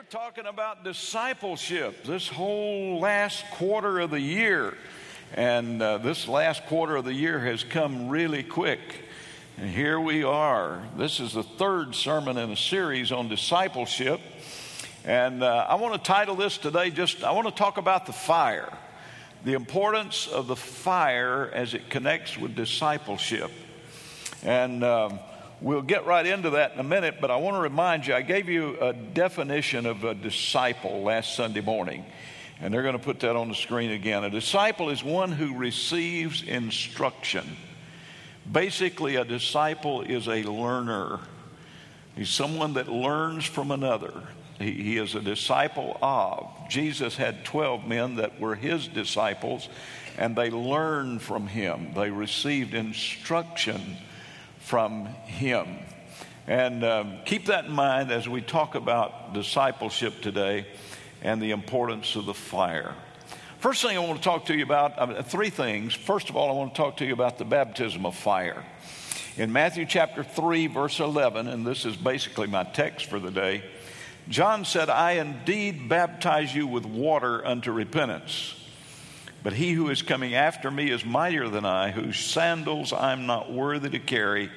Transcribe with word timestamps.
We're 0.00 0.06
talking 0.06 0.46
about 0.46 0.82
discipleship 0.82 2.04
this 2.04 2.26
whole 2.26 3.00
last 3.00 3.44
quarter 3.50 4.00
of 4.00 4.10
the 4.10 4.20
year. 4.20 4.72
And 5.34 5.82
uh, 5.82 5.98
this 5.98 6.26
last 6.26 6.64
quarter 6.64 6.96
of 6.96 7.04
the 7.04 7.12
year 7.12 7.38
has 7.38 7.64
come 7.64 8.08
really 8.08 8.42
quick. 8.42 8.80
And 9.58 9.68
here 9.68 10.00
we 10.00 10.24
are. 10.24 10.82
This 10.96 11.20
is 11.20 11.34
the 11.34 11.42
third 11.42 11.94
sermon 11.94 12.38
in 12.38 12.50
a 12.50 12.56
series 12.56 13.12
on 13.12 13.28
discipleship. 13.28 14.20
And 15.04 15.42
uh, 15.42 15.66
I 15.68 15.74
want 15.74 15.92
to 15.92 16.00
title 16.00 16.34
this 16.34 16.56
today 16.56 16.88
just, 16.88 17.22
I 17.22 17.32
want 17.32 17.48
to 17.48 17.54
talk 17.54 17.76
about 17.76 18.06
the 18.06 18.14
fire, 18.14 18.72
the 19.44 19.52
importance 19.52 20.28
of 20.28 20.46
the 20.46 20.56
fire 20.56 21.50
as 21.52 21.74
it 21.74 21.90
connects 21.90 22.38
with 22.38 22.56
discipleship. 22.56 23.50
And. 24.42 24.82
Um, 24.82 25.18
We'll 25.62 25.82
get 25.82 26.06
right 26.06 26.24
into 26.24 26.50
that 26.50 26.72
in 26.72 26.80
a 26.80 26.84
minute, 26.84 27.16
but 27.20 27.30
I 27.30 27.36
want 27.36 27.56
to 27.56 27.60
remind 27.60 28.06
you 28.06 28.14
I 28.14 28.22
gave 28.22 28.48
you 28.48 28.78
a 28.80 28.94
definition 28.94 29.84
of 29.84 30.04
a 30.04 30.14
disciple 30.14 31.02
last 31.02 31.34
Sunday 31.34 31.60
morning, 31.60 32.06
and 32.62 32.72
they're 32.72 32.82
going 32.82 32.96
to 32.96 33.02
put 33.04 33.20
that 33.20 33.36
on 33.36 33.48
the 33.48 33.54
screen 33.54 33.90
again. 33.90 34.24
A 34.24 34.30
disciple 34.30 34.88
is 34.88 35.04
one 35.04 35.32
who 35.32 35.58
receives 35.58 36.42
instruction. 36.42 37.44
Basically, 38.50 39.16
a 39.16 39.24
disciple 39.26 40.00
is 40.00 40.28
a 40.28 40.44
learner, 40.44 41.20
he's 42.16 42.30
someone 42.30 42.72
that 42.74 42.88
learns 42.88 43.44
from 43.44 43.70
another. 43.70 44.14
He, 44.58 44.72
he 44.72 44.96
is 44.96 45.14
a 45.14 45.20
disciple 45.20 45.98
of. 46.00 46.48
Jesus 46.70 47.16
had 47.16 47.44
12 47.44 47.86
men 47.86 48.16
that 48.16 48.40
were 48.40 48.54
his 48.54 48.88
disciples, 48.88 49.68
and 50.16 50.34
they 50.34 50.48
learned 50.48 51.20
from 51.20 51.48
him, 51.48 51.92
they 51.94 52.10
received 52.10 52.72
instruction 52.72 53.98
from 54.70 55.06
Him. 55.24 55.66
And 56.46 56.84
um, 56.84 57.18
keep 57.24 57.46
that 57.46 57.64
in 57.64 57.72
mind 57.72 58.12
as 58.12 58.28
we 58.28 58.40
talk 58.40 58.76
about 58.76 59.34
discipleship 59.34 60.22
today 60.22 60.64
and 61.22 61.42
the 61.42 61.50
importance 61.50 62.14
of 62.14 62.24
the 62.24 62.34
fire. 62.34 62.94
First 63.58 63.82
thing 63.82 63.96
I 63.96 63.98
want 63.98 64.18
to 64.18 64.22
talk 64.22 64.44
to 64.44 64.56
you 64.56 64.62
about, 64.62 65.08
mean, 65.08 65.20
three 65.24 65.50
things. 65.50 65.92
First 65.92 66.30
of 66.30 66.36
all, 66.36 66.50
I 66.50 66.52
want 66.52 66.72
to 66.72 66.80
talk 66.80 66.98
to 66.98 67.04
you 67.04 67.12
about 67.12 67.36
the 67.36 67.44
baptism 67.44 68.06
of 68.06 68.14
fire. 68.14 68.64
In 69.36 69.52
Matthew 69.52 69.86
chapter 69.86 70.22
3, 70.22 70.68
verse 70.68 71.00
11, 71.00 71.48
and 71.48 71.66
this 71.66 71.84
is 71.84 71.96
basically 71.96 72.46
my 72.46 72.62
text 72.62 73.06
for 73.06 73.18
the 73.18 73.32
day, 73.32 73.64
John 74.28 74.64
said, 74.64 74.88
I 74.88 75.14
indeed 75.14 75.88
baptize 75.88 76.54
you 76.54 76.68
with 76.68 76.86
water 76.86 77.44
unto 77.44 77.72
repentance. 77.72 78.54
But 79.42 79.54
he 79.54 79.72
who 79.72 79.88
is 79.88 80.02
coming 80.02 80.34
after 80.34 80.70
me 80.70 80.90
is 80.90 81.04
mightier 81.04 81.48
than 81.48 81.64
I, 81.64 81.90
whose 81.90 82.18
sandals 82.18 82.92
I'm 82.92 83.26
not 83.26 83.50
worthy 83.52 83.88
to 83.90 83.98
carry. 83.98 84.50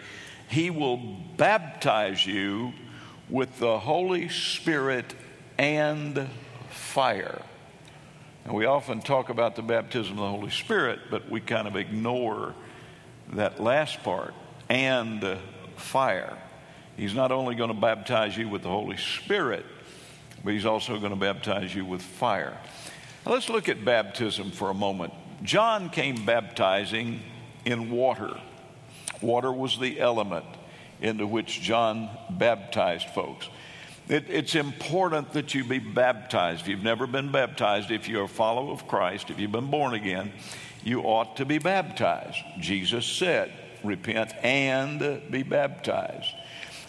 He 0.49 0.69
will 0.69 0.97
baptize 0.97 2.25
you 2.25 2.73
with 3.29 3.59
the 3.59 3.79
Holy 3.79 4.29
Spirit 4.29 5.15
and 5.57 6.27
fire. 6.69 7.41
And 8.45 8.53
we 8.53 8.65
often 8.65 9.01
talk 9.01 9.29
about 9.29 9.55
the 9.55 9.61
baptism 9.61 10.13
of 10.13 10.25
the 10.25 10.29
Holy 10.29 10.51
Spirit, 10.51 10.99
but 11.09 11.29
we 11.29 11.39
kind 11.39 11.67
of 11.67 11.77
ignore 11.77 12.53
that 13.33 13.61
last 13.61 14.03
part 14.03 14.33
and 14.69 15.37
fire. 15.77 16.37
He's 16.97 17.15
not 17.15 17.31
only 17.31 17.55
going 17.55 17.73
to 17.73 17.79
baptize 17.79 18.37
you 18.37 18.49
with 18.49 18.63
the 18.63 18.69
Holy 18.69 18.97
Spirit, 18.97 19.65
but 20.43 20.53
he's 20.53 20.65
also 20.65 20.99
going 20.99 21.11
to 21.11 21.19
baptize 21.19 21.73
you 21.73 21.85
with 21.85 22.01
fire. 22.01 22.57
Let's 23.25 23.47
look 23.47 23.69
at 23.69 23.85
baptism 23.85 24.51
for 24.51 24.69
a 24.69 24.73
moment. 24.73 25.13
John 25.43 25.89
came 25.89 26.25
baptizing 26.25 27.21
in 27.63 27.89
water. 27.89 28.37
Water 29.21 29.51
was 29.51 29.79
the 29.79 29.99
element 29.99 30.45
into 31.01 31.25
which 31.25 31.61
John 31.61 32.09
baptized 32.29 33.07
folks. 33.09 33.47
It, 34.09 34.25
it's 34.29 34.55
important 34.55 35.31
that 35.33 35.53
you 35.53 35.63
be 35.63 35.79
baptized. 35.79 36.61
If 36.61 36.67
you've 36.67 36.83
never 36.83 37.07
been 37.07 37.31
baptized, 37.31 37.91
if 37.91 38.09
you're 38.09 38.25
a 38.25 38.27
follower 38.27 38.73
of 38.73 38.89
Christ, 38.89 39.29
if 39.29 39.39
you've 39.39 39.53
been 39.53 39.71
born 39.71 39.93
again, 39.93 40.33
you 40.83 41.01
ought 41.01 41.37
to 41.37 41.45
be 41.45 41.59
baptized. 41.59 42.39
Jesus 42.59 43.05
said, 43.05 43.53
Repent 43.85 44.33
and 44.43 45.21
be 45.29 45.43
baptized. 45.43 46.33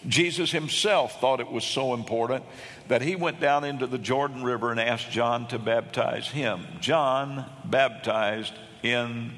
Jesus 0.06 0.50
himself 0.50 1.20
thought 1.20 1.40
it 1.40 1.50
was 1.50 1.64
so 1.64 1.94
important 1.94 2.44
that 2.88 3.02
he 3.02 3.16
went 3.16 3.40
down 3.40 3.64
into 3.64 3.86
the 3.86 3.98
Jordan 3.98 4.42
River 4.42 4.70
and 4.70 4.78
asked 4.78 5.10
John 5.10 5.46
to 5.48 5.58
baptize 5.58 6.28
him. 6.28 6.66
John 6.80 7.46
baptized 7.64 8.52
in 8.82 9.32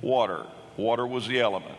water. 0.00 0.46
Water 0.76 1.06
was 1.06 1.26
the 1.26 1.40
element. 1.40 1.74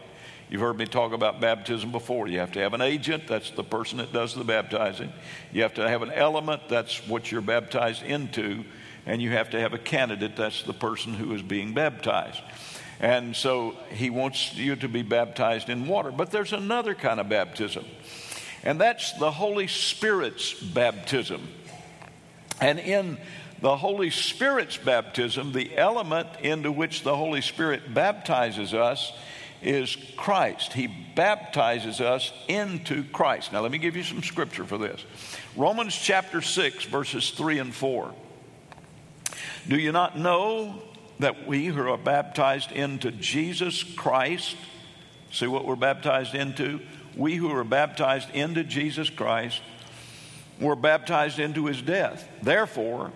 You've 0.49 0.61
heard 0.61 0.77
me 0.77 0.85
talk 0.85 1.13
about 1.13 1.39
baptism 1.39 1.91
before. 1.91 2.27
You 2.27 2.39
have 2.39 2.51
to 2.51 2.59
have 2.59 2.73
an 2.73 2.81
agent, 2.81 3.27
that's 3.27 3.49
the 3.51 3.63
person 3.63 3.97
that 3.97 4.13
does 4.13 4.35
the 4.35 4.43
baptizing. 4.43 5.11
You 5.51 5.63
have 5.63 5.73
to 5.75 5.89
have 5.89 6.01
an 6.03 6.11
element, 6.11 6.63
that's 6.67 7.07
what 7.07 7.31
you're 7.31 7.41
baptized 7.41 8.03
into. 8.03 8.63
And 9.05 9.21
you 9.21 9.31
have 9.31 9.49
to 9.49 9.59
have 9.59 9.73
a 9.73 9.77
candidate, 9.77 10.35
that's 10.35 10.63
the 10.63 10.73
person 10.73 11.13
who 11.13 11.33
is 11.33 11.41
being 11.41 11.73
baptized. 11.73 12.41
And 12.99 13.35
so 13.35 13.75
he 13.89 14.09
wants 14.09 14.55
you 14.55 14.75
to 14.77 14.87
be 14.87 15.01
baptized 15.01 15.69
in 15.69 15.87
water. 15.87 16.11
But 16.11 16.31
there's 16.31 16.53
another 16.53 16.93
kind 16.93 17.19
of 17.19 17.27
baptism 17.29 17.85
and 18.63 18.79
that's 18.79 19.13
the 19.13 19.31
Holy 19.31 19.67
Spirit's 19.67 20.53
baptism. 20.53 21.47
And 22.61 22.79
in 22.79 23.17
the 23.61 23.75
Holy 23.77 24.09
Spirit's 24.09 24.77
baptism, 24.77 25.51
the 25.51 25.77
element 25.77 26.27
into 26.41 26.71
which 26.71 27.03
the 27.03 27.15
Holy 27.15 27.41
Spirit 27.41 27.93
baptizes 27.93 28.73
us 28.73 29.13
is 29.61 29.95
Christ. 30.17 30.73
He 30.73 30.87
baptizes 30.87 32.01
us 32.01 32.33
into 32.47 33.03
Christ. 33.05 33.53
Now, 33.53 33.61
let 33.61 33.71
me 33.71 33.77
give 33.77 33.95
you 33.95 34.03
some 34.03 34.21
scripture 34.21 34.65
for 34.65 34.77
this 34.77 35.03
Romans 35.55 35.95
chapter 35.95 36.41
6, 36.41 36.85
verses 36.85 37.31
3 37.31 37.59
and 37.59 37.73
4. 37.73 38.13
Do 39.67 39.77
you 39.77 39.91
not 39.91 40.17
know 40.17 40.81
that 41.19 41.47
we 41.47 41.67
who 41.67 41.87
are 41.89 41.97
baptized 41.97 42.71
into 42.71 43.11
Jesus 43.11 43.83
Christ, 43.83 44.57
see 45.31 45.47
what 45.47 45.65
we're 45.65 45.75
baptized 45.75 46.35
into? 46.35 46.81
We 47.15 47.35
who 47.35 47.51
are 47.51 47.63
baptized 47.63 48.29
into 48.31 48.63
Jesus 48.63 49.09
Christ 49.09 49.61
were 50.59 50.75
baptized 50.75 51.39
into 51.39 51.65
his 51.65 51.81
death. 51.81 52.27
Therefore, 52.41 53.11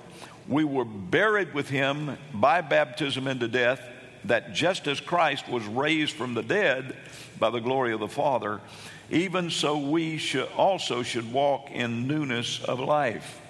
we 0.48 0.64
were 0.64 0.86
buried 0.86 1.54
with 1.54 1.70
him 1.70 2.18
by 2.34 2.62
baptism 2.62 3.28
into 3.28 3.48
death, 3.48 3.82
that 4.26 4.54
just 4.54 4.88
as 4.88 5.00
Christ 5.00 5.48
was 5.48 5.66
raised 5.66 6.14
from 6.14 6.34
the 6.34 6.44
dead 6.44 6.96
by 7.40 7.50
the 7.50 7.60
glory 7.60 7.94
of 7.94 8.00
the 8.00 8.08
Father, 8.08 8.62
even 9.10 9.50
so 9.50 9.78
we 9.78 10.18
should 10.18 10.50
also 10.58 11.04
should 11.04 11.32
walk 11.32 11.70
in 11.72 12.08
newness 12.08 12.64
of 12.64 12.80
life. 12.80 13.42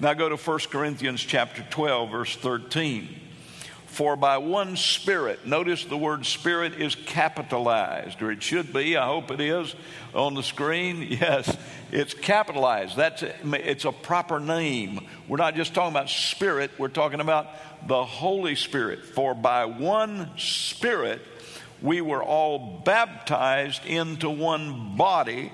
Now 0.00 0.14
go 0.14 0.28
to 0.28 0.36
1 0.36 0.58
Corinthians 0.70 1.20
chapter 1.20 1.64
12 1.70 2.10
verse 2.10 2.36
13. 2.36 3.20
For 3.96 4.14
by 4.14 4.36
one 4.36 4.76
Spirit, 4.76 5.46
notice 5.46 5.86
the 5.86 5.96
word 5.96 6.26
Spirit 6.26 6.74
is 6.74 6.94
capitalized, 6.94 8.20
or 8.20 8.30
it 8.30 8.42
should 8.42 8.70
be, 8.70 8.94
I 8.94 9.06
hope 9.06 9.30
it 9.30 9.40
is 9.40 9.74
on 10.14 10.34
the 10.34 10.42
screen. 10.42 11.00
Yes, 11.16 11.56
it's 11.90 12.12
capitalized. 12.12 12.94
That's 12.94 13.22
it's 13.22 13.86
a 13.86 13.92
proper 13.92 14.38
name. 14.38 15.06
We're 15.26 15.38
not 15.38 15.54
just 15.54 15.72
talking 15.72 15.92
about 15.92 16.10
Spirit, 16.10 16.72
we're 16.76 16.88
talking 16.88 17.20
about 17.20 17.48
the 17.88 18.04
Holy 18.04 18.54
Spirit. 18.54 19.02
For 19.02 19.34
by 19.34 19.64
one 19.64 20.28
Spirit, 20.36 21.22
we 21.80 22.02
were 22.02 22.22
all 22.22 22.82
baptized 22.84 23.86
into 23.86 24.28
one 24.28 24.98
body, 24.98 25.50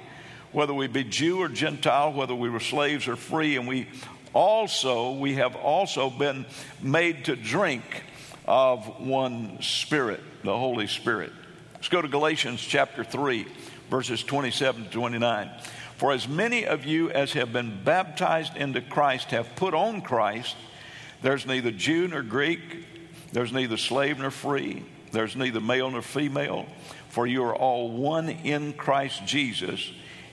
whether 0.50 0.74
we 0.74 0.88
be 0.88 1.04
Jew 1.04 1.42
or 1.42 1.48
Gentile, 1.48 2.12
whether 2.12 2.34
we 2.34 2.50
were 2.50 2.58
slaves 2.58 3.06
or 3.06 3.14
free, 3.14 3.56
and 3.56 3.68
we 3.68 3.86
also, 4.34 5.12
we 5.12 5.34
have 5.34 5.54
also 5.54 6.10
been 6.10 6.44
made 6.82 7.26
to 7.26 7.36
drink 7.36 7.84
of 8.46 9.00
one 9.00 9.60
Spirit, 9.62 10.20
the 10.42 10.56
Holy 10.56 10.86
Spirit. 10.86 11.32
Let's 11.74 11.88
go 11.88 12.02
to 12.02 12.08
Galatians 12.08 12.60
chapter 12.60 13.04
3, 13.04 13.46
verses 13.90 14.22
27 14.22 14.84
to 14.84 14.90
29. 14.90 15.50
For 15.96 16.12
as 16.12 16.26
many 16.26 16.66
of 16.66 16.84
you 16.84 17.10
as 17.10 17.32
have 17.34 17.52
been 17.52 17.82
baptized 17.84 18.56
into 18.56 18.80
Christ 18.80 19.30
have 19.30 19.54
put 19.54 19.74
on 19.74 20.02
Christ, 20.02 20.56
there's 21.22 21.46
neither 21.46 21.70
Jew 21.70 22.08
nor 22.08 22.22
Greek, 22.22 22.60
there's 23.32 23.52
neither 23.52 23.76
slave 23.76 24.18
nor 24.18 24.30
free, 24.30 24.84
there's 25.12 25.36
neither 25.36 25.60
male 25.60 25.90
nor 25.90 26.02
female, 26.02 26.66
for 27.08 27.26
you 27.26 27.44
are 27.44 27.54
all 27.54 27.90
one 27.90 28.28
in 28.28 28.72
Christ 28.72 29.24
Jesus. 29.26 29.92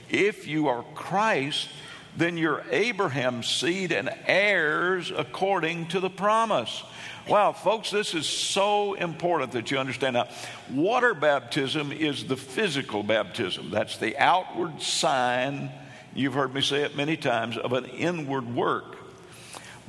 If 0.09 0.47
you 0.47 0.69
are 0.69 0.83
Christ, 0.95 1.69
then 2.17 2.37
you're 2.37 2.63
Abraham's 2.71 3.47
seed 3.47 3.91
and 3.91 4.09
heirs 4.25 5.11
according 5.15 5.87
to 5.89 5.99
the 5.99 6.09
promise. 6.09 6.83
Wow, 7.29 7.51
folks, 7.51 7.91
this 7.91 8.15
is 8.15 8.25
so 8.25 8.95
important 8.95 9.51
that 9.51 9.69
you 9.69 9.77
understand. 9.77 10.15
Now, 10.15 10.29
water 10.71 11.13
baptism 11.13 11.91
is 11.91 12.25
the 12.25 12.35
physical 12.35 13.03
baptism, 13.03 13.69
that's 13.69 13.97
the 13.97 14.17
outward 14.17 14.81
sign, 14.81 15.69
you've 16.15 16.33
heard 16.33 16.51
me 16.55 16.61
say 16.61 16.81
it 16.81 16.95
many 16.95 17.17
times, 17.17 17.55
of 17.55 17.73
an 17.73 17.85
inward 17.85 18.55
work. 18.55 18.97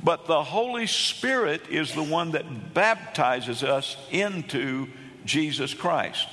But 0.03 0.27
the 0.27 0.43
Holy 0.43 0.85
Spirit 0.85 1.67
is 1.67 1.95
the 1.95 2.03
one 2.03 2.33
that 2.33 2.75
baptizes 2.75 3.63
us 3.63 3.97
into 4.11 4.89
Jesus 5.25 5.73
Christ, 5.73 6.27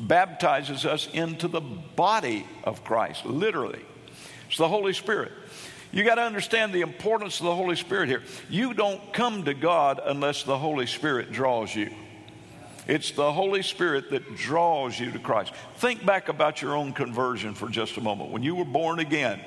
baptizes 0.00 0.84
us 0.84 1.08
into 1.12 1.46
the 1.46 1.60
body 1.60 2.44
of 2.64 2.82
Christ, 2.82 3.24
literally. 3.24 3.84
It's 4.48 4.58
the 4.58 4.66
Holy 4.66 4.92
Spirit. 4.92 5.30
You 5.90 6.04
got 6.04 6.16
to 6.16 6.22
understand 6.22 6.72
the 6.72 6.82
importance 6.82 7.40
of 7.40 7.46
the 7.46 7.54
Holy 7.54 7.76
Spirit 7.76 8.08
here. 8.08 8.22
You 8.50 8.74
don't 8.74 9.12
come 9.12 9.44
to 9.44 9.54
God 9.54 10.00
unless 10.04 10.42
the 10.42 10.58
Holy 10.58 10.86
Spirit 10.86 11.32
draws 11.32 11.74
you. 11.74 11.90
It's 12.86 13.10
the 13.10 13.32
Holy 13.32 13.62
Spirit 13.62 14.10
that 14.10 14.36
draws 14.36 14.98
you 14.98 15.12
to 15.12 15.18
Christ. 15.18 15.52
Think 15.76 16.04
back 16.06 16.28
about 16.28 16.62
your 16.62 16.74
own 16.74 16.94
conversion 16.94 17.54
for 17.54 17.68
just 17.68 17.96
a 17.98 18.00
moment. 18.00 18.30
When 18.30 18.42
you 18.42 18.54
were 18.54 18.64
born 18.64 18.98
again, 18.98 19.40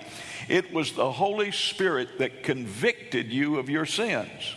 it 0.47 0.71
was 0.71 0.93
the 0.93 1.11
Holy 1.11 1.51
Spirit 1.51 2.19
that 2.19 2.43
convicted 2.43 3.31
you 3.31 3.57
of 3.57 3.67
your 3.69 3.85
sins. 3.85 4.55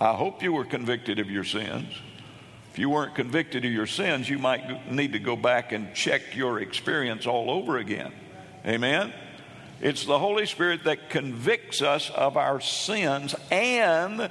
I 0.00 0.14
hope 0.14 0.42
you 0.42 0.52
were 0.52 0.64
convicted 0.64 1.18
of 1.18 1.30
your 1.30 1.44
sins. 1.44 1.92
If 2.72 2.78
you 2.78 2.90
weren't 2.90 3.14
convicted 3.14 3.64
of 3.64 3.72
your 3.72 3.86
sins, 3.86 4.28
you 4.28 4.38
might 4.38 4.90
need 4.92 5.12
to 5.12 5.18
go 5.18 5.36
back 5.36 5.72
and 5.72 5.94
check 5.94 6.34
your 6.34 6.60
experience 6.60 7.26
all 7.26 7.50
over 7.50 7.78
again. 7.78 8.12
Amen? 8.66 9.12
It's 9.80 10.04
the 10.04 10.18
Holy 10.18 10.46
Spirit 10.46 10.84
that 10.84 11.10
convicts 11.10 11.82
us 11.82 12.10
of 12.10 12.36
our 12.36 12.60
sins 12.60 13.34
and 13.50 14.30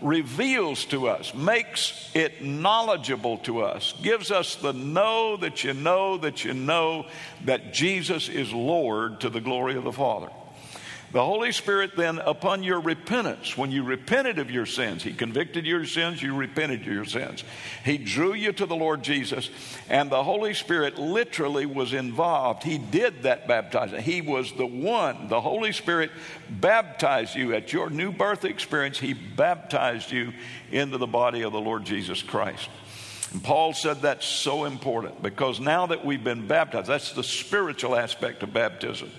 reveals 0.00 0.84
to 0.86 1.08
us, 1.08 1.34
makes 1.34 2.10
it 2.14 2.42
knowledgeable 2.44 3.38
to 3.38 3.62
us, 3.62 3.94
gives 4.02 4.30
us 4.30 4.56
the 4.56 4.72
know 4.72 5.36
that 5.36 5.64
you 5.64 5.72
know 5.72 6.18
that 6.18 6.44
you 6.44 6.52
know 6.52 7.06
that 7.44 7.72
Jesus 7.72 8.28
is 8.28 8.52
Lord 8.52 9.20
to 9.20 9.30
the 9.30 9.40
glory 9.40 9.76
of 9.76 9.84
the 9.84 9.92
Father. 9.92 10.28
The 11.14 11.24
Holy 11.24 11.52
Spirit 11.52 11.92
then, 11.96 12.18
upon 12.18 12.64
your 12.64 12.80
repentance, 12.80 13.56
when 13.56 13.70
you 13.70 13.84
repented 13.84 14.40
of 14.40 14.50
your 14.50 14.66
sins, 14.66 15.04
He 15.04 15.12
convicted 15.12 15.64
your 15.64 15.86
sins, 15.86 16.20
you 16.20 16.34
repented 16.34 16.80
of 16.80 16.92
your 16.92 17.04
sins. 17.04 17.44
He 17.84 17.98
drew 17.98 18.34
you 18.34 18.50
to 18.52 18.66
the 18.66 18.74
Lord 18.74 19.04
Jesus, 19.04 19.48
and 19.88 20.10
the 20.10 20.24
Holy 20.24 20.54
Spirit 20.54 20.98
literally 20.98 21.66
was 21.66 21.92
involved. 21.92 22.64
He 22.64 22.78
did 22.78 23.22
that 23.22 23.46
baptizing. 23.46 24.00
He 24.00 24.22
was 24.22 24.52
the 24.54 24.66
one. 24.66 25.28
The 25.28 25.40
Holy 25.40 25.70
Spirit 25.70 26.10
baptized 26.50 27.36
you 27.36 27.54
at 27.54 27.72
your 27.72 27.90
new 27.90 28.10
birth 28.10 28.44
experience. 28.44 28.98
He 28.98 29.12
baptized 29.14 30.10
you 30.10 30.32
into 30.72 30.98
the 30.98 31.06
body 31.06 31.42
of 31.42 31.52
the 31.52 31.60
Lord 31.60 31.84
Jesus 31.84 32.22
Christ. 32.22 32.68
And 33.32 33.40
Paul 33.40 33.72
said 33.72 34.02
that's 34.02 34.26
so 34.26 34.64
important 34.64 35.22
because 35.22 35.60
now 35.60 35.86
that 35.86 36.04
we've 36.04 36.24
been 36.24 36.48
baptized, 36.48 36.88
that's 36.88 37.12
the 37.12 37.22
spiritual 37.22 37.94
aspect 37.94 38.42
of 38.42 38.52
baptism. 38.52 39.12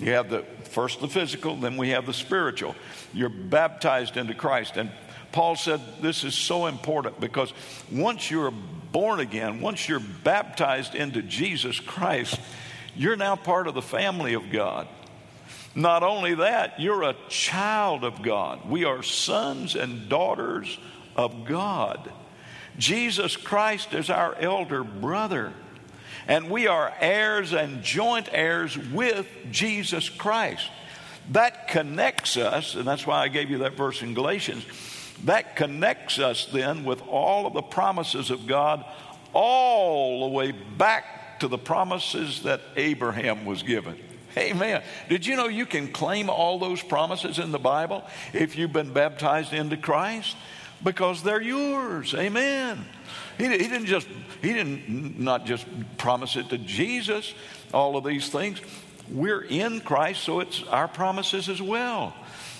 You 0.00 0.12
have 0.12 0.30
the 0.30 0.44
first 0.64 1.00
the 1.00 1.08
physical, 1.08 1.56
then 1.56 1.76
we 1.76 1.90
have 1.90 2.06
the 2.06 2.14
spiritual. 2.14 2.74
You're 3.12 3.28
baptized 3.28 4.16
into 4.16 4.34
Christ. 4.34 4.76
And 4.76 4.90
Paul 5.32 5.56
said 5.56 5.80
this 6.00 6.24
is 6.24 6.34
so 6.34 6.66
important 6.66 7.20
because 7.20 7.52
once 7.90 8.30
you're 8.30 8.52
born 8.92 9.20
again, 9.20 9.60
once 9.60 9.88
you're 9.88 10.00
baptized 10.00 10.94
into 10.94 11.22
Jesus 11.22 11.80
Christ, 11.80 12.40
you're 12.96 13.16
now 13.16 13.36
part 13.36 13.66
of 13.66 13.74
the 13.74 13.82
family 13.82 14.34
of 14.34 14.50
God. 14.50 14.88
Not 15.74 16.04
only 16.04 16.34
that, 16.36 16.78
you're 16.78 17.02
a 17.02 17.16
child 17.28 18.04
of 18.04 18.22
God. 18.22 18.68
We 18.70 18.84
are 18.84 19.02
sons 19.02 19.74
and 19.74 20.08
daughters 20.08 20.78
of 21.16 21.44
God. 21.44 22.12
Jesus 22.78 23.36
Christ 23.36 23.92
is 23.92 24.10
our 24.10 24.34
elder 24.36 24.84
brother 24.84 25.52
and 26.28 26.50
we 26.50 26.66
are 26.66 26.92
heirs 27.00 27.52
and 27.52 27.82
joint 27.82 28.28
heirs 28.32 28.76
with 28.76 29.26
Jesus 29.50 30.08
Christ. 30.08 30.68
That 31.30 31.68
connects 31.68 32.36
us, 32.36 32.74
and 32.74 32.86
that's 32.86 33.06
why 33.06 33.22
I 33.22 33.28
gave 33.28 33.50
you 33.50 33.58
that 33.58 33.74
verse 33.74 34.02
in 34.02 34.14
Galatians. 34.14 34.64
That 35.24 35.56
connects 35.56 36.18
us 36.18 36.46
then 36.46 36.84
with 36.84 37.00
all 37.08 37.46
of 37.46 37.54
the 37.54 37.62
promises 37.62 38.30
of 38.30 38.46
God, 38.46 38.84
all 39.32 40.28
the 40.28 40.34
way 40.34 40.52
back 40.52 41.40
to 41.40 41.48
the 41.48 41.58
promises 41.58 42.42
that 42.42 42.60
Abraham 42.76 43.44
was 43.44 43.62
given. 43.62 43.98
Amen. 44.36 44.82
Did 45.08 45.26
you 45.26 45.36
know 45.36 45.46
you 45.46 45.64
can 45.64 45.92
claim 45.92 46.28
all 46.28 46.58
those 46.58 46.82
promises 46.82 47.38
in 47.38 47.52
the 47.52 47.58
Bible 47.58 48.04
if 48.32 48.56
you've 48.56 48.72
been 48.72 48.92
baptized 48.92 49.52
into 49.52 49.76
Christ? 49.76 50.36
Because 50.84 51.22
they're 51.22 51.42
yours. 51.42 52.14
Amen. 52.14 52.84
He, 53.38 53.48
he 53.48 53.58
didn't 53.58 53.86
just, 53.86 54.06
he 54.42 54.52
didn't 54.52 55.18
not 55.18 55.46
just 55.46 55.66
promise 55.96 56.36
it 56.36 56.50
to 56.50 56.58
Jesus, 56.58 57.34
all 57.72 57.96
of 57.96 58.04
these 58.04 58.28
things. 58.28 58.60
We're 59.10 59.42
in 59.42 59.80
Christ, 59.80 60.22
so 60.22 60.40
it's 60.40 60.62
our 60.64 60.88
promises 60.88 61.48
as 61.48 61.60
well. 61.60 62.14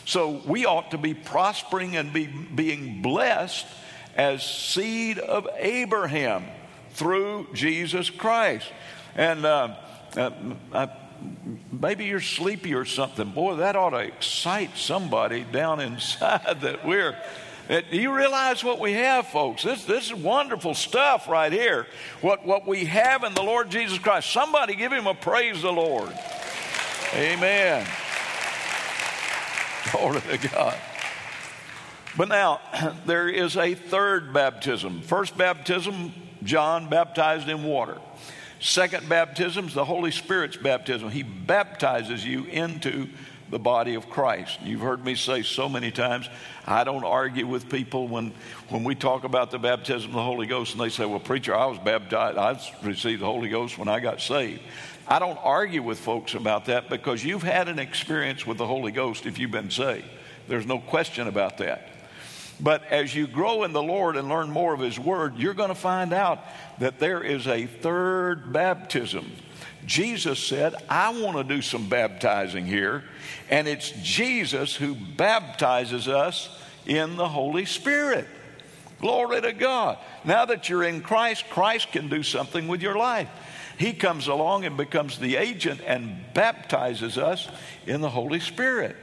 So 0.06 0.42
we 0.46 0.66
ought 0.66 0.90
to 0.90 0.98
be 0.98 1.14
prospering 1.14 1.96
and 1.96 2.12
be 2.12 2.26
being 2.26 3.02
blessed 3.02 3.66
as 4.16 4.44
seed 4.44 5.18
of 5.18 5.48
Abraham 5.56 6.44
through 6.90 7.48
Jesus 7.54 8.10
Christ. 8.10 8.66
And 9.16 9.44
uh, 9.44 9.76
uh, 10.16 10.86
maybe 11.72 12.04
you're 12.04 12.20
sleepy 12.20 12.74
or 12.74 12.84
something. 12.84 13.30
Boy, 13.30 13.56
that 13.56 13.76
ought 13.76 13.90
to 13.90 13.98
excite 13.98 14.76
somebody 14.76 15.44
down 15.44 15.80
inside 15.80 16.60
that 16.60 16.86
we're 16.86 17.16
Uh, 17.68 17.80
do 17.90 17.96
you 17.96 18.14
realize 18.14 18.62
what 18.62 18.78
we 18.78 18.92
have, 18.92 19.26
folks? 19.28 19.62
This, 19.62 19.84
this 19.84 20.06
is 20.06 20.14
wonderful 20.14 20.74
stuff 20.74 21.28
right 21.28 21.50
here. 21.50 21.86
What, 22.20 22.44
what 22.44 22.66
we 22.66 22.84
have 22.84 23.24
in 23.24 23.32
the 23.32 23.42
Lord 23.42 23.70
Jesus 23.70 23.98
Christ. 23.98 24.30
Somebody 24.30 24.74
give 24.74 24.92
him 24.92 25.06
a 25.06 25.14
praise 25.14 25.62
the 25.62 25.72
Lord. 25.72 26.12
Amen. 27.14 27.86
Glory 29.92 30.20
to 30.20 30.48
God. 30.48 30.76
But 32.16 32.28
now, 32.28 32.60
there 33.06 33.28
is 33.28 33.56
a 33.56 33.74
third 33.74 34.34
baptism. 34.34 35.00
First 35.00 35.36
baptism, 35.36 36.12
John 36.42 36.90
baptized 36.90 37.48
in 37.48 37.64
water. 37.64 37.98
Second 38.60 39.08
baptism 39.08 39.68
is 39.68 39.74
the 39.74 39.84
Holy 39.84 40.10
Spirit's 40.10 40.56
baptism. 40.56 41.10
He 41.10 41.22
baptizes 41.22 42.24
you 42.24 42.44
into 42.44 43.08
the 43.54 43.58
body 43.60 43.94
of 43.94 44.10
Christ. 44.10 44.58
You've 44.64 44.80
heard 44.80 45.04
me 45.04 45.14
say 45.14 45.42
so 45.42 45.68
many 45.68 45.92
times, 45.92 46.28
I 46.66 46.82
don't 46.82 47.04
argue 47.04 47.46
with 47.46 47.68
people 47.68 48.08
when, 48.08 48.32
when 48.68 48.82
we 48.82 48.96
talk 48.96 49.22
about 49.22 49.52
the 49.52 49.60
baptism 49.60 50.10
of 50.10 50.16
the 50.16 50.24
Holy 50.24 50.48
Ghost 50.48 50.72
and 50.72 50.80
they 50.80 50.88
say, 50.88 51.06
Well, 51.06 51.20
preacher, 51.20 51.54
I 51.54 51.66
was 51.66 51.78
baptized, 51.78 52.36
I 52.36 52.60
received 52.84 53.22
the 53.22 53.26
Holy 53.26 53.48
Ghost 53.48 53.78
when 53.78 53.86
I 53.86 54.00
got 54.00 54.20
saved. 54.20 54.60
I 55.06 55.20
don't 55.20 55.38
argue 55.40 55.84
with 55.84 56.00
folks 56.00 56.34
about 56.34 56.64
that 56.64 56.88
because 56.88 57.22
you've 57.22 57.44
had 57.44 57.68
an 57.68 57.78
experience 57.78 58.44
with 58.44 58.58
the 58.58 58.66
Holy 58.66 58.90
Ghost 58.90 59.24
if 59.24 59.38
you've 59.38 59.52
been 59.52 59.70
saved. 59.70 60.08
There's 60.48 60.66
no 60.66 60.80
question 60.80 61.28
about 61.28 61.58
that. 61.58 61.90
But 62.58 62.82
as 62.90 63.14
you 63.14 63.28
grow 63.28 63.62
in 63.62 63.72
the 63.72 63.84
Lord 63.84 64.16
and 64.16 64.28
learn 64.28 64.50
more 64.50 64.74
of 64.74 64.80
His 64.80 64.98
Word, 64.98 65.36
you're 65.36 65.54
going 65.54 65.68
to 65.68 65.76
find 65.76 66.12
out 66.12 66.40
that 66.80 66.98
there 66.98 67.22
is 67.22 67.46
a 67.46 67.66
third 67.66 68.52
baptism. 68.52 69.30
Jesus 69.86 70.38
said, 70.38 70.74
I 70.88 71.10
want 71.10 71.36
to 71.36 71.44
do 71.44 71.62
some 71.62 71.88
baptizing 71.88 72.66
here. 72.66 73.04
And 73.50 73.68
it's 73.68 73.90
Jesus 74.02 74.74
who 74.74 74.94
baptizes 74.94 76.08
us 76.08 76.48
in 76.86 77.16
the 77.16 77.28
Holy 77.28 77.64
Spirit. 77.64 78.26
Glory 79.00 79.40
to 79.42 79.52
God. 79.52 79.98
Now 80.24 80.46
that 80.46 80.68
you're 80.68 80.84
in 80.84 81.02
Christ, 81.02 81.44
Christ 81.50 81.92
can 81.92 82.08
do 82.08 82.22
something 82.22 82.68
with 82.68 82.80
your 82.80 82.96
life. 82.96 83.28
He 83.76 83.92
comes 83.92 84.28
along 84.28 84.64
and 84.64 84.76
becomes 84.76 85.18
the 85.18 85.36
agent 85.36 85.80
and 85.84 86.16
baptizes 86.32 87.18
us 87.18 87.48
in 87.86 88.00
the 88.00 88.08
Holy 88.08 88.40
Spirit. 88.40 88.96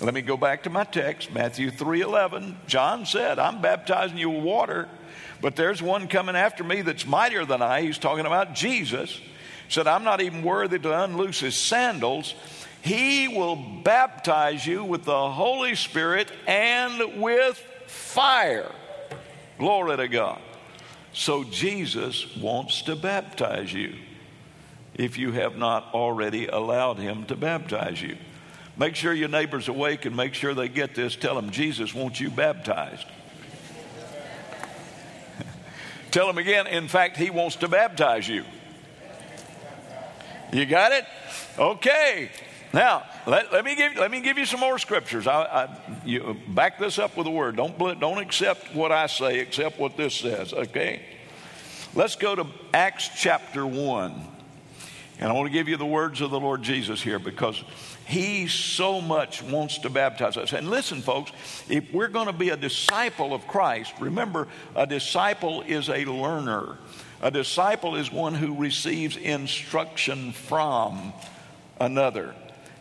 Let 0.00 0.12
me 0.12 0.22
go 0.22 0.36
back 0.36 0.64
to 0.64 0.70
my 0.70 0.84
text, 0.84 1.32
Matthew 1.32 1.70
3:11. 1.70 2.56
John 2.66 3.06
said, 3.06 3.38
"I'm 3.38 3.60
baptizing 3.60 4.18
you 4.18 4.28
with 4.28 4.42
water, 4.42 4.88
but 5.40 5.56
there's 5.56 5.80
one 5.80 6.08
coming 6.08 6.36
after 6.36 6.64
me 6.64 6.82
that's 6.82 7.06
mightier 7.06 7.44
than 7.44 7.62
I." 7.62 7.82
He's 7.82 7.98
talking 7.98 8.26
about 8.26 8.54
Jesus. 8.54 9.20
Said, 9.74 9.86
"I'm 9.88 10.04
not 10.04 10.20
even 10.20 10.42
worthy 10.42 10.78
to 10.78 11.02
unloose 11.02 11.40
his 11.40 11.56
sandals." 11.56 12.34
He 12.80 13.28
will 13.28 13.56
baptize 13.56 14.66
you 14.66 14.84
with 14.84 15.04
the 15.04 15.30
Holy 15.30 15.74
Spirit 15.74 16.30
and 16.46 17.20
with 17.20 17.56
fire. 17.86 18.70
Glory 19.58 19.96
to 19.96 20.06
God. 20.06 20.40
So 21.14 21.44
Jesus 21.44 22.36
wants 22.36 22.82
to 22.82 22.94
baptize 22.94 23.72
you 23.72 23.94
if 24.94 25.16
you 25.16 25.32
have 25.32 25.56
not 25.56 25.94
already 25.94 26.46
allowed 26.46 26.98
him 26.98 27.24
to 27.26 27.36
baptize 27.36 28.02
you. 28.02 28.16
Make 28.76 28.96
sure 28.96 29.12
your 29.12 29.28
neighbor's 29.28 29.68
awake 29.68 30.04
and 30.04 30.16
make 30.16 30.34
sure 30.34 30.54
they 30.54 30.68
get 30.68 30.94
this. 30.94 31.16
Tell 31.16 31.34
them 31.36 31.50
Jesus 31.50 31.94
wants 31.94 32.20
you 32.20 32.30
baptized. 32.30 33.06
Tell 36.10 36.26
them 36.26 36.38
again, 36.38 36.66
in 36.66 36.86
fact, 36.86 37.16
he 37.16 37.30
wants 37.30 37.56
to 37.56 37.68
baptize 37.68 38.28
you. 38.28 38.44
You 40.54 40.66
got 40.66 40.92
it? 40.92 41.04
Okay. 41.58 42.30
Now, 42.72 43.02
let, 43.26 43.52
let, 43.52 43.64
me, 43.64 43.74
give, 43.74 43.96
let 43.96 44.08
me 44.08 44.20
give 44.20 44.38
you 44.38 44.46
some 44.46 44.60
more 44.60 44.78
scriptures. 44.78 45.26
I, 45.26 45.42
I, 45.42 45.78
you 46.04 46.36
back 46.46 46.78
this 46.78 46.96
up 46.96 47.16
with 47.16 47.26
a 47.26 47.30
word. 47.30 47.56
Don't, 47.56 47.76
don't 47.78 48.18
accept 48.18 48.72
what 48.72 48.92
I 48.92 49.08
say, 49.08 49.40
accept 49.40 49.80
what 49.80 49.96
this 49.96 50.14
says, 50.14 50.52
okay? 50.52 51.02
Let's 51.92 52.14
go 52.14 52.36
to 52.36 52.46
Acts 52.72 53.10
chapter 53.16 53.66
1. 53.66 54.28
And 55.18 55.28
I 55.28 55.32
want 55.32 55.46
to 55.46 55.52
give 55.52 55.68
you 55.68 55.76
the 55.76 55.86
words 55.86 56.20
of 56.20 56.30
the 56.30 56.38
Lord 56.38 56.62
Jesus 56.62 57.02
here 57.02 57.18
because 57.18 57.62
he 58.06 58.46
so 58.46 59.00
much 59.00 59.42
wants 59.42 59.78
to 59.78 59.90
baptize 59.90 60.36
us. 60.36 60.52
And 60.52 60.70
listen, 60.70 61.02
folks, 61.02 61.32
if 61.68 61.92
we're 61.92 62.08
going 62.08 62.26
to 62.26 62.32
be 62.32 62.50
a 62.50 62.56
disciple 62.56 63.34
of 63.34 63.46
Christ, 63.48 63.92
remember, 63.98 64.46
a 64.76 64.86
disciple 64.86 65.62
is 65.62 65.88
a 65.88 66.04
learner. 66.04 66.78
A 67.24 67.30
disciple 67.30 67.96
is 67.96 68.12
one 68.12 68.34
who 68.34 68.54
receives 68.54 69.16
instruction 69.16 70.32
from 70.32 71.14
another. 71.80 72.34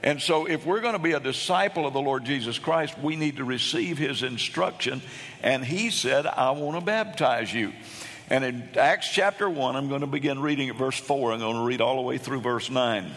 And 0.04 0.22
so, 0.22 0.46
if 0.46 0.66
we're 0.66 0.82
going 0.82 0.94
to 0.94 1.00
be 1.00 1.14
a 1.14 1.20
disciple 1.22 1.88
of 1.88 1.94
the 1.94 2.02
Lord 2.02 2.26
Jesus 2.26 2.60
Christ, 2.60 3.00
we 3.00 3.16
need 3.16 3.38
to 3.38 3.46
receive 3.46 3.98
his 3.98 4.22
instruction. 4.22 5.02
And 5.42 5.64
he 5.64 5.90
said, 5.90 6.28
I 6.28 6.52
want 6.52 6.78
to 6.78 6.86
baptize 6.86 7.54
you. 7.54 7.72
And 8.30 8.44
in 8.44 8.68
Acts 8.78 9.10
chapter 9.10 9.50
1, 9.50 9.78
I'm 9.78 9.88
going 9.88 10.02
to 10.02 10.08
begin 10.08 10.42
reading 10.42 10.68
at 10.68 10.76
verse 10.76 11.00
4. 11.00 11.32
I'm 11.32 11.40
going 11.40 11.56
to 11.56 11.64
read 11.64 11.80
all 11.80 11.96
the 11.96 12.02
way 12.02 12.18
through 12.18 12.42
verse 12.42 12.70
9. 12.70 13.10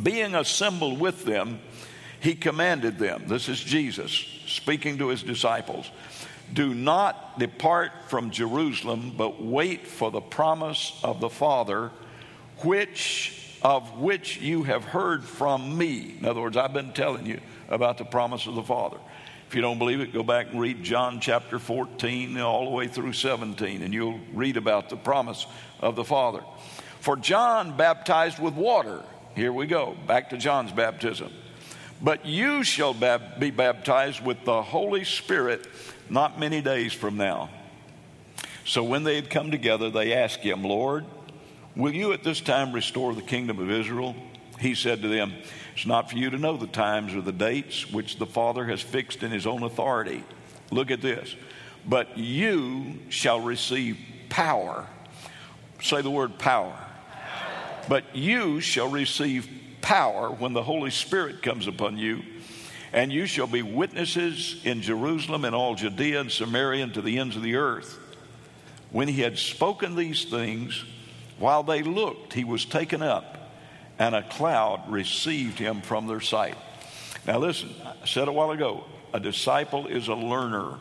Being 0.00 0.36
assembled 0.36 1.00
with 1.00 1.24
them, 1.24 1.58
he 2.20 2.36
commanded 2.36 3.00
them, 3.00 3.24
this 3.26 3.48
is 3.48 3.58
Jesus 3.58 4.12
speaking 4.46 4.98
to 4.98 5.08
his 5.08 5.24
disciples, 5.24 5.90
do 6.52 6.74
not 6.74 7.38
depart 7.38 7.92
from 8.08 8.30
Jerusalem, 8.30 9.14
but 9.16 9.42
wait 9.42 9.86
for 9.86 10.10
the 10.10 10.20
promise 10.20 10.98
of 11.02 11.20
the 11.20 11.30
Father, 11.30 11.90
which 12.58 13.36
of 13.62 13.98
which 13.98 14.38
you 14.38 14.62
have 14.62 14.84
heard 14.84 15.24
from 15.24 15.76
me. 15.76 16.16
In 16.18 16.24
other 16.24 16.40
words, 16.40 16.56
I've 16.56 16.72
been 16.72 16.92
telling 16.92 17.26
you 17.26 17.40
about 17.68 17.98
the 17.98 18.04
promise 18.04 18.46
of 18.46 18.54
the 18.54 18.62
Father. 18.62 18.96
If 19.48 19.54
you 19.54 19.60
don't 19.60 19.78
believe 19.78 20.00
it, 20.00 20.12
go 20.12 20.22
back 20.22 20.50
and 20.50 20.60
read 20.60 20.82
John 20.82 21.20
chapter 21.20 21.58
14 21.58 22.38
all 22.38 22.66
the 22.66 22.70
way 22.70 22.86
through 22.86 23.12
17, 23.12 23.82
and 23.82 23.92
you'll 23.92 24.20
read 24.32 24.56
about 24.56 24.88
the 24.88 24.96
promise 24.96 25.46
of 25.80 25.96
the 25.96 26.04
Father. 26.04 26.42
For 27.00 27.16
John 27.16 27.76
baptized 27.76 28.38
with 28.38 28.54
water. 28.54 29.02
Here 29.34 29.52
we 29.52 29.66
go, 29.66 29.96
back 30.06 30.30
to 30.30 30.36
John's 30.36 30.72
baptism. 30.72 31.32
But 32.02 32.24
you 32.26 32.64
shall 32.64 32.94
be 32.94 33.50
baptized 33.50 34.24
with 34.24 34.44
the 34.44 34.62
Holy 34.62 35.04
Spirit 35.04 35.66
not 36.08 36.40
many 36.40 36.60
days 36.60 36.92
from 36.92 37.16
now. 37.16 37.50
So 38.64 38.82
when 38.82 39.04
they 39.04 39.16
had 39.16 39.30
come 39.30 39.50
together, 39.50 39.90
they 39.90 40.12
asked 40.12 40.40
him, 40.40 40.62
Lord, 40.64 41.04
Will 41.76 41.94
you 41.94 42.12
at 42.12 42.24
this 42.24 42.40
time 42.40 42.72
restore 42.72 43.14
the 43.14 43.22
kingdom 43.22 43.58
of 43.58 43.70
Israel? 43.70 44.16
He 44.58 44.74
said 44.74 45.02
to 45.02 45.08
them, 45.08 45.32
It's 45.74 45.86
not 45.86 46.10
for 46.10 46.16
you 46.16 46.30
to 46.30 46.36
know 46.36 46.56
the 46.56 46.66
times 46.66 47.14
or 47.14 47.20
the 47.20 47.32
dates 47.32 47.90
which 47.90 48.18
the 48.18 48.26
Father 48.26 48.66
has 48.66 48.82
fixed 48.82 49.22
in 49.22 49.30
his 49.30 49.46
own 49.46 49.62
authority. 49.62 50.24
Look 50.70 50.90
at 50.90 51.00
this. 51.00 51.34
But 51.86 52.18
you 52.18 52.98
shall 53.08 53.40
receive 53.40 53.98
power. 54.28 54.86
Say 55.80 56.02
the 56.02 56.10
word 56.10 56.38
power. 56.38 56.76
But 57.88 58.14
you 58.14 58.60
shall 58.60 58.88
receive 58.88 59.48
power 59.82 60.30
when 60.30 60.52
the 60.52 60.62
Holy 60.62 60.90
Spirit 60.90 61.42
comes 61.42 61.66
upon 61.66 61.98
you, 61.98 62.22
and 62.92 63.12
you 63.12 63.26
shall 63.26 63.46
be 63.46 63.62
witnesses 63.62 64.60
in 64.64 64.82
Jerusalem 64.82 65.44
and 65.44 65.54
all 65.54 65.74
Judea 65.74 66.20
and 66.20 66.30
Samaria 66.30 66.84
and 66.84 66.94
to 66.94 67.02
the 67.02 67.18
ends 67.18 67.36
of 67.36 67.42
the 67.42 67.56
earth. 67.56 67.98
When 68.90 69.08
he 69.08 69.20
had 69.20 69.38
spoken 69.38 69.94
these 69.94 70.24
things, 70.24 70.84
while 71.38 71.62
they 71.62 71.82
looked, 71.82 72.34
he 72.34 72.44
was 72.44 72.64
taken 72.64 73.02
up, 73.02 73.52
and 73.98 74.14
a 74.14 74.22
cloud 74.22 74.90
received 74.90 75.58
him 75.58 75.80
from 75.80 76.06
their 76.06 76.20
sight. 76.20 76.56
Now, 77.26 77.38
listen, 77.38 77.70
I 77.84 78.06
said 78.06 78.28
a 78.28 78.32
while 78.32 78.50
ago 78.50 78.84
a 79.14 79.20
disciple 79.20 79.86
is 79.86 80.08
a 80.08 80.14
learner, 80.14 80.78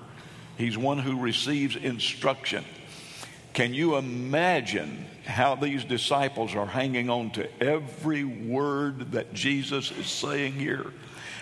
he's 0.57 0.77
one 0.77 0.99
who 0.99 1.19
receives 1.19 1.75
instruction. 1.75 2.65
Can 3.53 3.73
you 3.73 3.95
imagine 3.97 5.05
how 5.25 5.55
these 5.55 5.83
disciples 5.83 6.55
are 6.55 6.65
hanging 6.65 7.09
on 7.09 7.31
to 7.31 7.61
every 7.61 8.23
word 8.23 9.13
that 9.13 9.33
Jesus 9.33 9.91
is 9.91 10.07
saying 10.07 10.53
here? 10.53 10.91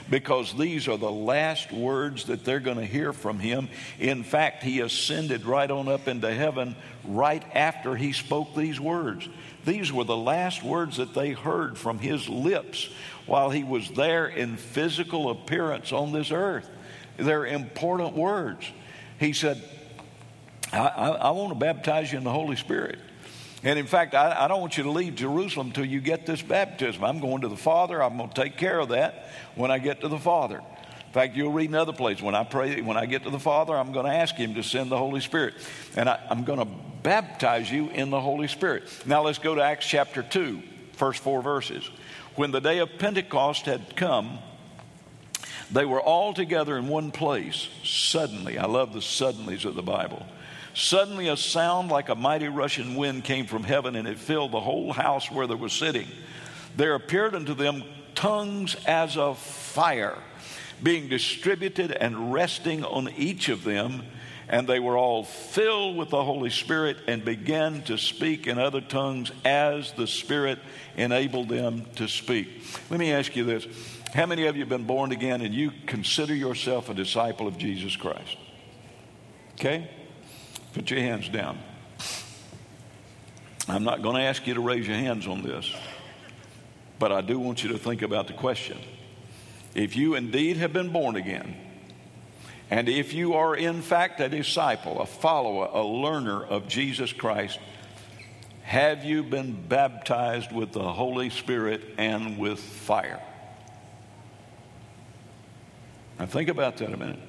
because 0.10 0.54
these 0.54 0.88
are 0.88 0.98
the 0.98 1.12
last 1.12 1.72
words 1.72 2.26
that 2.26 2.46
they're 2.46 2.60
going 2.60 2.78
to 2.78 2.86
hear 2.86 3.14
from 3.14 3.40
him. 3.40 3.70
In 4.00 4.24
fact, 4.24 4.64
he 4.64 4.80
ascended 4.80 5.46
right 5.46 5.70
on 5.70 5.88
up 5.88 6.08
into 6.08 6.34
heaven 6.34 6.76
right 7.06 7.44
after 7.54 7.96
he 7.96 8.14
spoke 8.14 8.56
these 8.56 8.80
words. 8.80 9.28
These 9.66 9.92
were 9.92 10.06
the 10.06 10.18
last 10.18 10.64
words 10.64 10.98
that 10.98 11.14
they 11.14 11.32
heard 11.32 11.78
from 11.78 12.00
his 12.00 12.30
lips 12.30 12.90
while 13.26 13.50
he 13.50 13.64
was 13.64 13.90
there 13.90 14.28
in 14.28 14.56
physical 14.56 15.30
appearance 15.30 15.92
on 15.92 16.14
this 16.14 16.32
earth. 16.32 16.70
They're 17.18 17.46
important 17.46 18.16
words. 18.16 18.66
He 19.20 19.34
said, 19.34 19.62
I, 20.72 20.88
I, 20.88 21.10
I 21.10 21.32
want 21.32 21.50
to 21.50 21.60
baptize 21.60 22.12
you 22.12 22.18
in 22.18 22.24
the 22.24 22.32
Holy 22.32 22.56
Spirit. 22.56 23.00
And 23.64 23.80
in 23.80 23.88
fact, 23.88 24.14
I, 24.14 24.46
I, 24.46 24.48
don't 24.48 24.62
want 24.62 24.78
you 24.78 24.84
to 24.84 24.92
leave 24.92 25.16
Jerusalem 25.16 25.68
until 25.68 25.86
you 25.86 26.00
get 26.00 26.26
this 26.26 26.42
baptism. 26.42 27.04
I'm 27.04 27.20
going 27.20 27.42
to 27.42 27.48
the 27.48 27.58
Father. 27.58 28.02
I'm 28.04 28.18
going 28.18 28.30
to 28.30 28.44
take 28.44 28.58
care 28.58 28.80
of 28.80 28.90
that 28.90 29.30
when 29.56 29.72
I 29.72 29.80
get 29.80 30.02
to 30.02 30.08
the 30.08 30.20
Father. 30.20 30.58
In 30.58 31.14
fact, 31.14 31.36
you'll 31.36 31.52
read 31.52 31.70
another 31.70 31.94
place. 31.94 32.22
When 32.22 32.36
I 32.36 32.44
pray, 32.44 32.82
when 32.82 32.98
I 32.98 33.08
get 33.08 33.24
to 33.24 33.30
the 33.30 33.40
Father, 33.40 33.76
I'm 33.76 33.94
going 33.94 34.06
to 34.06 34.14
ask 34.14 34.36
Him 34.36 34.56
to 34.56 34.64
send 34.64 34.92
the 34.92 34.98
Holy 34.98 35.22
Spirit. 35.22 35.56
And 35.96 36.08
I, 36.08 36.20
I'm 36.30 36.44
going 36.44 36.60
to 36.60 36.68
baptize 37.02 37.72
you 37.72 37.90
in 37.90 38.10
the 38.12 38.22
Holy 38.22 38.48
Spirit. 38.48 38.84
Now 39.06 39.24
let's 39.24 39.40
go 39.40 39.56
to 39.56 39.62
Acts 39.62 39.88
chapter 39.88 40.22
2, 40.22 40.62
first 40.94 41.24
four 41.24 41.42
verses. 41.42 41.90
When 42.36 42.52
the 42.52 42.62
day 42.62 42.80
of 42.80 43.00
Pentecost 43.00 43.66
had 43.66 43.96
come, 43.96 44.38
they 45.72 45.86
were 45.86 46.02
all 46.02 46.34
together 46.34 46.78
in 46.78 46.88
one 46.88 47.12
place. 47.12 47.68
Suddenly, 47.84 48.58
I 48.58 48.66
love 48.68 48.94
the 48.94 49.00
suddenlies 49.00 49.66
of 49.66 49.76
the 49.76 49.82
Bible. 49.82 50.26
Suddenly, 50.78 51.28
a 51.28 51.36
sound 51.36 51.90
like 51.90 52.08
a 52.10 52.14
mighty 52.14 52.50
rushing 52.50 52.96
wind 52.96 53.24
came 53.24 53.48
from 53.48 53.64
heaven, 53.64 53.96
and 53.96 54.08
it 54.08 54.20
filled 54.20 54.52
the 54.52 54.60
whole 54.60 54.94
house 54.94 55.32
where 55.32 55.48
they 55.48 55.56
were 55.56 55.70
sitting. 55.70 56.08
There 56.76 56.94
appeared 56.94 57.34
unto 57.34 57.56
them 57.56 57.84
tongues 58.14 58.76
as 58.86 59.18
of 59.18 59.40
fire, 59.40 60.20
being 60.84 61.10
distributed 61.10 61.92
and 61.92 62.32
resting 62.32 62.86
on 62.86 63.10
each 63.18 63.50
of 63.50 63.64
them. 63.64 64.04
And 64.50 64.68
they 64.68 64.80
were 64.80 64.96
all 64.96 65.24
filled 65.24 65.98
with 65.98 66.12
the 66.12 66.24
Holy 66.24 66.52
Spirit 66.52 66.98
and 67.08 67.26
began 67.26 67.82
to 67.86 67.98
speak 67.98 68.46
in 68.46 68.60
other 68.60 68.80
tongues 68.80 69.32
as 69.44 69.94
the 69.94 70.06
Spirit 70.06 70.60
enabled 70.96 71.50
them 71.50 71.86
to 71.96 72.08
speak. 72.08 72.50
Let 72.92 73.00
me 73.00 73.12
ask 73.12 73.36
you 73.36 73.46
this 73.46 73.66
How 74.14 74.28
many 74.28 74.46
of 74.46 74.56
you 74.56 74.62
have 74.62 74.70
been 74.70 74.86
born 74.86 75.12
again 75.12 75.42
and 75.42 75.56
you 75.56 75.72
consider 75.88 76.36
yourself 76.36 76.88
a 76.88 76.94
disciple 76.94 77.48
of 77.48 77.58
Jesus 77.58 77.96
Christ? 77.96 78.38
Okay? 79.56 79.90
Put 80.78 80.92
your 80.92 81.00
hands 81.00 81.28
down. 81.28 81.58
I'm 83.68 83.84
not 83.84 84.04
going 84.04 84.16
to 84.16 84.22
ask 84.22 84.46
you 84.46 84.54
to 84.54 84.62
raise 84.62 84.88
your 84.88 84.96
hands 84.96 85.26
on 85.26 85.42
this, 85.42 85.74
but 87.00 87.12
I 87.12 87.22
do 87.22 87.40
want 87.40 87.64
you 87.64 87.70
to 87.70 87.80
think 87.80 88.04
about 88.04 88.28
the 88.28 88.34
question. 88.34 88.78
If 89.74 89.96
you 89.96 90.14
indeed 90.14 90.58
have 90.58 90.74
been 90.74 90.90
born 90.90 91.16
again, 91.16 91.58
and 92.70 92.88
if 92.88 93.12
you 93.12 93.34
are 93.34 93.56
in 93.56 93.82
fact 93.82 94.20
a 94.20 94.30
disciple, 94.30 95.02
a 95.02 95.08
follower, 95.08 95.68
a 95.74 95.84
learner 95.84 96.46
of 96.46 96.68
Jesus 96.68 97.12
Christ, 97.12 97.58
have 98.62 99.04
you 99.04 99.24
been 99.24 99.60
baptized 99.68 100.52
with 100.52 100.74
the 100.74 100.94
Holy 100.94 101.32
Spirit 101.32 101.82
and 101.98 102.38
with 102.38 102.60
fire? 102.60 103.24
Now 106.20 106.28
think 106.28 106.50
about 106.50 106.78
that 106.78 106.94
a 106.94 106.98
minute. 106.98 107.20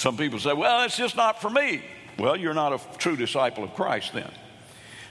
Some 0.00 0.16
people 0.16 0.38
say, 0.38 0.54
well, 0.54 0.82
it's 0.84 0.96
just 0.96 1.14
not 1.14 1.42
for 1.42 1.50
me. 1.50 1.82
Well, 2.18 2.34
you're 2.34 2.54
not 2.54 2.72
a 2.72 2.80
true 2.96 3.16
disciple 3.16 3.64
of 3.64 3.74
Christ 3.74 4.14
then. 4.14 4.30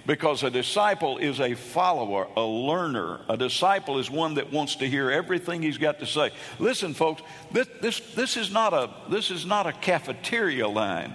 Because 0.07 0.41
a 0.41 0.49
disciple 0.49 1.19
is 1.19 1.39
a 1.39 1.53
follower, 1.53 2.27
a 2.35 2.41
learner. 2.41 3.21
A 3.29 3.37
disciple 3.37 3.99
is 3.99 4.09
one 4.09 4.33
that 4.33 4.51
wants 4.51 4.77
to 4.77 4.89
hear 4.89 5.11
everything 5.11 5.61
he's 5.61 5.77
got 5.77 5.99
to 5.99 6.07
say. 6.07 6.31
Listen, 6.57 6.95
folks, 6.95 7.21
this, 7.51 7.67
this, 7.81 7.99
this, 8.15 8.35
is, 8.35 8.51
not 8.51 8.73
a, 8.73 8.89
this 9.11 9.29
is 9.29 9.45
not 9.45 9.67
a 9.67 9.73
cafeteria 9.73 10.67
line 10.67 11.13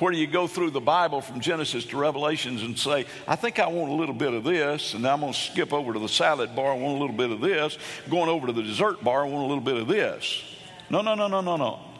where 0.00 0.12
you 0.12 0.26
go 0.26 0.46
through 0.46 0.72
the 0.72 0.80
Bible 0.82 1.22
from 1.22 1.40
Genesis 1.40 1.86
to 1.86 1.96
Revelations 1.96 2.62
and 2.62 2.78
say, 2.78 3.06
I 3.26 3.36
think 3.36 3.58
I 3.58 3.68
want 3.68 3.90
a 3.90 3.94
little 3.94 4.14
bit 4.14 4.34
of 4.34 4.44
this, 4.44 4.92
and 4.92 5.06
I'm 5.06 5.20
going 5.20 5.32
to 5.32 5.38
skip 5.38 5.72
over 5.72 5.94
to 5.94 5.98
the 5.98 6.10
salad 6.10 6.54
bar, 6.54 6.72
I 6.72 6.76
want 6.76 6.98
a 6.98 7.00
little 7.00 7.16
bit 7.16 7.30
of 7.30 7.40
this. 7.40 7.78
Going 8.10 8.28
over 8.28 8.48
to 8.48 8.52
the 8.52 8.62
dessert 8.62 9.02
bar, 9.02 9.24
I 9.24 9.28
want 9.30 9.46
a 9.46 9.48
little 9.48 9.64
bit 9.64 9.78
of 9.78 9.88
this. 9.88 10.44
No, 10.90 11.00
no, 11.00 11.14
no, 11.14 11.26
no, 11.26 11.40
no, 11.40 11.56
no. 11.56 11.93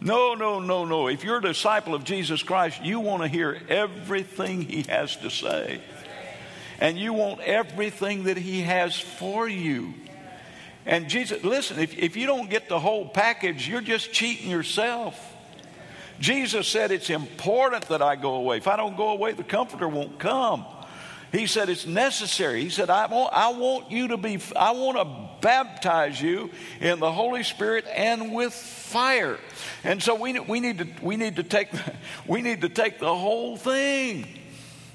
No, 0.00 0.34
no, 0.34 0.58
no, 0.58 0.84
no. 0.84 1.08
If 1.08 1.24
you're 1.24 1.38
a 1.38 1.42
disciple 1.42 1.94
of 1.94 2.04
Jesus 2.04 2.42
Christ, 2.42 2.82
you 2.82 3.00
want 3.00 3.22
to 3.22 3.28
hear 3.28 3.60
everything 3.68 4.62
he 4.62 4.82
has 4.88 5.16
to 5.18 5.30
say. 5.30 5.80
And 6.80 6.98
you 6.98 7.12
want 7.12 7.40
everything 7.40 8.24
that 8.24 8.36
he 8.36 8.62
has 8.62 8.98
for 8.98 9.48
you. 9.48 9.94
And 10.84 11.08
Jesus, 11.08 11.44
listen, 11.44 11.78
if, 11.78 11.96
if 11.96 12.16
you 12.16 12.26
don't 12.26 12.50
get 12.50 12.68
the 12.68 12.80
whole 12.80 13.08
package, 13.08 13.68
you're 13.68 13.80
just 13.80 14.12
cheating 14.12 14.50
yourself. 14.50 15.16
Jesus 16.18 16.66
said, 16.66 16.90
It's 16.90 17.10
important 17.10 17.88
that 17.88 18.02
I 18.02 18.16
go 18.16 18.34
away. 18.34 18.56
If 18.56 18.68
I 18.68 18.76
don't 18.76 18.96
go 18.96 19.10
away, 19.10 19.32
the 19.32 19.44
Comforter 19.44 19.88
won't 19.88 20.18
come. 20.18 20.64
He 21.32 21.46
said, 21.46 21.70
It's 21.70 21.86
necessary. 21.86 22.62
He 22.62 22.68
said, 22.68 22.90
I 22.90 23.06
want, 23.06 23.32
I 23.32 23.48
want 23.52 23.90
you 23.90 24.08
to 24.08 24.18
be, 24.18 24.38
I 24.54 24.72
want 24.72 24.98
to 24.98 25.38
baptize 25.40 26.20
you 26.20 26.50
in 26.78 27.00
the 27.00 27.10
Holy 27.10 27.42
Spirit 27.42 27.86
and 27.92 28.34
with 28.34 28.52
fire. 28.52 29.38
And 29.82 30.02
so 30.02 30.14
we, 30.14 30.38
we, 30.38 30.60
need, 30.60 30.78
to, 30.78 30.88
we, 31.00 31.16
need, 31.16 31.36
to 31.36 31.42
take, 31.42 31.70
we 32.26 32.42
need 32.42 32.60
to 32.60 32.68
take 32.68 32.98
the 32.98 33.14
whole 33.14 33.56
thing. 33.56 34.26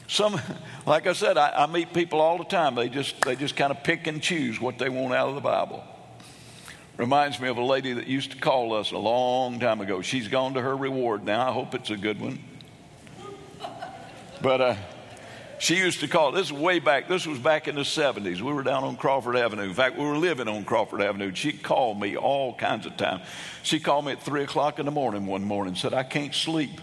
Some, 0.08 0.39
like 0.86 1.08
I 1.08 1.13
said, 1.13 1.38
I, 1.38 1.63
I 1.63 1.65
meet 1.65 1.91
people 1.91 2.22
all 2.22 2.38
the 2.38 2.46
time. 2.46 2.75
They 2.75 2.88
just, 2.88 3.20
they 3.22 3.36
just 3.36 3.56
kind 3.56 3.72
of 3.72 3.84
pick 3.84 4.06
and 4.06 4.22
choose 4.22 4.62
what 4.62 4.77
they 4.77 4.89
want 4.89 5.15
out 5.15 5.29
of 5.29 5.36
the 5.36 5.41
Bible. 5.41 5.84
Reminds 6.98 7.39
me 7.39 7.48
of 7.48 7.58
a 7.58 7.63
lady 7.63 7.94
that 7.94 8.08
used 8.08 8.32
to 8.32 8.38
call 8.38 8.74
us 8.74 8.91
a 8.91 8.98
long 8.98 9.60
time 9.60 9.82
ago. 9.82 10.01
She's 10.03 10.27
gone 10.27 10.53
to 10.53 10.62
her 10.62 10.75
reward 10.75 11.24
now. 11.24 11.48
I 11.48 11.51
hope 11.51 11.74
it's 11.74 11.89
a 11.89 11.98
good 11.98 12.20
one. 12.20 12.39
But 14.41 14.62
uh, 14.62 14.75
She 15.60 15.76
used 15.76 16.02
to 16.02 16.08
call, 16.08 16.32
this 16.32 16.48
is 16.48 16.54
way 16.54 16.78
back, 16.80 17.08
this 17.08 17.26
was 17.26 17.40
back 17.40 17.68
in 17.68 17.76
the 17.76 17.82
70s. 17.82 18.42
We 18.42 18.54
were 18.54 18.62
down 18.62 18.84
on 18.84 18.96
Crawford 18.96 19.36
Avenue. 19.36 19.64
In 19.64 19.74
fact, 19.74 19.98
we 19.98 20.06
were 20.06 20.18
living 20.18 20.48
on 20.48 20.64
Crawford 20.66 21.02
Avenue. 21.02 21.34
She 21.34 21.52
called 21.52 22.00
me 22.00 22.16
all 22.16 22.54
kinds 22.54 22.86
of 22.86 22.96
times. 22.96 23.24
She 23.64 23.80
called 23.80 24.06
me 24.06 24.12
at 24.12 24.22
3 24.22 24.44
o'clock 24.44 24.78
in 24.78 24.86
the 24.86 24.92
morning 24.92 25.26
one 25.26 25.44
morning 25.44 25.70
and 25.70 25.78
said, 25.78 25.96
I 25.96 26.04
can't 26.04 26.36
sleep. 26.36 26.80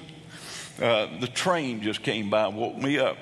Uh, 0.83 1.07
the 1.21 1.29
train 1.29 1.83
just 1.83 2.03
came 2.03 2.31
by 2.31 2.47
and 2.47 2.57
woke 2.57 2.77
me 2.77 2.99
up. 2.99 3.17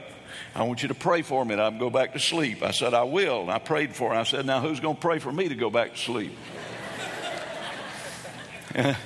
I 0.55 0.63
want 0.63 0.83
you 0.83 0.89
to 0.89 0.95
pray 0.95 1.21
for 1.21 1.45
me 1.45 1.53
and 1.53 1.61
I'll 1.61 1.71
go 1.71 1.91
back 1.91 2.15
to 2.15 2.19
sleep. 2.19 2.63
I 2.63 2.71
said, 2.71 2.95
I 2.95 3.03
will. 3.03 3.43
And 3.43 3.51
I 3.51 3.59
prayed 3.59 3.95
for 3.95 4.11
her. 4.11 4.17
I 4.17 4.25
said, 4.25 4.47
Now 4.47 4.61
who's 4.61 4.81
going 4.81 4.97
to 4.97 5.01
pray 5.01 5.19
for 5.19 5.33
me 5.33 5.49
to 5.49 5.55
go 5.55 5.69
back 5.69 5.93
to 5.93 5.99
sleep? 5.99 6.33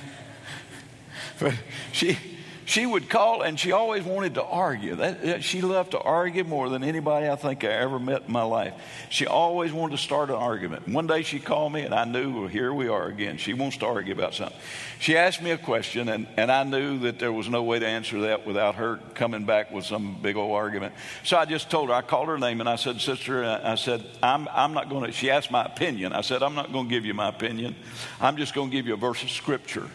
but 1.39 1.53
she, 1.91 2.17
she 2.67 2.85
would 2.85 3.09
call 3.09 3.43
and 3.43 3.57
she 3.57 3.71
always 3.71 4.03
wanted 4.03 4.33
to 4.33 4.43
argue. 4.43 4.95
That, 4.95 5.23
that, 5.23 5.43
she 5.45 5.61
loved 5.61 5.91
to 5.91 5.99
argue 6.01 6.43
more 6.43 6.67
than 6.67 6.83
anybody 6.83 7.29
I 7.29 7.37
think 7.37 7.63
I 7.63 7.69
ever 7.69 7.97
met 7.97 8.23
in 8.27 8.33
my 8.33 8.43
life. 8.43 8.73
She 9.09 9.25
always 9.25 9.71
wanted 9.71 9.95
to 9.95 10.03
start 10.03 10.29
an 10.29 10.35
argument. 10.35 10.85
One 10.85 11.07
day 11.07 11.23
she 11.23 11.39
called 11.39 11.71
me 11.71 11.83
and 11.83 11.95
I 11.95 12.03
knew, 12.03 12.41
well, 12.41 12.47
here 12.49 12.73
we 12.73 12.89
are 12.89 13.07
again. 13.07 13.37
She 13.37 13.53
wants 13.53 13.77
to 13.77 13.85
argue 13.85 14.13
about 14.13 14.33
something. 14.33 14.57
She 14.99 15.15
asked 15.15 15.41
me 15.41 15.51
a 15.51 15.57
question 15.57 16.09
and, 16.09 16.27
and 16.35 16.51
I 16.51 16.65
knew 16.65 16.99
that 16.99 17.19
there 17.19 17.31
was 17.31 17.47
no 17.47 17.63
way 17.63 17.79
to 17.79 17.87
answer 17.87 18.19
that 18.23 18.45
without 18.45 18.75
her 18.75 18.99
coming 19.13 19.45
back 19.45 19.71
with 19.71 19.85
some 19.85 20.17
big 20.21 20.35
old 20.35 20.53
argument. 20.53 20.93
So 21.23 21.37
I 21.37 21.45
just 21.45 21.71
told 21.71 21.87
her, 21.87 21.95
I 21.95 22.01
called 22.01 22.27
her 22.27 22.37
name 22.37 22.59
and 22.59 22.67
I 22.67 22.75
said, 22.75 22.99
Sister, 22.99 23.45
I 23.45 23.75
said, 23.75 24.05
I'm, 24.21 24.45
I'm 24.51 24.73
not 24.73 24.89
going 24.89 25.05
to, 25.05 25.13
she 25.13 25.31
asked 25.31 25.51
my 25.51 25.63
opinion. 25.63 26.11
I 26.11 26.19
said, 26.19 26.43
I'm 26.43 26.55
not 26.55 26.73
going 26.73 26.89
to 26.89 26.93
give 26.93 27.05
you 27.05 27.13
my 27.13 27.29
opinion. 27.29 27.77
I'm 28.19 28.35
just 28.35 28.53
going 28.53 28.71
to 28.71 28.75
give 28.75 28.87
you 28.87 28.93
a 28.93 28.97
verse 28.97 29.23
of 29.23 29.29
scripture. 29.29 29.89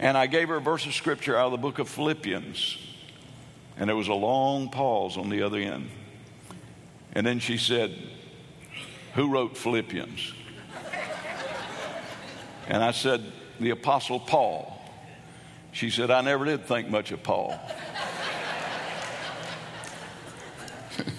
And 0.00 0.16
I 0.16 0.26
gave 0.26 0.48
her 0.48 0.56
a 0.56 0.60
verse 0.62 0.86
of 0.86 0.94
scripture 0.94 1.36
out 1.36 1.46
of 1.46 1.52
the 1.52 1.58
book 1.58 1.78
of 1.78 1.86
Philippians. 1.86 2.78
And 3.76 3.86
there 3.86 3.94
was 3.96 4.08
a 4.08 4.14
long 4.14 4.70
pause 4.70 5.18
on 5.18 5.28
the 5.28 5.42
other 5.42 5.58
end. 5.58 5.90
And 7.12 7.26
then 7.26 7.38
she 7.38 7.58
said, 7.58 7.94
Who 9.14 9.28
wrote 9.28 9.58
Philippians? 9.58 10.32
And 12.66 12.82
I 12.82 12.92
said, 12.92 13.22
The 13.60 13.70
Apostle 13.70 14.20
Paul. 14.20 14.80
She 15.72 15.90
said, 15.90 16.10
I 16.10 16.22
never 16.22 16.46
did 16.46 16.64
think 16.64 16.88
much 16.88 17.12
of 17.12 17.22
Paul. 17.22 17.60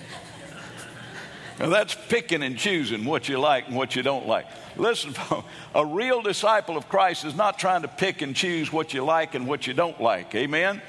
now 1.62 1.70
that's 1.70 1.94
picking 2.10 2.42
and 2.42 2.58
choosing 2.58 3.06
what 3.06 3.30
you 3.30 3.40
like 3.40 3.68
and 3.68 3.76
what 3.76 3.96
you 3.96 4.02
don't 4.02 4.28
like. 4.28 4.48
Listen, 4.78 5.14
a 5.76 5.86
real 5.86 6.24
disciple 6.24 6.76
of 6.76 6.90
Christ 6.90 7.24
is 7.24 7.36
not 7.36 7.60
trying 7.60 7.84
to 7.84 7.88
pick 7.88 8.24
and 8.24 8.36
choose 8.36 8.74
what 8.74 8.96
you 8.96 9.04
like 9.04 9.36
and 9.36 9.48
what 9.48 9.68
you 9.68 9.76
don't 9.76 10.02
like. 10.02 10.34
Amen? 10.34 10.82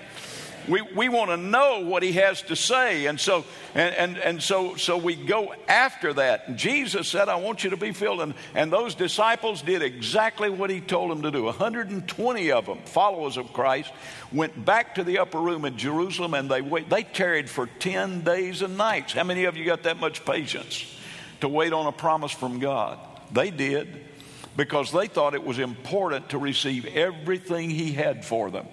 We, 0.68 0.82
we 0.82 1.08
want 1.08 1.30
to 1.30 1.36
know 1.36 1.80
what 1.80 2.02
he 2.02 2.12
has 2.12 2.42
to 2.42 2.56
say. 2.56 3.06
And 3.06 3.18
so, 3.18 3.44
and, 3.74 3.94
and, 3.94 4.18
and 4.18 4.42
so, 4.42 4.76
so 4.76 4.96
we 4.96 5.16
go 5.16 5.54
after 5.68 6.12
that. 6.14 6.56
Jesus 6.56 7.08
said, 7.08 7.28
I 7.28 7.36
want 7.36 7.64
you 7.64 7.70
to 7.70 7.76
be 7.76 7.92
filled. 7.92 8.20
And, 8.20 8.34
and 8.54 8.72
those 8.72 8.94
disciples 8.94 9.62
did 9.62 9.82
exactly 9.82 10.50
what 10.50 10.70
he 10.70 10.80
told 10.80 11.10
them 11.10 11.22
to 11.22 11.30
do. 11.30 11.44
120 11.44 12.52
of 12.52 12.66
them, 12.66 12.78
followers 12.84 13.36
of 13.36 13.52
Christ, 13.52 13.92
went 14.32 14.64
back 14.64 14.94
to 14.96 15.04
the 15.04 15.18
upper 15.18 15.40
room 15.40 15.64
in 15.64 15.76
Jerusalem 15.76 16.34
and 16.34 16.50
they, 16.50 16.62
wait, 16.62 16.88
they 16.88 17.02
tarried 17.02 17.50
for 17.50 17.66
10 17.66 18.22
days 18.22 18.62
and 18.62 18.76
nights. 18.76 19.12
How 19.12 19.24
many 19.24 19.44
of 19.44 19.56
you 19.56 19.64
got 19.64 19.82
that 19.84 19.98
much 19.98 20.24
patience 20.24 20.84
to 21.40 21.48
wait 21.48 21.72
on 21.72 21.86
a 21.86 21.92
promise 21.92 22.32
from 22.32 22.58
God? 22.58 22.98
They 23.32 23.50
did 23.50 23.88
because 24.56 24.92
they 24.92 25.06
thought 25.06 25.34
it 25.34 25.44
was 25.44 25.58
important 25.58 26.30
to 26.30 26.38
receive 26.38 26.86
everything 26.86 27.70
he 27.70 27.92
had 27.92 28.24
for 28.24 28.50
them. 28.50 28.66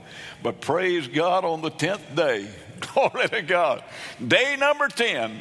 But 0.44 0.62
praise 0.62 1.08
God 1.08 1.46
on 1.46 1.62
the 1.62 1.72
10th 1.72 2.16
day. 2.16 2.48
Glory 2.94 3.28
to 3.30 3.42
God. 3.42 3.84
Day 4.26 4.56
number 4.58 4.88
10. 4.88 5.38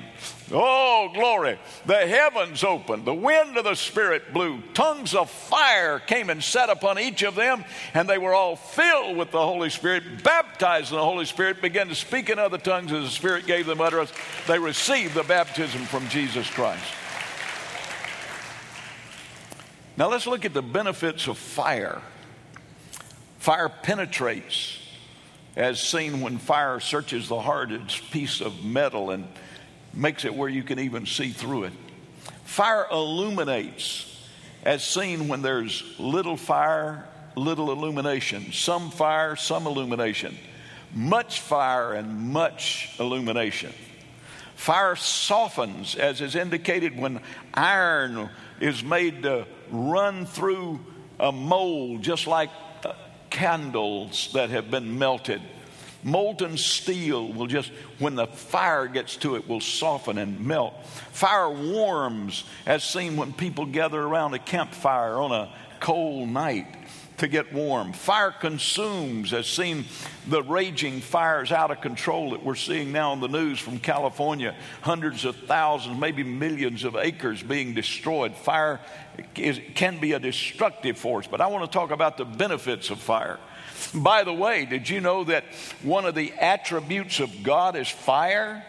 Oh, 0.51 1.11
glory. 1.15 1.59
The 1.87 2.07
heavens 2.07 2.65
opened. 2.65 3.05
The 3.05 3.15
wind 3.15 3.57
of 3.57 3.65
the 3.65 3.75
Spirit 3.75 4.33
blew. 4.33 4.63
Tongues 4.73 5.15
of 5.15 5.31
fire 5.31 5.99
came 5.99 6.31
and 6.31 6.43
sat 6.43 6.71
upon 6.71 6.99
each 6.99 7.23
of 7.23 7.35
them, 7.35 7.65
and 7.93 8.09
they 8.09 8.19
were 8.19 8.35
all 8.35 8.57
filled 8.57 9.17
with 9.17 9.31
the 9.31 9.45
Holy 9.45 9.71
Spirit, 9.71 10.25
baptized 10.25 10.91
in 10.91 10.97
the 10.97 11.05
Holy 11.05 11.27
Spirit, 11.27 11.61
began 11.61 11.89
to 11.89 11.95
speak 11.95 12.31
in 12.31 12.39
other 12.39 12.59
tongues 12.59 12.93
as 12.93 13.05
the 13.05 13.11
Spirit 13.11 13.47
gave 13.47 13.67
them 13.67 13.81
utterance. 13.81 14.13
They 14.47 14.59
received 14.59 15.15
the 15.15 15.23
baptism 15.23 15.83
from 15.83 16.09
Jesus 16.09 16.49
Christ. 16.49 16.85
Now 19.99 20.09
let's 20.09 20.29
look 20.29 20.45
at 20.45 20.55
the 20.55 20.63
benefits 20.63 21.27
of 21.27 21.37
fire. 21.37 22.01
Fire 23.41 23.69
penetrates, 23.69 24.79
as 25.57 25.81
seen 25.81 26.21
when 26.21 26.39
fire 26.39 26.79
searches 26.79 27.27
the 27.27 27.41
hardest 27.41 28.09
piece 28.13 28.41
of 28.41 28.65
metal 28.65 29.11
and 29.11 29.27
makes 29.93 30.25
it 30.25 30.33
where 30.33 30.49
you 30.49 30.63
can 30.63 30.79
even 30.79 31.05
see 31.05 31.31
through 31.31 31.65
it. 31.65 31.73
Fire 32.45 32.87
illuminates, 32.93 34.25
as 34.63 34.85
seen 34.85 35.27
when 35.27 35.43
there's 35.43 35.83
little 35.99 36.37
fire, 36.37 37.05
little 37.35 37.73
illumination. 37.73 38.53
Some 38.53 38.93
fire, 38.93 39.35
some 39.35 39.67
illumination. 39.67 40.39
Much 40.95 41.41
fire 41.41 41.95
and 41.95 42.31
much 42.33 42.95
illumination. 43.01 43.73
Fire 44.55 44.95
softens, 44.95 45.97
as 45.97 46.21
is 46.21 46.37
indicated 46.37 46.97
when 46.97 47.21
iron 47.53 48.31
is 48.61 48.83
made 48.83 49.23
to 49.23 49.47
run 49.71 50.27
through 50.27 50.81
a 51.21 51.33
mold 51.33 52.03
just 52.03 52.27
like 52.27 52.51
candles 53.31 54.31
that 54.35 54.51
have 54.51 54.71
been 54.71 54.99
melted. 54.99 55.43
Molten 56.05 56.57
steel 56.57 57.33
will 57.33 57.49
just, 57.49 57.71
when 57.99 58.15
the 58.15 58.27
fire 58.27 58.87
gets 58.87 59.17
to 59.17 59.35
it, 59.35 59.49
will 59.49 59.61
soften 59.61 60.17
and 60.17 60.47
melt. 60.47 60.87
Fire 60.87 61.51
warms, 61.51 62.45
as 62.67 62.85
seen 62.85 63.17
when 63.17 63.33
people 63.33 63.67
gather 63.67 64.01
around 64.01 64.35
a 64.35 64.39
campfire 64.39 65.15
on 65.15 65.33
a 65.33 65.53
cold 65.81 66.29
night 66.29 66.78
to 67.19 67.29
get 67.29 67.53
warm. 67.53 67.93
Fire 67.93 68.31
consumes, 68.31 69.33
as 69.33 69.47
seen 69.47 69.85
the 70.27 70.43
raging 70.43 71.01
fires 71.01 71.53
out 71.53 71.71
of 71.71 71.81
control 71.81 72.31
that 72.31 72.45
we're 72.45 72.55
seeing 72.55 72.93
now 72.93 73.13
in 73.13 73.21
the 73.21 73.29
news 73.29 73.59
from 73.59 73.79
California. 73.79 74.55
Hundreds 74.83 75.25
of 75.25 75.37
thousands, 75.37 75.99
maybe 75.99 76.23
millions 76.23 76.85
of 76.85 76.97
acres 76.97 77.43
being 77.43 77.75
destroyed. 77.75 78.35
Fire 78.35 78.81
is, 79.37 79.61
can 79.75 79.99
be 79.99 80.13
a 80.13 80.19
destructive 80.19 80.99
force, 80.99 81.27
but 81.27 81.41
I 81.41 81.49
want 81.49 81.71
to 81.71 81.79
talk 81.79 81.91
about 81.91 82.17
the 82.17 82.25
benefits 82.25 82.91
of 82.91 82.99
fire. 82.99 83.39
By 83.95 84.25
the 84.25 84.35
way, 84.35 84.65
did 84.65 84.89
you 84.89 85.01
know 85.01 85.25
that 85.25 85.45
one 85.83 86.05
of 86.05 86.15
the 86.15 86.33
attributes 86.33 87.21
of 87.21 87.43
God 87.43 87.77
is 87.77 87.89
fire? 87.89 88.65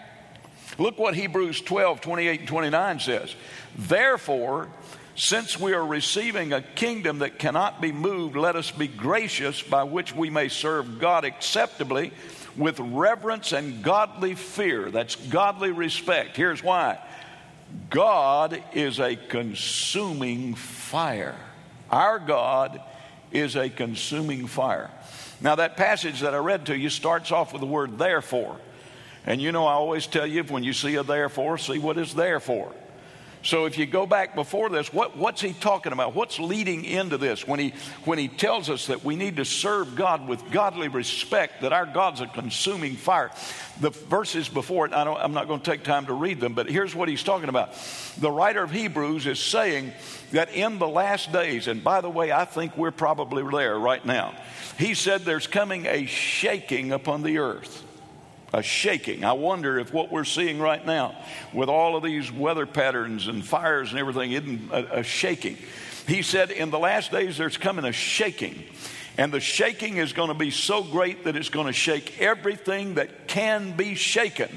Look 0.77 0.97
what 0.97 1.15
Hebrews 1.15 1.61
12, 1.61 1.99
28 1.99 2.39
and 2.41 2.47
29 2.47 2.99
says. 2.99 3.35
Therefore, 3.75 4.69
since 5.19 5.59
we 5.59 5.73
are 5.73 5.85
receiving 5.85 6.53
a 6.53 6.61
kingdom 6.61 7.19
that 7.19 7.39
cannot 7.39 7.81
be 7.81 7.91
moved, 7.91 8.37
let 8.37 8.55
us 8.55 8.71
be 8.71 8.87
gracious 8.87 9.61
by 9.61 9.83
which 9.83 10.15
we 10.15 10.29
may 10.29 10.47
serve 10.47 10.97
God 10.97 11.25
acceptably 11.25 12.13
with 12.55 12.79
reverence 12.79 13.51
and 13.51 13.83
godly 13.83 14.35
fear. 14.35 14.89
That's 14.89 15.15
godly 15.15 15.71
respect. 15.71 16.37
Here's 16.37 16.63
why 16.63 16.99
God 17.89 18.63
is 18.73 19.01
a 19.01 19.17
consuming 19.17 20.55
fire. 20.55 21.35
Our 21.91 22.19
God 22.19 22.81
is 23.33 23.57
a 23.57 23.69
consuming 23.69 24.47
fire. 24.47 24.89
Now, 25.41 25.55
that 25.55 25.75
passage 25.75 26.21
that 26.21 26.33
I 26.33 26.37
read 26.37 26.67
to 26.67 26.77
you 26.77 26.89
starts 26.89 27.33
off 27.33 27.51
with 27.51 27.59
the 27.59 27.67
word 27.67 27.97
therefore. 27.97 28.57
And 29.25 29.41
you 29.41 29.51
know, 29.51 29.67
I 29.67 29.73
always 29.73 30.07
tell 30.07 30.25
you 30.25 30.43
when 30.43 30.63
you 30.63 30.71
see 30.71 30.95
a 30.95 31.03
therefore, 31.03 31.57
see 31.57 31.77
what 31.77 31.97
is 31.97 32.15
there 32.15 32.39
for. 32.39 32.73
So 33.41 33.65
if 33.65 33.77
you 33.77 33.85
go 33.85 34.05
back 34.05 34.35
before 34.35 34.69
this, 34.69 34.91
what, 34.91 35.15
what's 35.15 35.39
he 35.39 35.53
talking 35.53 35.93
about? 35.93 36.13
What's 36.13 36.39
leading 36.39 36.83
into 36.83 37.17
this 37.17 37.47
when 37.47 37.59
he, 37.59 37.73
when 38.03 38.17
he 38.17 38.27
tells 38.27 38.69
us 38.69 38.87
that 38.87 39.05
we 39.05 39.15
need 39.15 39.37
to 39.37 39.45
serve 39.45 39.95
God 39.95 40.27
with 40.27 40.51
godly 40.51 40.89
respect, 40.89 41.61
that 41.61 41.71
our 41.71 41.85
God's 41.85 42.19
a 42.19 42.27
consuming 42.27 42.95
fire? 42.95 43.31
The 43.79 43.91
verses 43.91 44.49
before 44.49 44.87
it, 44.87 44.93
I 44.93 45.23
am 45.23 45.33
not 45.33 45.47
going 45.47 45.61
to 45.61 45.71
take 45.71 45.83
time 45.85 46.07
to 46.07 46.13
read 46.13 46.41
them, 46.41 46.53
but 46.53 46.69
here's 46.69 46.93
what 46.93 47.07
he's 47.07 47.23
talking 47.23 47.47
about. 47.47 47.73
The 48.17 48.29
writer 48.31 48.61
of 48.61 48.71
Hebrews 48.71 49.25
is 49.25 49.39
saying 49.39 49.93
that 50.33 50.53
in 50.53 50.77
the 50.77 50.87
last 50.87 51.31
days, 51.31 51.67
and 51.67 51.81
by 51.81 52.01
the 52.01 52.09
way, 52.09 52.33
I 52.33 52.43
think 52.43 52.75
we're 52.75 52.91
probably 52.91 53.43
there 53.49 53.79
right 53.79 54.05
now, 54.05 54.35
he 54.77 54.93
said 54.95 55.21
there's 55.21 55.47
coming 55.47 55.85
a 55.85 56.05
shaking 56.07 56.91
upon 56.91 57.23
the 57.23 57.37
earth 57.37 57.85
a 58.53 58.63
shaking. 58.63 59.23
I 59.23 59.33
wonder 59.33 59.79
if 59.79 59.93
what 59.93 60.11
we're 60.11 60.23
seeing 60.23 60.59
right 60.59 60.85
now, 60.85 61.15
with 61.53 61.69
all 61.69 61.95
of 61.95 62.03
these 62.03 62.31
weather 62.31 62.65
patterns 62.65 63.27
and 63.27 63.45
fires 63.45 63.91
and 63.91 63.99
everything, 63.99 64.31
isn't 64.31 64.71
a, 64.71 64.99
a 64.99 65.03
shaking. 65.03 65.57
He 66.07 66.21
said, 66.21 66.51
In 66.51 66.71
the 66.71 66.79
last 66.79 67.11
days, 67.11 67.37
there's 67.37 67.57
coming 67.57 67.85
a 67.85 67.91
shaking. 67.91 68.63
And 69.17 69.31
the 69.31 69.39
shaking 69.39 69.97
is 69.97 70.13
going 70.13 70.29
to 70.29 70.33
be 70.33 70.49
so 70.49 70.81
great 70.81 71.25
that 71.25 71.35
it's 71.35 71.49
going 71.49 71.67
to 71.67 71.73
shake 71.73 72.21
everything 72.21 72.95
that 72.95 73.27
can 73.27 73.75
be 73.75 73.95
shaken. 73.95 74.49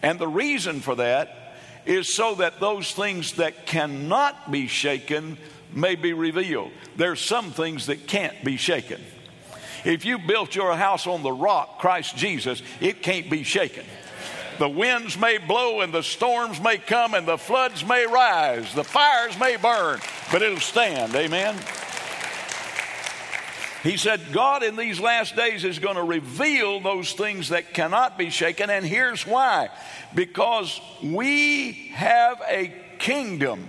And 0.00 0.18
the 0.18 0.28
reason 0.28 0.80
for 0.80 0.94
that 0.94 1.56
is 1.84 2.12
so 2.12 2.36
that 2.36 2.60
those 2.60 2.92
things 2.92 3.34
that 3.34 3.66
cannot 3.66 4.50
be 4.50 4.68
shaken 4.68 5.38
may 5.72 5.96
be 5.96 6.12
revealed. 6.12 6.70
There's 6.96 7.20
some 7.20 7.50
things 7.50 7.86
that 7.86 8.06
can't 8.06 8.44
be 8.44 8.56
shaken. 8.56 9.00
If 9.84 10.04
you 10.04 10.18
built 10.18 10.54
your 10.54 10.74
house 10.74 11.06
on 11.06 11.22
the 11.22 11.32
rock, 11.32 11.78
Christ 11.78 12.16
Jesus, 12.16 12.62
it 12.80 13.02
can't 13.02 13.30
be 13.30 13.42
shaken. 13.42 13.84
The 14.58 14.68
winds 14.68 15.18
may 15.18 15.38
blow 15.38 15.80
and 15.80 15.92
the 15.92 16.02
storms 16.02 16.60
may 16.60 16.78
come 16.78 17.14
and 17.14 17.26
the 17.26 17.38
floods 17.38 17.84
may 17.84 18.06
rise. 18.06 18.72
The 18.74 18.84
fires 18.84 19.38
may 19.38 19.56
burn, 19.56 20.00
but 20.30 20.42
it'll 20.42 20.58
stand. 20.58 21.14
Amen. 21.14 21.56
He 23.82 23.98
said, 23.98 24.32
God 24.32 24.62
in 24.62 24.76
these 24.76 24.98
last 24.98 25.36
days 25.36 25.62
is 25.62 25.78
going 25.78 25.96
to 25.96 26.02
reveal 26.02 26.80
those 26.80 27.12
things 27.12 27.50
that 27.50 27.74
cannot 27.74 28.16
be 28.16 28.30
shaken. 28.30 28.70
And 28.70 28.86
here's 28.86 29.26
why 29.26 29.68
because 30.14 30.80
we 31.02 31.90
have 31.92 32.40
a 32.48 32.72
kingdom. 32.98 33.68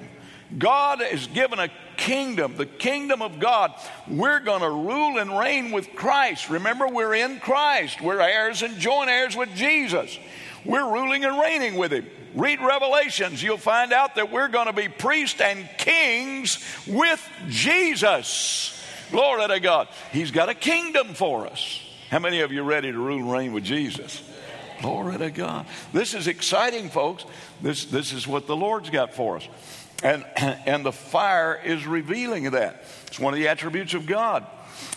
God 0.58 1.02
has 1.02 1.28
given 1.28 1.60
a 1.60 1.70
kingdom, 2.06 2.56
the 2.56 2.68
kingdom 2.68 3.24
of 3.24 3.40
God. 3.40 3.74
We're 4.08 4.40
going 4.40 4.62
to 4.62 4.70
rule 4.70 5.18
and 5.18 5.38
reign 5.38 5.72
with 5.72 5.96
Christ. 5.96 6.52
Remember, 6.52 6.88
we're 6.88 7.16
in 7.16 7.40
Christ, 7.40 8.00
we're 8.00 8.22
heirs 8.22 8.62
and 8.62 8.78
joint 8.78 9.10
heirs 9.10 9.36
with 9.36 9.54
Jesus. 9.56 10.18
We're 10.64 10.94
ruling 10.94 11.26
and 11.26 11.40
reigning 11.40 11.76
with 11.76 11.92
Him. 11.92 12.08
Read 12.36 12.62
Revelations, 12.62 13.42
you'll 13.42 13.58
find 13.58 13.92
out 13.92 14.16
that 14.16 14.32
we're 14.32 14.50
going 14.50 14.68
to 14.68 14.74
be 14.74 14.88
priests 14.88 15.42
and 15.42 15.68
kings 15.78 16.64
with 16.88 17.28
Jesus. 17.48 18.72
Glory 19.12 19.48
to 19.48 19.60
God. 19.60 19.88
He's 20.12 20.32
got 20.32 20.50
a 20.50 20.54
kingdom 20.54 21.16
for 21.16 21.48
us. 21.48 21.82
How 22.12 22.20
many 22.20 22.42
of 22.42 22.52
you 22.52 22.62
ready 22.64 22.92
to 22.92 22.98
rule 22.98 23.18
and 23.18 23.32
reign 23.32 23.52
with 23.54 23.64
Jesus? 23.64 24.22
Glory 24.82 25.18
to 25.18 25.32
God. 25.32 25.66
This 25.94 26.14
is 26.14 26.28
exciting, 26.28 26.90
folks. 26.90 27.26
This, 27.62 27.86
this 27.86 28.14
is 28.14 28.28
what 28.28 28.46
the 28.46 28.56
Lord's 28.56 28.90
got 28.90 29.14
for 29.14 29.38
us. 29.38 29.48
And, 30.04 30.26
and 30.36 30.86
the 30.86 30.92
fire 30.92 31.60
is 31.64 31.86
revealing 31.86 32.52
that. 32.52 32.84
It's 33.08 33.20
one 33.20 33.34
of 33.34 33.40
the 33.40 33.48
attributes 33.48 33.94
of 33.94 34.06
God. 34.06 34.46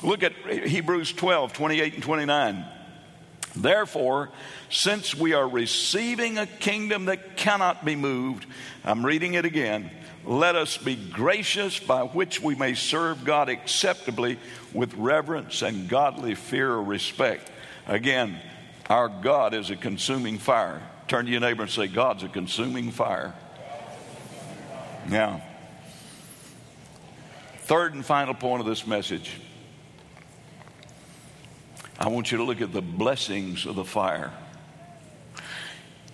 Look 0.02 0.22
at 0.22 0.32
Hebrews 0.46 1.12
12, 1.12 1.52
28 1.52 1.94
and 1.94 2.02
29. 2.02 2.64
Therefore, 3.56 4.30
since 4.70 5.14
we 5.14 5.32
are 5.32 5.48
receiving 5.48 6.38
a 6.38 6.46
kingdom 6.46 7.06
that 7.06 7.36
cannot 7.36 7.84
be 7.84 7.96
moved, 7.96 8.46
I'm 8.84 9.04
reading 9.04 9.34
it 9.34 9.44
again 9.44 9.90
let 10.28 10.56
us 10.56 10.76
be 10.76 10.94
gracious 10.94 11.78
by 11.78 12.02
which 12.02 12.42
we 12.42 12.54
may 12.54 12.74
serve 12.74 13.24
God 13.24 13.48
acceptably 13.48 14.38
with 14.74 14.92
reverence 14.94 15.62
and 15.62 15.88
godly 15.88 16.34
fear 16.34 16.70
or 16.70 16.82
respect. 16.82 17.50
Again, 17.86 18.38
our 18.90 19.08
God 19.08 19.54
is 19.54 19.70
a 19.70 19.76
consuming 19.76 20.36
fire. 20.36 20.82
Turn 21.08 21.24
to 21.24 21.30
your 21.30 21.40
neighbor 21.40 21.62
and 21.62 21.70
say, 21.70 21.86
God's 21.86 22.24
a 22.24 22.28
consuming 22.28 22.90
fire. 22.90 23.34
Now, 25.08 25.40
third 27.60 27.94
and 27.94 28.04
final 28.04 28.34
point 28.34 28.60
of 28.60 28.66
this 28.66 28.86
message 28.86 29.40
I 31.98 32.08
want 32.08 32.30
you 32.30 32.38
to 32.38 32.44
look 32.44 32.60
at 32.60 32.72
the 32.72 32.82
blessings 32.82 33.66
of 33.66 33.74
the 33.74 33.84
fire. 33.84 34.32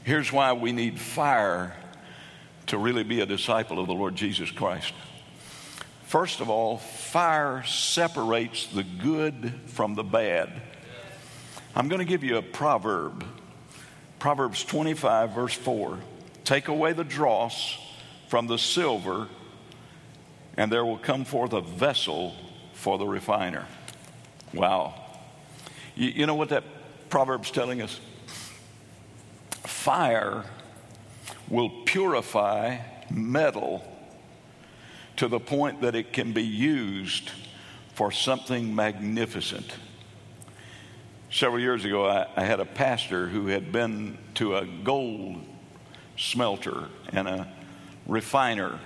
Here's 0.04 0.32
why 0.32 0.52
we 0.54 0.72
need 0.72 0.98
fire 0.98 1.76
to 2.68 2.78
really 2.78 3.02
be 3.02 3.20
a 3.20 3.26
disciple 3.26 3.78
of 3.78 3.86
the 3.86 3.92
Lord 3.92 4.14
Jesus 4.16 4.50
Christ. 4.50 4.94
First 6.04 6.40
of 6.40 6.48
all, 6.48 6.78
fire 6.78 7.64
separates 7.64 8.68
the 8.68 8.84
good 8.84 9.52
from 9.66 9.94
the 9.94 10.04
bad. 10.04 10.52
I'm 11.74 11.88
going 11.88 11.98
to 11.98 12.06
give 12.06 12.24
you 12.24 12.38
a 12.38 12.42
proverb. 12.42 13.26
Proverbs 14.18 14.64
25, 14.64 15.32
verse 15.32 15.54
4. 15.54 15.98
Take 16.44 16.68
away 16.68 16.92
the 16.92 17.04
dross 17.04 17.76
from 18.34 18.48
the 18.48 18.58
silver, 18.58 19.28
and 20.56 20.72
there 20.72 20.84
will 20.84 20.98
come 20.98 21.24
forth 21.24 21.52
a 21.52 21.60
vessel 21.60 22.34
for 22.72 22.98
the 22.98 23.06
refiner. 23.06 23.64
Wow. 24.52 25.00
You, 25.94 26.08
you 26.08 26.26
know 26.26 26.34
what 26.34 26.48
that 26.48 26.64
proverb's 27.10 27.52
telling 27.52 27.80
us? 27.80 28.00
Fire 29.62 30.42
will 31.48 31.70
purify 31.84 32.78
metal 33.08 33.84
to 35.14 35.28
the 35.28 35.38
point 35.38 35.82
that 35.82 35.94
it 35.94 36.12
can 36.12 36.32
be 36.32 36.42
used 36.42 37.30
for 37.94 38.10
something 38.10 38.74
magnificent. 38.74 39.76
Several 41.30 41.60
years 41.60 41.84
ago, 41.84 42.04
I, 42.04 42.26
I, 42.34 42.44
had 42.44 42.58
a 42.58 42.64
pastor 42.64 43.28
who 43.28 43.46
had 43.46 43.70
been 43.70 44.18
to 44.34 44.56
a 44.56 44.66
gold 44.66 45.36
smelter 46.16 46.88
and 47.12 47.28
a 47.28 47.53
refiner. 48.06 48.78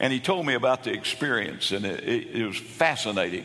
And 0.00 0.12
he 0.12 0.20
told 0.20 0.46
me 0.46 0.54
about 0.54 0.84
the 0.84 0.92
experience, 0.92 1.70
and 1.70 1.84
it, 1.84 2.04
it, 2.04 2.40
it 2.40 2.46
was 2.46 2.58
fascinating. 2.58 3.44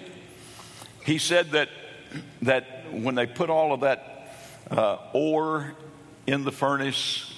He 1.06 1.20
said 1.20 1.52
that, 1.52 1.70
that 2.42 2.92
when 2.92 3.16
they 3.16 3.28
put 3.28 3.50
all 3.50 3.74
of 3.74 3.82
that 3.82 4.34
uh, 4.72 4.98
ore 5.13 5.74
in 6.26 6.44
the 6.44 6.52
furnace, 6.52 7.34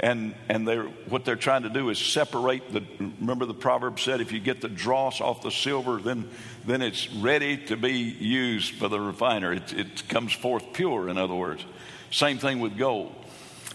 and 0.00 0.34
and 0.48 0.66
they're 0.66 0.84
what 1.08 1.24
they're 1.24 1.36
trying 1.36 1.62
to 1.62 1.68
do 1.68 1.88
is 1.88 1.98
separate 1.98 2.72
the 2.72 2.82
remember 3.20 3.46
the 3.46 3.54
proverb 3.54 3.98
said 3.98 4.20
if 4.20 4.30
you 4.30 4.38
get 4.38 4.60
the 4.60 4.68
dross 4.68 5.20
off 5.20 5.42
the 5.42 5.50
silver 5.50 5.96
then 5.96 6.28
then 6.64 6.82
it's 6.82 7.12
ready 7.14 7.56
to 7.56 7.76
be 7.76 7.92
used 7.92 8.74
for 8.74 8.88
the 8.88 9.00
refiner 9.00 9.52
it, 9.52 9.72
it 9.72 10.08
comes 10.08 10.32
forth 10.32 10.72
pure 10.72 11.08
in 11.08 11.18
other 11.18 11.34
words 11.34 11.64
same 12.12 12.38
thing 12.38 12.60
with 12.60 12.78
gold 12.78 13.12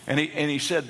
and 0.08 0.18
he 0.20 0.32
and 0.32 0.50
he 0.50 0.60
said 0.60 0.86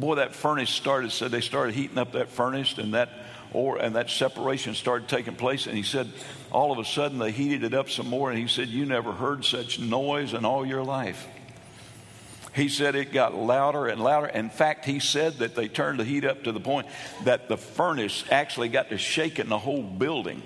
boy 0.00 0.16
that 0.16 0.34
furnace 0.34 0.70
started 0.70 1.12
said 1.12 1.30
they 1.30 1.40
started 1.40 1.74
heating 1.74 1.98
up 1.98 2.12
that 2.12 2.28
furnace 2.28 2.76
and 2.78 2.94
that 2.94 3.10
or 3.52 3.78
and 3.78 3.96
that 3.96 4.10
separation 4.10 4.74
started 4.74 5.08
taking 5.08 5.34
place 5.34 5.66
and 5.66 5.76
he 5.76 5.82
said 5.82 6.08
all 6.50 6.72
of 6.72 6.78
a 6.78 6.84
sudden 6.84 7.18
they 7.18 7.30
heated 7.30 7.64
it 7.64 7.74
up 7.74 7.88
some 7.88 8.08
more 8.08 8.30
and 8.30 8.38
he 8.38 8.46
said 8.46 8.68
you 8.68 8.84
never 8.84 9.12
heard 9.12 9.44
such 9.44 9.78
noise 9.78 10.34
in 10.34 10.44
all 10.44 10.66
your 10.66 10.82
life 10.82 11.26
he 12.58 12.68
said 12.68 12.96
it 12.96 13.12
got 13.12 13.34
louder 13.34 13.86
and 13.86 14.02
louder. 14.02 14.26
In 14.26 14.50
fact, 14.50 14.84
he 14.84 14.98
said 14.98 15.34
that 15.34 15.54
they 15.54 15.68
turned 15.68 16.00
the 16.00 16.04
heat 16.04 16.24
up 16.24 16.42
to 16.42 16.52
the 16.52 16.60
point 16.60 16.88
that 17.24 17.48
the 17.48 17.56
furnace 17.56 18.24
actually 18.30 18.68
got 18.68 18.90
to 18.90 18.98
shaking 18.98 19.48
the 19.48 19.58
whole 19.58 19.82
building. 19.82 20.42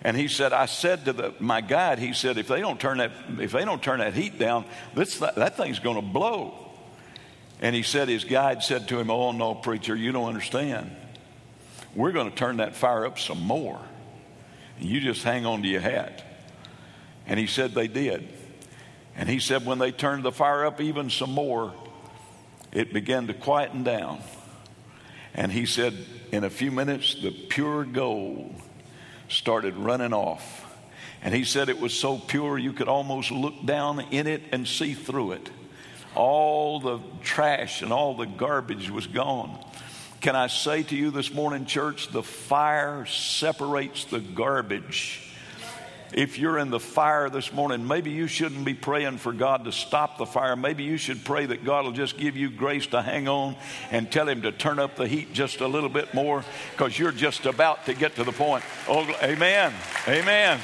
And 0.00 0.16
he 0.16 0.26
said, 0.26 0.52
I 0.52 0.66
said 0.66 1.04
to 1.04 1.12
the, 1.12 1.34
my 1.38 1.60
guide, 1.60 1.98
he 1.98 2.14
said, 2.14 2.38
if 2.38 2.48
they 2.48 2.60
don't 2.60 2.80
turn 2.80 2.98
that, 2.98 3.12
if 3.38 3.52
they 3.52 3.64
don't 3.64 3.82
turn 3.82 4.00
that 4.00 4.14
heat 4.14 4.38
down, 4.38 4.64
this, 4.94 5.18
that 5.18 5.56
thing's 5.56 5.78
going 5.78 5.96
to 5.96 6.02
blow. 6.02 6.61
And 7.62 7.76
he 7.76 7.82
said, 7.82 8.08
his 8.08 8.24
guide 8.24 8.62
said 8.64 8.88
to 8.88 8.98
him, 8.98 9.10
Oh, 9.10 9.30
no, 9.30 9.54
preacher, 9.54 9.94
you 9.94 10.10
don't 10.10 10.28
understand. 10.28 10.94
We're 11.94 12.12
going 12.12 12.28
to 12.28 12.36
turn 12.36 12.58
that 12.58 12.74
fire 12.74 13.06
up 13.06 13.18
some 13.18 13.40
more. 13.40 13.80
And 14.78 14.88
You 14.88 15.00
just 15.00 15.22
hang 15.22 15.46
on 15.46 15.62
to 15.62 15.68
your 15.68 15.80
hat. 15.80 16.24
And 17.26 17.38
he 17.38 17.46
said 17.46 17.72
they 17.72 17.86
did. 17.86 18.28
And 19.16 19.28
he 19.28 19.38
said, 19.38 19.64
when 19.64 19.78
they 19.78 19.92
turned 19.92 20.24
the 20.24 20.32
fire 20.32 20.64
up 20.64 20.80
even 20.80 21.08
some 21.08 21.32
more, 21.32 21.72
it 22.72 22.92
began 22.92 23.28
to 23.28 23.34
quieten 23.34 23.84
down. 23.84 24.20
And 25.34 25.52
he 25.52 25.66
said, 25.66 25.94
in 26.32 26.44
a 26.44 26.50
few 26.50 26.72
minutes, 26.72 27.14
the 27.14 27.30
pure 27.30 27.84
gold 27.84 28.54
started 29.28 29.76
running 29.76 30.12
off. 30.12 30.66
And 31.22 31.34
he 31.34 31.44
said 31.44 31.68
it 31.68 31.78
was 31.78 31.94
so 31.94 32.18
pure 32.18 32.58
you 32.58 32.72
could 32.72 32.88
almost 32.88 33.30
look 33.30 33.64
down 33.64 34.00
in 34.10 34.26
it 34.26 34.42
and 34.50 34.66
see 34.66 34.94
through 34.94 35.32
it. 35.32 35.50
All 36.14 36.80
the 36.80 37.00
trash 37.22 37.82
and 37.82 37.92
all 37.92 38.14
the 38.14 38.26
garbage 38.26 38.90
was 38.90 39.06
gone. 39.06 39.58
Can 40.20 40.36
I 40.36 40.46
say 40.46 40.82
to 40.84 40.96
you 40.96 41.10
this 41.10 41.32
morning, 41.32 41.66
church, 41.66 42.08
the 42.08 42.22
fire 42.22 43.06
separates 43.06 44.04
the 44.04 44.20
garbage 44.20 45.32
if 46.14 46.38
you're 46.38 46.58
in 46.58 46.70
the 46.70 46.80
fire 46.80 47.30
this 47.30 47.52
morning, 47.52 47.86
maybe 47.86 48.10
you 48.10 48.26
shouldn't 48.26 48.64
be 48.64 48.74
praying 48.74 49.18
for 49.18 49.32
God 49.32 49.64
to 49.64 49.72
stop 49.72 50.18
the 50.18 50.26
fire. 50.26 50.56
Maybe 50.56 50.84
you 50.84 50.96
should 50.96 51.24
pray 51.24 51.46
that 51.46 51.64
God 51.64 51.84
will 51.84 51.92
just 51.92 52.18
give 52.18 52.36
you 52.36 52.50
grace 52.50 52.86
to 52.88 53.02
hang 53.02 53.28
on 53.28 53.56
and 53.90 54.10
tell 54.10 54.28
Him 54.28 54.42
to 54.42 54.52
turn 54.52 54.78
up 54.78 54.96
the 54.96 55.06
heat 55.06 55.32
just 55.32 55.60
a 55.60 55.66
little 55.66 55.88
bit 55.88 56.12
more 56.12 56.44
because 56.72 56.98
you're 56.98 57.12
just 57.12 57.46
about 57.46 57.86
to 57.86 57.94
get 57.94 58.16
to 58.16 58.24
the 58.24 58.32
point. 58.32 58.64
Oh, 58.88 59.04
amen. 59.22 59.72
Amen. 60.06 60.60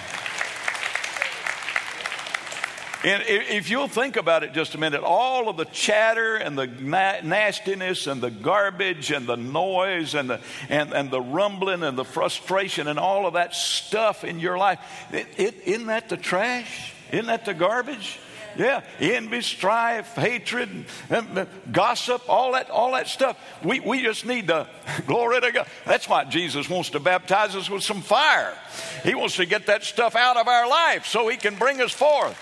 And 3.04 3.22
if 3.26 3.70
you'll 3.70 3.86
think 3.86 4.16
about 4.16 4.42
it 4.42 4.52
just 4.52 4.74
a 4.74 4.78
minute, 4.78 5.02
all 5.02 5.48
of 5.48 5.56
the 5.56 5.66
chatter 5.66 6.34
and 6.34 6.58
the 6.58 6.66
nastiness 6.66 8.08
and 8.08 8.20
the 8.20 8.30
garbage 8.30 9.12
and 9.12 9.24
the 9.26 9.36
noise 9.36 10.14
and 10.14 10.28
the, 10.30 10.40
and, 10.68 10.92
and 10.92 11.10
the 11.10 11.20
rumbling 11.20 11.84
and 11.84 11.96
the 11.96 12.04
frustration 12.04 12.88
and 12.88 12.98
all 12.98 13.26
of 13.26 13.34
that 13.34 13.54
stuff 13.54 14.24
in 14.24 14.40
your 14.40 14.58
life, 14.58 14.80
it, 15.12 15.28
it, 15.36 15.54
isn't 15.64 15.86
that 15.86 16.08
the 16.08 16.16
trash? 16.16 16.92
Isn't 17.12 17.26
that 17.26 17.44
the 17.44 17.54
garbage? 17.54 18.18
Yeah, 18.56 18.82
envy, 18.98 19.42
strife, 19.42 20.16
hatred, 20.16 20.86
uh, 21.10 21.44
gossip, 21.70 22.22
all 22.28 22.52
that, 22.52 22.70
all 22.70 22.92
that 22.92 23.06
stuff. 23.06 23.38
We, 23.62 23.78
we 23.78 24.02
just 24.02 24.26
need 24.26 24.48
to, 24.48 24.66
glory 25.06 25.40
to 25.40 25.52
God. 25.52 25.68
That's 25.84 26.08
why 26.08 26.24
Jesus 26.24 26.68
wants 26.68 26.90
to 26.90 27.00
baptize 27.00 27.54
us 27.54 27.70
with 27.70 27.84
some 27.84 28.00
fire. 28.00 28.56
He 29.04 29.14
wants 29.14 29.36
to 29.36 29.46
get 29.46 29.66
that 29.66 29.84
stuff 29.84 30.16
out 30.16 30.36
of 30.36 30.48
our 30.48 30.68
life 30.68 31.06
so 31.06 31.28
he 31.28 31.36
can 31.36 31.54
bring 31.54 31.80
us 31.80 31.92
forth. 31.92 32.36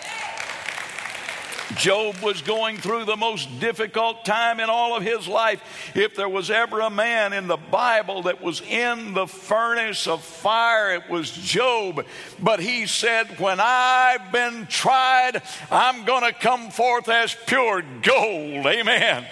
Job 1.74 2.16
was 2.22 2.42
going 2.42 2.78
through 2.78 3.06
the 3.06 3.16
most 3.16 3.58
difficult 3.58 4.24
time 4.24 4.60
in 4.60 4.70
all 4.70 4.96
of 4.96 5.02
his 5.02 5.26
life. 5.26 5.60
If 5.94 6.14
there 6.14 6.28
was 6.28 6.50
ever 6.50 6.80
a 6.80 6.90
man 6.90 7.32
in 7.32 7.48
the 7.48 7.56
Bible 7.56 8.22
that 8.22 8.40
was 8.40 8.60
in 8.60 9.14
the 9.14 9.26
furnace 9.26 10.06
of 10.06 10.22
fire, 10.22 10.94
it 10.94 11.10
was 11.10 11.30
Job. 11.30 12.06
But 12.40 12.60
he 12.60 12.86
said, 12.86 13.40
When 13.40 13.58
I've 13.60 14.30
been 14.30 14.66
tried, 14.66 15.42
I'm 15.70 16.04
going 16.04 16.22
to 16.22 16.32
come 16.32 16.70
forth 16.70 17.08
as 17.08 17.36
pure 17.46 17.82
gold. 18.02 18.66
Amen. 18.66 19.26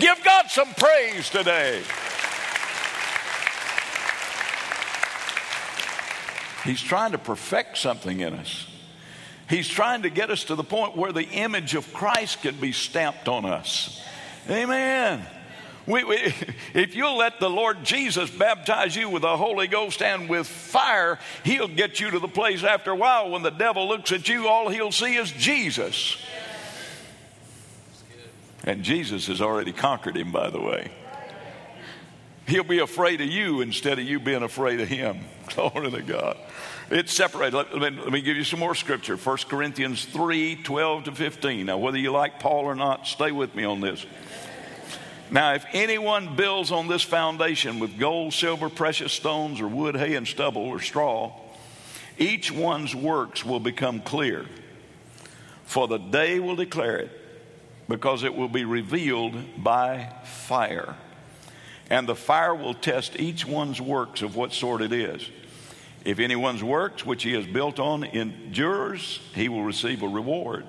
Give 0.00 0.22
God 0.24 0.46
some 0.48 0.72
praise 0.74 1.28
today. 1.28 1.82
He's 6.64 6.82
trying 6.82 7.12
to 7.12 7.18
perfect 7.18 7.78
something 7.78 8.20
in 8.20 8.34
us. 8.34 8.66
He's 9.48 9.68
trying 9.68 10.02
to 10.02 10.10
get 10.10 10.30
us 10.30 10.44
to 10.44 10.54
the 10.54 10.64
point 10.64 10.96
where 10.96 11.12
the 11.12 11.28
image 11.28 11.74
of 11.74 11.92
Christ 11.92 12.42
can 12.42 12.56
be 12.56 12.72
stamped 12.72 13.28
on 13.28 13.44
us. 13.44 14.02
Amen. 14.50 15.24
We, 15.86 16.02
we, 16.02 16.16
if 16.74 16.96
you'll 16.96 17.18
let 17.18 17.38
the 17.38 17.50
Lord 17.50 17.84
Jesus 17.84 18.28
baptize 18.28 18.96
you 18.96 19.08
with 19.08 19.22
the 19.22 19.36
Holy 19.36 19.68
Ghost 19.68 20.02
and 20.02 20.28
with 20.28 20.46
fire, 20.46 21.18
He'll 21.44 21.68
get 21.68 22.00
you 22.00 22.10
to 22.10 22.18
the 22.18 22.28
place 22.28 22.64
after 22.64 22.90
a 22.90 22.96
while 22.96 23.30
when 23.30 23.42
the 23.42 23.50
devil 23.50 23.86
looks 23.86 24.10
at 24.12 24.28
you, 24.28 24.48
all 24.48 24.68
he'll 24.68 24.92
see 24.92 25.14
is 25.16 25.30
Jesus. 25.30 26.16
And 28.64 28.82
Jesus 28.82 29.28
has 29.28 29.40
already 29.40 29.72
conquered 29.72 30.16
him, 30.16 30.32
by 30.32 30.50
the 30.50 30.60
way. 30.60 30.90
He'll 32.48 32.64
be 32.64 32.80
afraid 32.80 33.20
of 33.20 33.28
you 33.28 33.60
instead 33.60 33.98
of 33.98 34.04
you 34.04 34.18
being 34.18 34.42
afraid 34.42 34.80
of 34.80 34.88
him. 34.88 35.20
Glory 35.54 35.90
to 35.92 36.02
God. 36.02 36.36
It's 36.88 37.12
separated. 37.12 37.56
Let, 37.56 37.76
let, 37.76 37.92
me, 37.92 38.00
let, 38.00 38.12
me, 38.12 38.20
give 38.20 38.36
you 38.36 38.44
some 38.44 38.60
more 38.60 38.74
scripture. 38.74 39.16
1 39.16 39.36
Corinthians 39.48 40.04
3 40.04 40.62
12 40.62 41.04
to 41.04 41.12
15. 41.12 41.66
Now, 41.66 41.78
whether 41.78 41.98
you 41.98 42.12
like 42.12 42.38
Paul 42.38 42.64
or 42.64 42.76
not, 42.76 43.08
stay 43.08 43.32
with 43.32 43.54
me 43.56 43.64
on 43.64 43.80
this. 43.80 44.06
Now, 45.28 45.54
if 45.54 45.66
anyone 45.72 46.36
builds 46.36 46.70
on 46.70 46.86
this 46.86 47.02
foundation 47.02 47.80
with 47.80 47.98
gold, 47.98 48.32
silver, 48.32 48.68
precious 48.68 49.12
stones, 49.12 49.60
or 49.60 49.66
wood, 49.66 49.96
hay, 49.96 50.14
and 50.14 50.28
stubble, 50.28 50.62
or 50.62 50.78
straw, 50.80 51.32
each 52.18 52.52
one's 52.52 52.94
works 52.94 53.44
will 53.44 53.58
become 53.58 54.00
clear. 54.00 54.46
For 55.64 55.88
the 55.88 55.98
day 55.98 56.38
will 56.38 56.54
declare 56.54 56.98
it, 56.98 57.10
because 57.88 58.22
it 58.22 58.36
will 58.36 58.48
be 58.48 58.64
revealed 58.64 59.34
by 59.62 60.12
fire. 60.22 60.94
And 61.90 62.08
the 62.08 62.14
fire 62.14 62.54
will 62.54 62.74
test 62.74 63.18
each 63.18 63.44
one's 63.44 63.80
works 63.80 64.22
of 64.22 64.36
what 64.36 64.52
sort 64.52 64.80
it 64.80 64.92
is. 64.92 65.28
If 66.06 66.20
anyone's 66.20 66.62
works 66.62 67.04
which 67.04 67.24
he 67.24 67.32
has 67.32 67.44
built 67.46 67.80
on 67.80 68.04
endures, 68.04 69.18
he 69.34 69.48
will 69.48 69.64
receive 69.64 70.04
a 70.04 70.08
reward. 70.08 70.64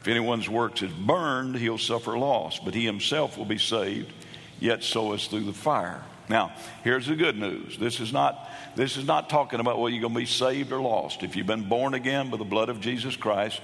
If 0.00 0.06
anyone's 0.06 0.48
works 0.48 0.80
is 0.80 0.92
burned, 0.92 1.56
he'll 1.56 1.76
suffer 1.76 2.16
loss, 2.16 2.60
but 2.60 2.72
he 2.72 2.84
himself 2.84 3.36
will 3.36 3.46
be 3.46 3.58
saved, 3.58 4.12
yet 4.60 4.84
so 4.84 5.12
as 5.12 5.26
through 5.26 5.42
the 5.42 5.52
fire. 5.52 6.04
Now, 6.28 6.52
here's 6.84 7.08
the 7.08 7.16
good 7.16 7.36
news. 7.36 7.76
This 7.78 7.98
is 7.98 8.12
not 8.12 8.48
this 8.76 8.96
is 8.96 9.04
not 9.04 9.28
talking 9.28 9.58
about 9.58 9.80
whether 9.80 9.92
you're 9.92 10.02
going 10.02 10.14
to 10.14 10.20
be 10.20 10.26
saved 10.26 10.70
or 10.70 10.80
lost. 10.80 11.24
If 11.24 11.34
you've 11.34 11.48
been 11.48 11.68
born 11.68 11.94
again 11.94 12.30
by 12.30 12.36
the 12.36 12.44
blood 12.44 12.68
of 12.68 12.80
Jesus 12.80 13.16
Christ 13.16 13.60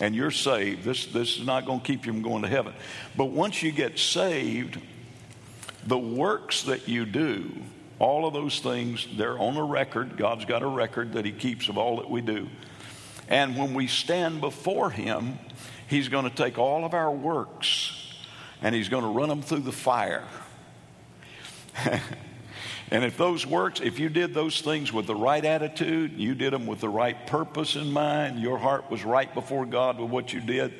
and 0.00 0.14
you're 0.14 0.30
saved, 0.30 0.84
this, 0.84 1.06
this 1.06 1.38
is 1.38 1.46
not 1.46 1.64
going 1.64 1.80
to 1.80 1.86
keep 1.86 2.04
you 2.04 2.12
from 2.12 2.20
going 2.20 2.42
to 2.42 2.48
heaven. 2.48 2.74
But 3.16 3.26
once 3.26 3.62
you 3.62 3.72
get 3.72 3.98
saved, 3.98 4.78
the 5.86 5.98
works 5.98 6.64
that 6.64 6.88
you 6.88 7.06
do 7.06 7.50
all 7.98 8.26
of 8.26 8.34
those 8.34 8.60
things, 8.60 9.06
they're 9.16 9.38
on 9.38 9.56
a 9.56 9.64
record. 9.64 10.16
God's 10.16 10.44
got 10.44 10.62
a 10.62 10.66
record 10.66 11.14
that 11.14 11.24
He 11.24 11.32
keeps 11.32 11.68
of 11.68 11.78
all 11.78 11.96
that 11.96 12.10
we 12.10 12.20
do. 12.20 12.48
And 13.28 13.56
when 13.56 13.74
we 13.74 13.86
stand 13.86 14.40
before 14.40 14.90
Him, 14.90 15.38
He's 15.88 16.08
going 16.08 16.24
to 16.24 16.34
take 16.34 16.58
all 16.58 16.84
of 16.84 16.94
our 16.94 17.10
works 17.10 17.92
and 18.60 18.74
He's 18.74 18.88
going 18.88 19.02
to 19.02 19.08
run 19.08 19.28
them 19.28 19.42
through 19.42 19.60
the 19.60 19.72
fire. 19.72 20.24
and 22.90 23.04
if 23.04 23.16
those 23.16 23.46
works, 23.46 23.80
if 23.80 23.98
you 23.98 24.08
did 24.08 24.34
those 24.34 24.60
things 24.60 24.92
with 24.92 25.06
the 25.06 25.14
right 25.14 25.44
attitude, 25.44 26.12
you 26.18 26.34
did 26.34 26.52
them 26.52 26.66
with 26.66 26.80
the 26.80 26.88
right 26.88 27.26
purpose 27.26 27.76
in 27.76 27.92
mind, 27.92 28.40
your 28.40 28.58
heart 28.58 28.90
was 28.90 29.04
right 29.04 29.32
before 29.32 29.64
God 29.64 29.98
with 29.98 30.10
what 30.10 30.32
you 30.32 30.40
did, 30.40 30.74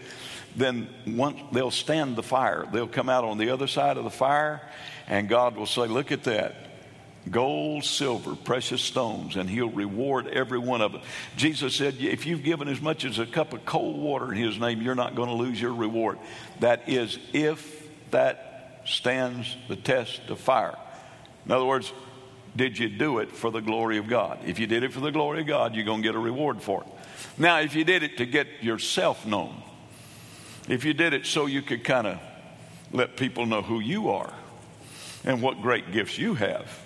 then 0.54 0.88
once 1.06 1.38
they'll 1.52 1.70
stand 1.70 2.16
the 2.16 2.22
fire. 2.22 2.66
They'll 2.72 2.86
come 2.86 3.08
out 3.08 3.24
on 3.24 3.38
the 3.38 3.50
other 3.50 3.66
side 3.66 3.96
of 3.96 4.04
the 4.04 4.10
fire, 4.10 4.62
and 5.06 5.28
God 5.28 5.56
will 5.56 5.66
say, 5.66 5.86
Look 5.86 6.12
at 6.12 6.24
that 6.24 6.54
gold, 7.30 7.84
silver, 7.84 8.36
precious 8.36 8.82
stones, 8.82 9.36
and 9.36 9.48
he'll 9.48 9.70
reward 9.70 10.28
every 10.28 10.58
one 10.58 10.80
of 10.80 10.92
them. 10.92 11.02
Jesus 11.36 11.74
said, 11.74 11.96
If 11.98 12.26
you've 12.26 12.42
given 12.42 12.68
as 12.68 12.80
much 12.80 13.04
as 13.04 13.18
a 13.18 13.26
cup 13.26 13.52
of 13.52 13.64
cold 13.64 13.98
water 13.98 14.32
in 14.32 14.38
his 14.38 14.58
name, 14.58 14.82
you're 14.82 14.94
not 14.94 15.14
going 15.14 15.28
to 15.28 15.34
lose 15.34 15.60
your 15.60 15.74
reward. 15.74 16.18
That 16.60 16.88
is, 16.88 17.18
if 17.32 17.88
that 18.10 18.82
stands 18.84 19.56
the 19.68 19.76
test 19.76 20.20
of 20.28 20.38
fire. 20.38 20.76
In 21.44 21.52
other 21.52 21.64
words, 21.64 21.92
did 22.54 22.78
you 22.78 22.88
do 22.88 23.18
it 23.18 23.32
for 23.32 23.50
the 23.50 23.60
glory 23.60 23.98
of 23.98 24.08
God? 24.08 24.38
If 24.46 24.58
you 24.58 24.66
did 24.66 24.82
it 24.82 24.92
for 24.92 25.00
the 25.00 25.10
glory 25.10 25.40
of 25.40 25.46
God, 25.46 25.74
you're 25.74 25.84
going 25.84 26.02
to 26.02 26.08
get 26.08 26.14
a 26.14 26.20
reward 26.20 26.62
for 26.62 26.82
it. 26.82 26.88
Now, 27.38 27.60
if 27.60 27.74
you 27.74 27.84
did 27.84 28.02
it 28.02 28.18
to 28.18 28.26
get 28.26 28.46
yourself 28.62 29.26
known, 29.26 29.62
if 30.68 30.84
you 30.84 30.94
did 30.94 31.12
it 31.12 31.26
so 31.26 31.46
you 31.46 31.62
could 31.62 31.84
kind 31.84 32.06
of 32.06 32.18
let 32.92 33.16
people 33.16 33.46
know 33.46 33.62
who 33.62 33.80
you 33.80 34.10
are 34.10 34.32
and 35.24 35.42
what 35.42 35.60
great 35.60 35.92
gifts 35.92 36.18
you 36.18 36.34
have, 36.34 36.85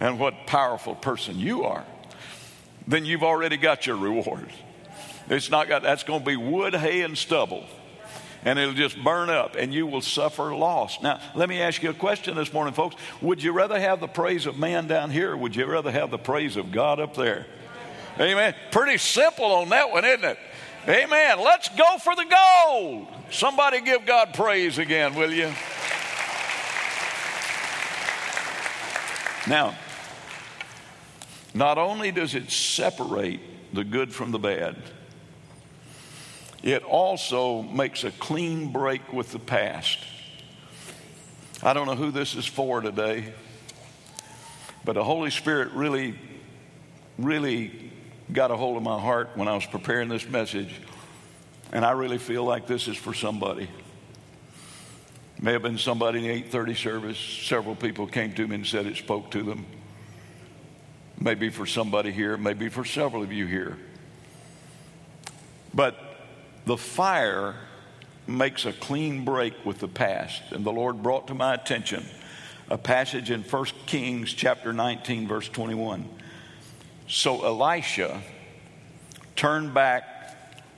and 0.00 0.18
what 0.18 0.46
powerful 0.46 0.94
person 0.94 1.38
you 1.38 1.64
are, 1.64 1.84
then 2.86 3.04
you've 3.04 3.22
already 3.22 3.56
got 3.56 3.86
your 3.86 3.96
reward. 3.96 4.48
It's 5.28 5.50
not 5.50 5.68
got 5.68 5.82
that's 5.82 6.04
going 6.04 6.20
to 6.20 6.26
be 6.26 6.36
wood, 6.36 6.74
hay, 6.74 7.02
and 7.02 7.16
stubble. 7.16 7.64
And 8.44 8.58
it'll 8.58 8.74
just 8.74 8.96
burn 9.02 9.30
up 9.30 9.56
and 9.56 9.74
you 9.74 9.86
will 9.86 10.00
suffer 10.00 10.54
loss. 10.54 11.02
Now, 11.02 11.20
let 11.34 11.48
me 11.48 11.60
ask 11.60 11.82
you 11.82 11.90
a 11.90 11.94
question 11.94 12.36
this 12.36 12.52
morning, 12.52 12.72
folks. 12.72 12.94
Would 13.20 13.42
you 13.42 13.52
rather 13.52 13.78
have 13.78 14.00
the 14.00 14.06
praise 14.06 14.46
of 14.46 14.56
man 14.56 14.86
down 14.86 15.10
here 15.10 15.32
or 15.32 15.36
would 15.36 15.56
you 15.56 15.66
rather 15.66 15.90
have 15.90 16.10
the 16.10 16.18
praise 16.18 16.56
of 16.56 16.70
God 16.70 17.00
up 17.00 17.16
there? 17.16 17.46
Amen. 18.18 18.54
Pretty 18.70 18.96
simple 18.96 19.44
on 19.44 19.68
that 19.70 19.90
one, 19.90 20.04
isn't 20.04 20.24
it? 20.24 20.38
Amen. 20.88 21.40
Let's 21.40 21.68
go 21.70 21.98
for 21.98 22.14
the 22.14 22.24
gold. 22.24 23.08
Somebody 23.30 23.80
give 23.80 24.06
God 24.06 24.32
praise 24.34 24.78
again, 24.78 25.14
will 25.14 25.32
you? 25.32 25.52
Now, 29.46 29.74
not 31.54 31.78
only 31.78 32.10
does 32.10 32.34
it 32.34 32.50
separate 32.50 33.40
the 33.72 33.84
good 33.84 34.12
from 34.12 34.30
the 34.30 34.38
bad, 34.38 34.76
it 36.62 36.82
also 36.82 37.62
makes 37.62 38.04
a 38.04 38.10
clean 38.10 38.72
break 38.72 39.12
with 39.12 39.32
the 39.32 39.38
past. 39.38 39.98
I 41.62 41.72
don't 41.72 41.86
know 41.86 41.94
who 41.94 42.10
this 42.10 42.34
is 42.34 42.46
for 42.46 42.80
today, 42.80 43.32
but 44.84 44.94
the 44.94 45.04
Holy 45.04 45.30
Spirit 45.30 45.72
really, 45.72 46.18
really 47.18 47.92
got 48.32 48.50
a 48.50 48.56
hold 48.56 48.76
of 48.76 48.82
my 48.82 48.98
heart 48.98 49.30
when 49.34 49.48
I 49.48 49.54
was 49.54 49.66
preparing 49.66 50.08
this 50.08 50.28
message, 50.28 50.74
and 51.72 51.84
I 51.84 51.92
really 51.92 52.18
feel 52.18 52.44
like 52.44 52.66
this 52.66 52.88
is 52.88 52.96
for 52.96 53.14
somebody. 53.14 53.68
May 55.40 55.52
have 55.52 55.62
been 55.62 55.78
somebody 55.78 56.18
in 56.18 56.24
the 56.24 56.30
830 56.30 56.74
service. 56.74 57.18
Several 57.18 57.76
people 57.76 58.08
came 58.08 58.34
to 58.34 58.46
me 58.46 58.56
and 58.56 58.66
said 58.66 58.86
it 58.86 58.96
spoke 58.96 59.30
to 59.30 59.42
them 59.44 59.64
maybe 61.20 61.50
for 61.50 61.66
somebody 61.66 62.12
here, 62.12 62.36
maybe 62.36 62.68
for 62.68 62.84
several 62.84 63.22
of 63.22 63.32
you 63.32 63.46
here. 63.46 63.76
But 65.74 65.96
the 66.64 66.76
fire 66.76 67.54
makes 68.26 68.66
a 68.66 68.72
clean 68.72 69.24
break 69.24 69.64
with 69.64 69.78
the 69.78 69.88
past. 69.88 70.42
And 70.52 70.64
the 70.64 70.72
Lord 70.72 71.02
brought 71.02 71.28
to 71.28 71.34
my 71.34 71.54
attention 71.54 72.04
a 72.70 72.76
passage 72.76 73.30
in 73.30 73.42
1 73.42 73.64
Kings 73.86 74.32
chapter 74.34 74.72
19, 74.72 75.26
verse 75.26 75.48
21. 75.48 76.08
So 77.08 77.44
Elisha 77.44 78.20
turned 79.34 79.72
back 79.72 80.04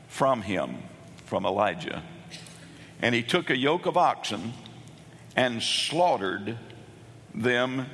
from 0.07 0.43
him, 0.43 0.77
from 1.27 1.45
Elijah, 1.45 2.03
and 3.03 3.15
he 3.15 3.23
took 3.23 3.51
a 3.51 3.57
yoke 3.57 3.87
of 3.87 3.97
oxen 3.97 4.53
and 5.35 5.63
slaughtered 5.63 6.57
them 7.35 7.87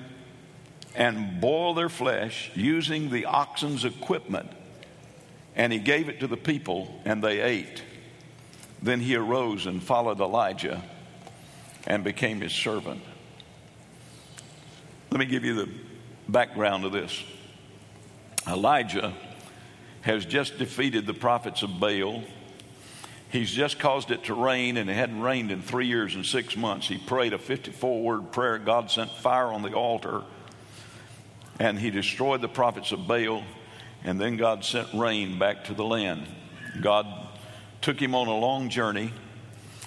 and 0.97 1.41
boil 1.43 1.75
their 1.75 1.91
flesh 1.91 2.51
using 2.55 3.11
the 3.11 3.27
oxen's 3.27 3.85
equipment. 3.85 4.51
And 5.55 5.73
he 5.73 5.79
gave 5.79 6.09
it 6.09 6.21
to 6.21 6.27
the 6.27 6.37
people, 6.37 7.01
and 7.05 7.23
they 7.23 7.41
ate. 7.41 7.83
Then 8.83 9.01
he 9.01 9.15
arose 9.15 9.67
and 9.67 9.83
followed 9.83 10.21
Elijah 10.21 10.83
and 11.87 12.03
became 12.03 12.41
his 12.41 12.53
servant. 12.53 13.03
Let 15.11 15.21
me 15.21 15.27
give 15.27 15.45
you 15.45 15.55
the 15.55 15.69
background 16.29 16.85
of 16.85 16.93
this. 16.93 17.23
Elijah 18.47 19.15
has 20.01 20.25
just 20.25 20.59
defeated 20.59 21.07
the 21.07 21.15
prophets 21.15 21.63
of 21.63 21.79
Baal. 21.79 22.23
He's 23.29 23.51
just 23.51 23.79
caused 23.79 24.11
it 24.11 24.25
to 24.25 24.35
rain, 24.35 24.77
and 24.77 24.89
it 24.89 24.95
hadn't 24.95 25.21
rained 25.21 25.51
in 25.51 25.61
three 25.61 25.87
years 25.87 26.15
and 26.15 26.25
six 26.25 26.57
months. 26.57 26.89
He 26.89 26.97
prayed 26.97 27.33
a 27.33 27.39
54 27.39 28.03
word 28.03 28.33
prayer. 28.33 28.59
God 28.59 28.91
sent 28.91 29.11
fire 29.11 29.49
on 29.49 29.63
the 29.63 29.75
altar 29.75 30.23
and 31.59 31.79
he 31.79 31.91
destroyed 31.91 32.43
the 32.43 32.49
prophets 32.49 32.93
of 32.93 33.07
Baal, 33.07 33.43
and 34.05 34.21
then 34.21 34.37
God 34.37 34.65
sent 34.65 34.89
rain 34.95 35.39
back 35.39 35.65
to 35.65 35.75
the 35.75 35.85
land. 35.85 36.27
God 36.81 37.07
took 37.81 38.01
him 38.01 38.15
on 38.15 38.29
a 38.29 38.37
long 38.37 38.69
journey 38.69 39.13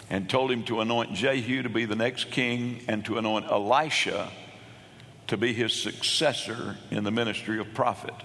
and 0.10 0.29
told 0.29 0.51
him 0.51 0.63
to 0.63 0.82
anoint 0.82 1.13
Jehu 1.13 1.63
to 1.63 1.69
be 1.69 1.86
the 1.86 1.95
next 1.95 2.32
king 2.32 2.82
and 2.88 3.05
to 3.05 3.17
anoint 3.17 3.45
Elisha 3.45 4.32
to 5.27 5.38
be 5.38 5.53
his 5.53 5.73
successor 5.73 6.75
in 6.89 7.03
the 7.03 7.12
ministry 7.12 7.60
of 7.60 7.73
prophet. 7.75 8.15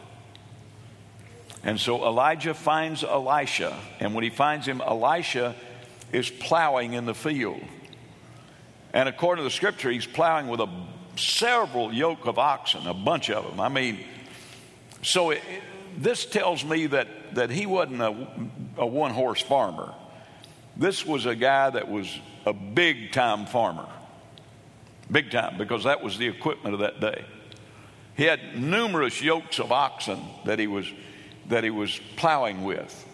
And 1.62 1.78
so 1.78 2.06
Elijah 2.06 2.54
finds 2.54 3.04
Elisha, 3.04 3.78
and 4.00 4.14
when 4.14 4.24
he 4.24 4.30
finds 4.30 4.66
him, 4.66 4.80
Elisha 4.80 5.54
is 6.12 6.30
plowing 6.30 6.94
in 6.94 7.04
the 7.04 7.14
field. 7.14 7.60
And 8.92 9.08
according 9.08 9.42
to 9.42 9.44
the 9.44 9.54
scripture, 9.54 9.90
he's 9.90 10.06
plowing 10.06 10.48
with 10.48 10.60
a 10.60 10.68
several 11.16 11.92
yoke 11.92 12.26
of 12.26 12.38
oxen, 12.38 12.86
a 12.86 12.94
bunch 12.94 13.30
of 13.30 13.44
them. 13.44 13.60
I 13.60 13.68
mean, 13.68 13.98
so 15.02 15.30
it, 15.30 15.42
this 15.96 16.24
tells 16.24 16.64
me 16.64 16.86
that, 16.88 17.34
that 17.34 17.50
he 17.50 17.66
wasn't 17.66 18.00
a, 18.00 18.26
a 18.78 18.86
one 18.86 19.12
horse 19.12 19.40
farmer. 19.40 19.94
This 20.76 21.06
was 21.06 21.26
a 21.26 21.36
guy 21.36 21.70
that 21.70 21.88
was 21.88 22.08
a 22.46 22.52
big 22.52 23.12
time 23.12 23.46
farmer. 23.46 23.88
Big 25.10 25.30
time, 25.30 25.58
because 25.58 25.84
that 25.84 26.02
was 26.02 26.18
the 26.18 26.26
equipment 26.26 26.74
of 26.74 26.80
that 26.80 27.00
day. 27.00 27.24
He 28.16 28.24
had 28.24 28.58
numerous 28.58 29.20
yokes 29.20 29.58
of 29.58 29.72
oxen 29.72 30.20
that 30.46 30.58
he 30.58 30.66
was, 30.66 30.90
that 31.48 31.64
he 31.64 31.70
was 31.70 32.00
plowing 32.16 32.64
with. 32.64 33.06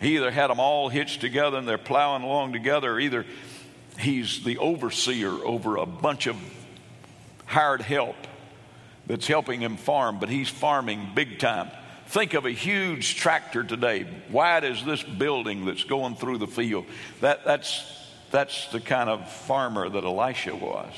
He 0.00 0.16
either 0.16 0.30
had 0.30 0.48
them 0.48 0.60
all 0.60 0.88
hitched 0.88 1.20
together 1.20 1.58
and 1.58 1.68
they're 1.68 1.78
plowing 1.78 2.22
along 2.22 2.52
together, 2.52 2.92
or 2.92 3.00
either 3.00 3.26
he's 3.98 4.42
the 4.44 4.58
overseer 4.58 5.30
over 5.30 5.76
a 5.76 5.86
bunch 5.86 6.26
of 6.26 6.36
hired 7.50 7.82
help 7.82 8.14
that's 9.08 9.26
helping 9.26 9.60
him 9.60 9.76
farm, 9.76 10.20
but 10.20 10.28
he's 10.28 10.48
farming 10.48 11.10
big 11.16 11.40
time. 11.40 11.68
Think 12.06 12.34
of 12.34 12.46
a 12.46 12.52
huge 12.52 13.16
tractor 13.16 13.64
today, 13.64 14.06
wide 14.30 14.62
as 14.62 14.84
this 14.84 15.02
building 15.02 15.64
that's 15.64 15.82
going 15.82 16.14
through 16.14 16.38
the 16.38 16.46
field. 16.46 16.86
That, 17.20 17.44
that's, 17.44 17.84
that's 18.30 18.68
the 18.68 18.80
kind 18.80 19.10
of 19.10 19.28
farmer 19.28 19.88
that 19.88 20.04
Elisha 20.04 20.54
was. 20.54 20.94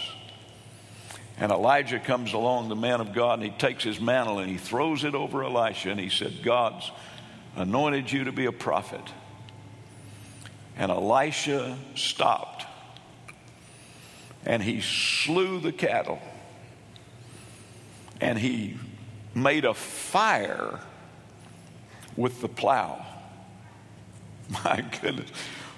And 1.38 1.50
Elijah 1.50 1.98
comes 1.98 2.34
along, 2.34 2.68
the 2.68 2.76
man 2.76 3.00
of 3.00 3.14
God, 3.14 3.38
and 3.38 3.50
he 3.50 3.56
takes 3.56 3.82
his 3.82 3.98
mantle 3.98 4.38
and 4.38 4.50
he 4.50 4.58
throws 4.58 5.04
it 5.04 5.14
over 5.14 5.42
Elisha, 5.42 5.88
and 5.88 5.98
he 5.98 6.10
said, 6.10 6.42
God's 6.42 6.90
anointed 7.56 8.12
you 8.12 8.24
to 8.24 8.32
be 8.32 8.44
a 8.44 8.52
prophet. 8.52 9.10
And 10.76 10.90
Elisha 10.90 11.78
stopped 11.94 12.66
and 14.44 14.62
he 14.62 14.80
slew 14.80 15.60
the 15.60 15.72
cattle 15.72 16.20
and 18.22 18.38
he 18.38 18.76
made 19.34 19.64
a 19.64 19.74
fire 19.74 20.78
with 22.16 22.40
the 22.40 22.48
plow. 22.48 23.04
My 24.64 24.84
goodness. 25.02 25.28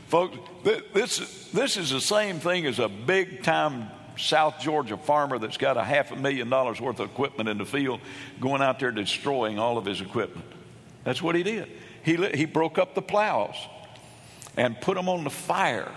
Folks, 0.09 0.37
this, 0.63 1.49
this 1.53 1.77
is 1.79 1.91
the 1.91 2.03
same 2.03 2.41
thing 2.41 2.67
as 2.67 2.79
a 2.79 2.89
big 2.89 3.43
time 3.43 3.89
South 4.19 4.61
Georgia 4.61 4.99
farmer 4.99 5.39
that's 5.39 5.57
got 5.57 5.79
a 5.79 5.83
half 5.83 6.13
a 6.13 6.17
million 6.17 6.51
dollars 6.51 6.81
worth 6.81 7.01
of 7.01 7.11
equipment 7.11 7.49
in 7.49 7.57
the 7.57 7.65
field 7.65 8.01
going 8.41 8.61
out 8.61 8.79
there 8.79 8.93
destroying 8.93 9.59
all 9.59 9.79
of 9.79 9.87
his 9.87 10.03
equipment. 10.03 10.47
That's 11.03 11.23
what 11.23 11.35
he 11.35 11.43
did. 11.43 11.71
He, 12.03 12.17
he 12.35 12.45
broke 12.45 12.79
up 12.79 12.95
the 12.95 13.03
plows 13.03 13.57
and 14.59 14.79
put 14.83 14.97
them 14.97 15.09
on 15.09 15.25
the 15.25 15.31
fire. 15.31 15.91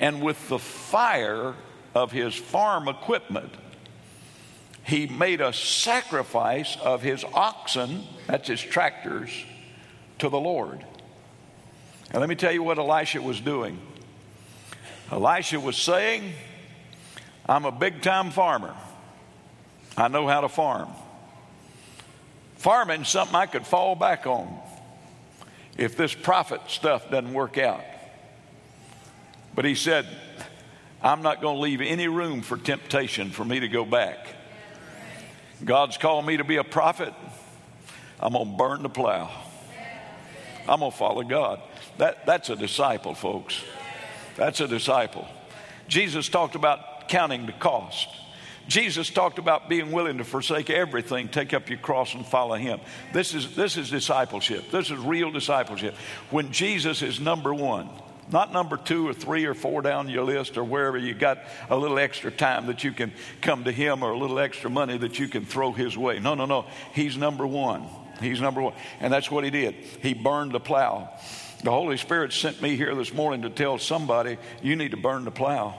And 0.00 0.22
with 0.22 0.48
the 0.48 0.58
fire 0.58 1.54
of 1.94 2.10
his 2.10 2.34
farm 2.34 2.88
equipment, 2.88 3.52
he 4.86 5.08
made 5.08 5.40
a 5.40 5.52
sacrifice 5.52 6.76
of 6.76 7.02
his 7.02 7.24
oxen, 7.34 8.04
that's 8.28 8.46
his 8.46 8.60
tractors, 8.60 9.30
to 10.20 10.28
the 10.28 10.38
Lord. 10.38 10.84
And 12.12 12.20
let 12.20 12.28
me 12.28 12.36
tell 12.36 12.52
you 12.52 12.62
what 12.62 12.78
Elisha 12.78 13.20
was 13.20 13.40
doing. 13.40 13.80
Elisha 15.10 15.58
was 15.58 15.76
saying, 15.76 16.32
I'm 17.46 17.64
a 17.64 17.72
big 17.72 18.00
time 18.00 18.30
farmer. 18.30 18.76
I 19.96 20.06
know 20.06 20.28
how 20.28 20.42
to 20.42 20.48
farm. 20.48 20.88
Farming's 22.54 23.08
something 23.08 23.34
I 23.34 23.46
could 23.46 23.66
fall 23.66 23.96
back 23.96 24.24
on 24.24 24.56
if 25.76 25.96
this 25.96 26.14
prophet 26.14 26.60
stuff 26.68 27.10
doesn't 27.10 27.34
work 27.34 27.58
out. 27.58 27.84
But 29.52 29.64
he 29.64 29.74
said, 29.74 30.06
I'm 31.02 31.22
not 31.22 31.42
going 31.42 31.56
to 31.56 31.60
leave 31.60 31.80
any 31.80 32.06
room 32.06 32.42
for 32.42 32.56
temptation 32.56 33.30
for 33.30 33.44
me 33.44 33.58
to 33.60 33.68
go 33.68 33.84
back. 33.84 34.35
God's 35.64 35.96
called 35.96 36.26
me 36.26 36.36
to 36.36 36.44
be 36.44 36.56
a 36.56 36.64
prophet. 36.64 37.14
I'm 38.20 38.32
going 38.32 38.50
to 38.50 38.56
burn 38.56 38.82
the 38.82 38.88
plow. 38.88 39.30
I'm 40.68 40.80
going 40.80 40.90
to 40.90 40.96
follow 40.96 41.22
God. 41.22 41.60
That, 41.98 42.26
that's 42.26 42.50
a 42.50 42.56
disciple, 42.56 43.14
folks. 43.14 43.62
That's 44.36 44.60
a 44.60 44.68
disciple. 44.68 45.26
Jesus 45.88 46.28
talked 46.28 46.54
about 46.54 47.08
counting 47.08 47.46
the 47.46 47.52
cost. 47.52 48.08
Jesus 48.68 49.08
talked 49.10 49.38
about 49.38 49.68
being 49.68 49.92
willing 49.92 50.18
to 50.18 50.24
forsake 50.24 50.70
everything, 50.70 51.28
take 51.28 51.54
up 51.54 51.68
your 51.68 51.78
cross 51.78 52.14
and 52.14 52.26
follow 52.26 52.56
him. 52.56 52.80
This 53.12 53.32
is, 53.32 53.54
this 53.54 53.76
is 53.76 53.90
discipleship. 53.90 54.70
This 54.72 54.90
is 54.90 54.98
real 54.98 55.30
discipleship. 55.30 55.94
When 56.30 56.50
Jesus 56.50 57.00
is 57.00 57.20
number 57.20 57.54
one, 57.54 57.88
not 58.30 58.52
number 58.52 58.76
two 58.76 59.08
or 59.08 59.14
three 59.14 59.44
or 59.44 59.54
four 59.54 59.82
down 59.82 60.08
your 60.08 60.24
list 60.24 60.56
or 60.56 60.64
wherever 60.64 60.98
you 60.98 61.14
got 61.14 61.38
a 61.70 61.76
little 61.76 61.98
extra 61.98 62.30
time 62.30 62.66
that 62.66 62.84
you 62.84 62.92
can 62.92 63.12
come 63.40 63.64
to 63.64 63.72
Him 63.72 64.02
or 64.02 64.10
a 64.10 64.18
little 64.18 64.38
extra 64.38 64.68
money 64.68 64.98
that 64.98 65.18
you 65.18 65.28
can 65.28 65.44
throw 65.44 65.72
His 65.72 65.96
way. 65.96 66.18
No, 66.18 66.34
no, 66.34 66.46
no. 66.46 66.66
He's 66.92 67.16
number 67.16 67.46
one. 67.46 67.86
He's 68.20 68.40
number 68.40 68.62
one. 68.62 68.74
And 69.00 69.12
that's 69.12 69.30
what 69.30 69.44
He 69.44 69.50
did. 69.50 69.74
He 70.02 70.14
burned 70.14 70.52
the 70.52 70.60
plow. 70.60 71.10
The 71.62 71.70
Holy 71.70 71.96
Spirit 71.96 72.32
sent 72.32 72.60
me 72.60 72.76
here 72.76 72.94
this 72.94 73.12
morning 73.12 73.42
to 73.42 73.50
tell 73.50 73.78
somebody 73.78 74.38
you 74.62 74.76
need 74.76 74.90
to 74.90 74.96
burn 74.96 75.24
the 75.24 75.30
plow. 75.30 75.74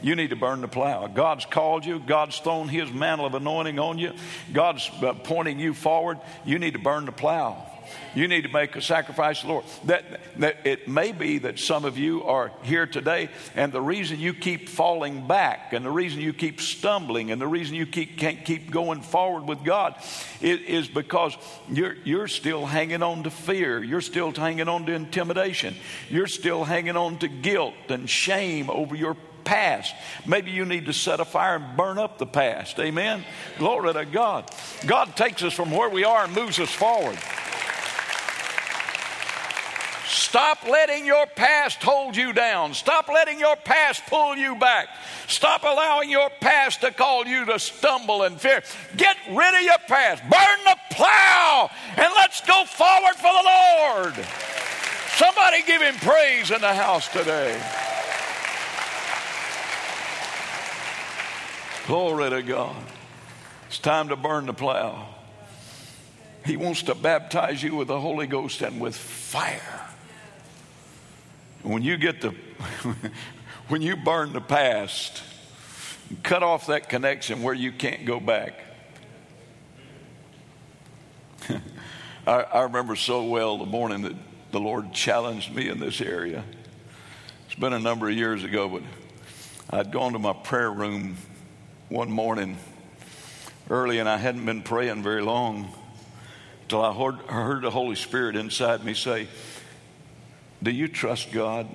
You 0.00 0.14
need 0.14 0.30
to 0.30 0.36
burn 0.36 0.60
the 0.60 0.68
plow. 0.68 1.06
God's 1.08 1.44
called 1.44 1.84
you. 1.84 1.98
God's 1.98 2.38
thrown 2.38 2.68
His 2.68 2.90
mantle 2.92 3.26
of 3.26 3.34
anointing 3.34 3.78
on 3.78 3.98
you. 3.98 4.12
God's 4.52 4.88
uh, 5.02 5.12
pointing 5.12 5.58
you 5.58 5.74
forward. 5.74 6.18
You 6.44 6.58
need 6.58 6.74
to 6.74 6.78
burn 6.78 7.04
the 7.04 7.12
plow. 7.12 7.67
You 8.14 8.28
need 8.28 8.42
to 8.42 8.48
make 8.48 8.76
a 8.76 8.82
sacrifice 8.82 9.40
to 9.40 9.46
the 9.46 9.52
Lord. 9.52 9.64
That, 9.84 10.04
that 10.38 10.66
it 10.66 10.88
may 10.88 11.12
be 11.12 11.38
that 11.38 11.58
some 11.58 11.84
of 11.84 11.98
you 11.98 12.24
are 12.24 12.50
here 12.62 12.86
today, 12.86 13.28
and 13.54 13.72
the 13.72 13.80
reason 13.80 14.18
you 14.18 14.34
keep 14.34 14.68
falling 14.68 15.26
back, 15.26 15.72
and 15.72 15.84
the 15.84 15.90
reason 15.90 16.20
you 16.20 16.32
keep 16.32 16.60
stumbling, 16.60 17.30
and 17.30 17.40
the 17.40 17.46
reason 17.46 17.74
you 17.74 17.86
keep, 17.86 18.18
can't 18.18 18.44
keep 18.44 18.70
going 18.70 19.02
forward 19.02 19.46
with 19.46 19.64
God 19.64 19.94
is, 20.40 20.60
is 20.60 20.88
because 20.88 21.36
you're, 21.70 21.94
you're 22.04 22.28
still 22.28 22.66
hanging 22.66 23.02
on 23.02 23.24
to 23.24 23.30
fear. 23.30 23.82
You're 23.82 24.00
still 24.00 24.32
hanging 24.32 24.68
on 24.68 24.86
to 24.86 24.92
intimidation. 24.92 25.74
You're 26.08 26.26
still 26.26 26.64
hanging 26.64 26.96
on 26.96 27.18
to 27.18 27.28
guilt 27.28 27.74
and 27.88 28.08
shame 28.08 28.70
over 28.70 28.94
your 28.94 29.16
past. 29.48 29.94
Maybe 30.26 30.50
you 30.50 30.64
need 30.64 30.86
to 30.86 30.92
set 30.92 31.20
a 31.20 31.24
fire 31.24 31.56
and 31.56 31.76
burn 31.76 31.98
up 31.98 32.18
the 32.18 32.26
past. 32.26 32.78
Amen. 32.78 33.24
Glory 33.58 33.92
to 33.94 34.04
God. 34.04 34.50
God 34.86 35.16
takes 35.16 35.42
us 35.42 35.54
from 35.54 35.70
where 35.70 35.88
we 35.88 36.04
are 36.04 36.24
and 36.24 36.34
moves 36.34 36.60
us 36.60 36.70
forward. 36.70 37.18
Stop 40.08 40.66
letting 40.66 41.04
your 41.04 41.26
past 41.26 41.82
hold 41.82 42.16
you 42.16 42.32
down. 42.32 42.72
Stop 42.72 43.08
letting 43.08 43.38
your 43.38 43.56
past 43.56 44.02
pull 44.06 44.36
you 44.36 44.56
back. 44.56 44.88
Stop 45.26 45.64
allowing 45.64 46.08
your 46.08 46.30
past 46.40 46.80
to 46.80 46.90
call 46.90 47.26
you 47.26 47.44
to 47.44 47.58
stumble 47.58 48.22
and 48.22 48.40
fear. 48.40 48.62
Get 48.96 49.16
rid 49.28 49.54
of 49.54 49.60
your 49.60 49.78
past. 49.86 50.22
Burn 50.22 50.64
the 50.64 50.76
plow 50.92 51.70
and 51.90 52.12
let's 52.16 52.40
go 52.40 52.64
forward 52.64 53.16
for 53.16 53.30
the 53.30 53.44
Lord. 53.44 54.26
Somebody 55.16 55.62
give 55.66 55.82
him 55.82 55.94
praise 55.96 56.50
in 56.50 56.62
the 56.62 56.72
house 56.72 57.08
today. 57.08 57.60
Glory 61.86 62.30
to 62.30 62.42
God. 62.42 62.76
It's 63.66 63.78
time 63.78 64.08
to 64.08 64.16
burn 64.16 64.46
the 64.46 64.54
plow. 64.54 65.06
He 66.46 66.56
wants 66.56 66.84
to 66.84 66.94
baptize 66.94 67.62
you 67.62 67.76
with 67.76 67.88
the 67.88 68.00
Holy 68.00 68.26
Ghost 68.26 68.62
and 68.62 68.80
with 68.80 68.96
fire. 68.96 69.77
When 71.62 71.82
you 71.82 71.96
get 71.96 72.20
the, 72.20 72.30
when 73.68 73.82
you 73.82 73.96
burn 73.96 74.32
the 74.32 74.40
past, 74.40 75.22
cut 76.22 76.42
off 76.42 76.66
that 76.68 76.88
connection 76.88 77.42
where 77.42 77.54
you 77.54 77.72
can't 77.72 78.04
go 78.04 78.20
back. 78.20 78.54
I, 82.26 82.42
I 82.42 82.62
remember 82.62 82.96
so 82.96 83.24
well 83.24 83.58
the 83.58 83.66
morning 83.66 84.02
that 84.02 84.14
the 84.52 84.60
Lord 84.60 84.92
challenged 84.92 85.54
me 85.54 85.68
in 85.68 85.78
this 85.80 86.00
area. 86.00 86.44
It's 87.46 87.58
been 87.58 87.72
a 87.72 87.78
number 87.78 88.08
of 88.08 88.14
years 88.14 88.44
ago, 88.44 88.68
but 88.68 88.82
I'd 89.70 89.90
gone 89.92 90.12
to 90.12 90.18
my 90.18 90.32
prayer 90.32 90.70
room 90.70 91.16
one 91.88 92.10
morning 92.10 92.56
early 93.68 93.98
and 93.98 94.08
I 94.08 94.16
hadn't 94.16 94.46
been 94.46 94.62
praying 94.62 95.02
very 95.02 95.22
long 95.22 95.70
until 96.62 96.82
I 96.82 96.92
heard, 96.94 97.16
heard 97.30 97.62
the 97.62 97.70
Holy 97.70 97.96
Spirit 97.96 98.36
inside 98.36 98.84
me 98.84 98.94
say, 98.94 99.28
do 100.62 100.70
you 100.70 100.88
trust 100.88 101.32
God? 101.32 101.68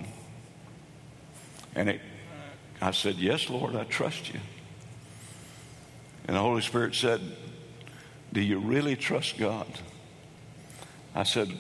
And 1.75 1.89
it, 1.89 2.01
I 2.81 2.91
said, 2.91 3.15
Yes, 3.15 3.49
Lord, 3.49 3.75
I 3.75 3.83
trust 3.85 4.33
you. 4.33 4.39
And 6.25 6.35
the 6.35 6.41
Holy 6.41 6.61
Spirit 6.61 6.95
said, 6.95 7.21
Do 8.31 8.41
you 8.41 8.59
really 8.59 8.95
trust 8.95 9.37
God? 9.37 9.67
I 11.15 11.23
said, 11.23 11.51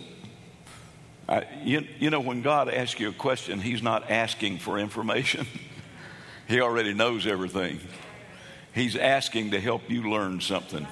I, 1.27 1.45
you, 1.63 1.87
you 1.99 2.09
know, 2.09 2.19
when 2.19 2.41
God 2.41 2.69
asks 2.69 2.99
you 2.99 3.09
a 3.09 3.13
question, 3.13 3.59
He's 3.59 3.81
not 3.81 4.11
asking 4.11 4.57
for 4.59 4.77
information. 4.77 5.47
he 6.47 6.59
already 6.59 6.93
knows 6.93 7.25
everything. 7.25 7.79
He's 8.73 8.95
asking 8.95 9.51
to 9.51 9.59
help 9.59 9.89
you 9.89 10.09
learn 10.09 10.41
something. 10.41 10.85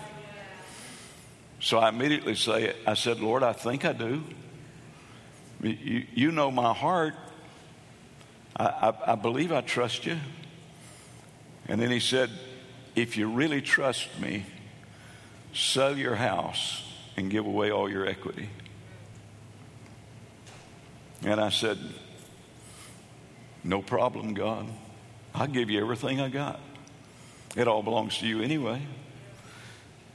So 1.60 1.78
I 1.78 1.90
immediately 1.90 2.36
say, 2.36 2.76
I 2.88 2.94
said, 2.94 3.20
Lord, 3.20 3.44
I 3.44 3.54
think 3.54 3.86
I 3.86 3.94
do. 3.94 4.24
You, 5.62 6.06
you 6.14 6.32
know 6.32 6.50
my 6.52 6.74
heart. 6.74 7.14
I, 8.56 8.66
I, 8.66 9.12
I 9.14 9.16
believe 9.16 9.52
I 9.52 9.62
trust 9.62 10.06
you. 10.06 10.18
And 11.68 11.80
then 11.80 11.92
he 11.92 12.00
said, 12.00 12.30
If 12.96 13.18
you 13.18 13.30
really 13.30 13.62
trust 13.62 14.08
me, 14.20 14.46
sell 15.54 15.96
your 15.96 16.16
house 16.16 16.84
and 17.16 17.30
give 17.30 17.46
away 17.46 17.72
all 17.72 17.90
your 17.90 18.06
equity. 18.06 18.50
And 21.24 21.40
I 21.40 21.50
said, 21.50 21.78
No 23.64 23.82
problem, 23.82 24.34
God. 24.34 24.68
I'll 25.34 25.48
give 25.48 25.70
you 25.70 25.80
everything 25.80 26.20
I 26.20 26.30
got. 26.30 26.60
It 27.56 27.68
all 27.68 27.84
belongs 27.84 28.18
to 28.20 28.28
you 28.28 28.42
anyway. 28.42 28.82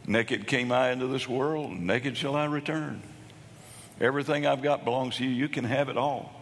Naked 0.07 0.47
came 0.47 0.71
I 0.73 0.91
into 0.91 1.07
this 1.07 1.29
world, 1.29 1.73
naked 1.73 2.17
shall 2.17 2.37
I 2.37 2.45
return. 2.45 3.03
Everything 4.01 4.47
I've 4.47 4.63
got 4.63 4.85
belongs 4.85 5.17
to 5.17 5.25
you. 5.25 5.31
You 5.31 5.49
can 5.49 5.65
have 5.65 5.89
it 5.89 5.97
all. 5.97 6.33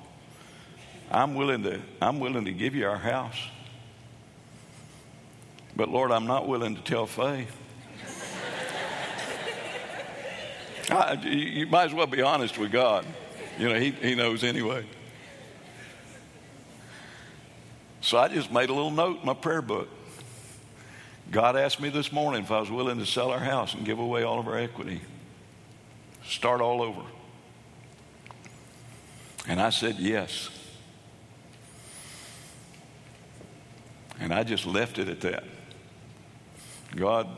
I'm 1.11 1.35
willing 1.35 1.63
to, 1.65 1.81
I'm 2.01 2.19
willing 2.19 2.47
to 2.47 2.53
give 2.53 2.75
you 2.75 2.89
our 2.89 2.99
house. 2.99 3.39
But 5.77 5.89
Lord, 5.89 6.11
I'm 6.11 6.27
not 6.27 6.49
willing 6.49 6.77
to 6.77 6.83
tell 6.83 7.07
Faye. 7.07 7.47
I, 10.91 11.13
you 11.23 11.67
might 11.67 11.87
as 11.87 11.95
well 11.95 12.07
be 12.07 12.23
honest 12.23 12.59
with 12.59 12.73
God. 12.73 13.07
You 13.59 13.69
know, 13.69 13.79
he, 13.79 13.91
he 13.91 14.15
knows 14.15 14.43
anyway. 14.43 14.85
So 18.01 18.19
I 18.19 18.29
just 18.29 18.53
made 18.53 18.69
a 18.69 18.75
little 18.75 18.91
note 18.91 19.21
in 19.21 19.27
my 19.27 19.35
prayer 19.35 19.63
book. 19.63 19.89
God 21.31 21.57
asked 21.57 21.81
me 21.81 21.89
this 21.89 22.13
morning 22.13 22.43
if 22.43 22.51
I 22.51 22.61
was 22.61 22.71
willing 22.71 22.99
to 22.99 23.07
sell 23.07 23.31
our 23.31 23.39
house 23.39 23.75
and 23.75 23.85
give 23.85 23.99
away 23.99 24.25
all 24.25 24.39
of 24.39 24.47
our 24.47 24.59
equity, 24.59 25.01
start 26.25 26.61
all 26.61 26.83
over. 26.83 27.01
And 29.47 29.61
I 29.61 29.71
said 29.71 29.97
yes. 29.99 30.49
And 34.21 34.33
I 34.33 34.43
just 34.43 34.67
left 34.67 34.99
it 34.99 35.09
at 35.09 35.21
that. 35.23 35.45
God, 36.97 37.29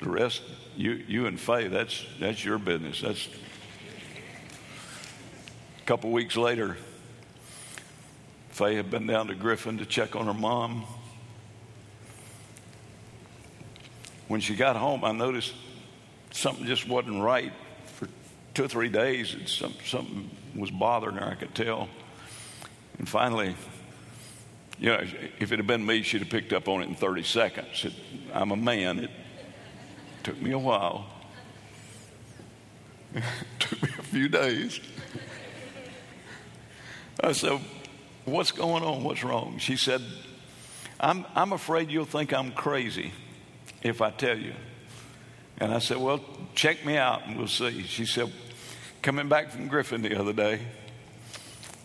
the 0.00 0.10
rest, 0.10 0.42
you, 0.76 0.92
you 0.92 1.26
and 1.26 1.40
Faye, 1.40 1.68
that's, 1.68 2.04
that's 2.20 2.44
your 2.44 2.58
business. 2.58 3.00
That's 3.00 3.28
a 5.78 5.86
couple 5.86 6.10
weeks 6.10 6.36
later, 6.36 6.76
Faye 8.50 8.76
had 8.76 8.90
been 8.90 9.06
down 9.06 9.28
to 9.28 9.34
Griffin 9.34 9.78
to 9.78 9.86
check 9.86 10.14
on 10.14 10.26
her 10.26 10.34
mom. 10.34 10.84
When 14.28 14.40
she 14.40 14.54
got 14.54 14.76
home, 14.76 15.04
I 15.04 15.12
noticed 15.12 15.54
something 16.30 16.66
just 16.66 16.88
wasn't 16.88 17.22
right. 17.22 17.52
Two 18.54 18.64
or 18.64 18.68
three 18.68 18.88
days, 18.88 19.36
some, 19.46 19.74
something 19.84 20.30
was 20.54 20.70
bothering 20.70 21.16
her, 21.16 21.26
I 21.26 21.34
could 21.34 21.54
tell. 21.54 21.88
And 22.98 23.08
finally, 23.08 23.56
you 24.78 24.90
know, 24.90 25.00
if 25.40 25.52
it 25.52 25.58
had 25.58 25.66
been 25.66 25.84
me, 25.84 26.02
she'd 26.02 26.20
have 26.20 26.30
picked 26.30 26.52
up 26.52 26.68
on 26.68 26.82
it 26.82 26.88
in 26.88 26.94
30 26.94 27.22
seconds. 27.22 27.84
It, 27.84 27.92
I'm 28.32 28.50
a 28.50 28.56
man. 28.56 28.98
It 29.00 29.10
took 30.22 30.40
me 30.40 30.52
a 30.52 30.58
while. 30.58 31.06
it 33.14 33.22
took 33.58 33.82
me 33.82 33.88
a 33.98 34.02
few 34.02 34.28
days. 34.28 34.80
I 37.20 37.32
said, 37.32 37.60
What's 38.24 38.52
going 38.52 38.82
on? 38.82 39.04
What's 39.04 39.22
wrong? 39.22 39.58
She 39.58 39.76
said, 39.76 40.00
I'm, 40.98 41.26
I'm 41.34 41.52
afraid 41.52 41.90
you'll 41.90 42.06
think 42.06 42.32
I'm 42.32 42.52
crazy 42.52 43.12
if 43.82 44.00
I 44.00 44.10
tell 44.10 44.38
you. 44.38 44.54
And 45.58 45.72
I 45.72 45.78
said, 45.78 45.98
Well, 45.98 46.20
check 46.54 46.84
me 46.84 46.96
out 46.96 47.26
and 47.26 47.36
we'll 47.36 47.48
see. 47.48 47.82
She 47.82 48.06
said, 48.06 48.32
Coming 49.04 49.28
back 49.28 49.50
from 49.50 49.68
Griffin 49.68 50.00
the 50.00 50.18
other 50.18 50.32
day, 50.32 50.60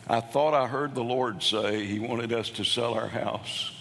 I 0.08 0.22
thought 0.22 0.54
I 0.54 0.68
heard 0.68 0.96
the 0.96 1.04
Lord 1.04 1.44
say 1.44 1.86
He 1.86 2.00
wanted 2.00 2.32
us 2.32 2.50
to 2.52 2.64
sell 2.64 2.94
our 2.94 3.10
house 3.10 3.74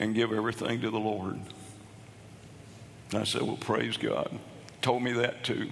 and 0.00 0.12
give 0.12 0.32
everything 0.32 0.80
to 0.80 0.90
the 0.90 0.98
Lord. 0.98 1.38
And 3.12 3.20
I 3.20 3.22
said, 3.22 3.42
Well, 3.42 3.58
praise 3.58 3.96
God. 3.96 4.36
Told 4.80 5.04
me 5.04 5.12
that 5.12 5.44
too. 5.44 5.70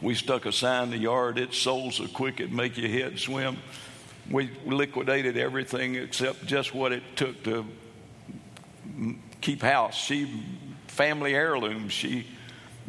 We 0.00 0.14
stuck 0.14 0.46
a 0.46 0.52
sign 0.52 0.84
in 0.84 0.90
the 0.92 0.96
yard, 0.96 1.36
it 1.38 1.52
sold 1.52 1.92
so 1.92 2.06
quick 2.06 2.40
it'd 2.40 2.50
make 2.50 2.78
your 2.78 2.88
head 2.88 3.18
swim. 3.18 3.58
We 4.30 4.50
liquidated 4.64 5.36
everything 5.36 5.96
except 5.96 6.46
just 6.46 6.74
what 6.74 6.92
it 6.92 7.02
took 7.14 7.42
to 7.44 7.66
keep 9.42 9.60
house. 9.60 9.96
She, 9.96 10.42
family 10.86 11.34
heirlooms, 11.34 11.92
she 11.92 12.24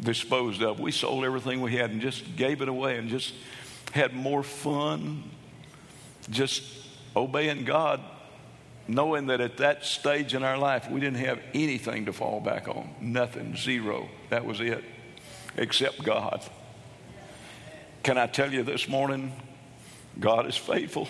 disposed 0.02 0.62
of. 0.62 0.80
We 0.80 0.92
sold 0.92 1.24
everything 1.24 1.60
we 1.60 1.76
had 1.76 1.90
and 1.90 2.00
just 2.00 2.36
gave 2.36 2.60
it 2.60 2.68
away 2.68 2.98
and 2.98 3.08
just 3.08 3.32
had 3.92 4.14
more 4.14 4.42
fun 4.42 5.24
just 6.30 6.62
obeying 7.16 7.64
God, 7.64 8.00
knowing 8.88 9.26
that 9.26 9.40
at 9.40 9.58
that 9.58 9.84
stage 9.84 10.34
in 10.34 10.42
our 10.42 10.58
life 10.58 10.90
we 10.90 11.00
didn't 11.00 11.18
have 11.18 11.40
anything 11.54 12.06
to 12.06 12.12
fall 12.12 12.40
back 12.40 12.68
on. 12.68 12.94
Nothing, 13.00 13.56
zero. 13.56 14.08
That 14.30 14.44
was 14.44 14.60
it, 14.60 14.84
except 15.56 16.02
God. 16.02 16.42
Can 18.02 18.18
I 18.18 18.26
tell 18.26 18.52
you 18.52 18.62
this 18.62 18.88
morning? 18.88 19.32
God 20.18 20.46
is 20.46 20.56
faithful. 20.56 21.08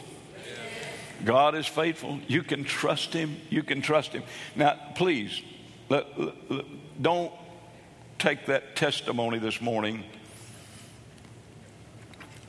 God 1.24 1.55
is 1.55 1.66
faithful. 1.66 2.18
You 2.26 2.43
can 2.43 2.64
trust 2.64 3.12
Him. 3.12 3.36
You 3.49 3.62
can 3.62 3.80
trust 3.80 4.12
Him. 4.12 4.24
Now, 4.57 4.78
please, 4.95 5.40
don't 7.01 7.32
take 8.23 8.47
that 8.47 8.77
testimony 8.77 9.41
this 9.41 9.61
morning 9.61 10.05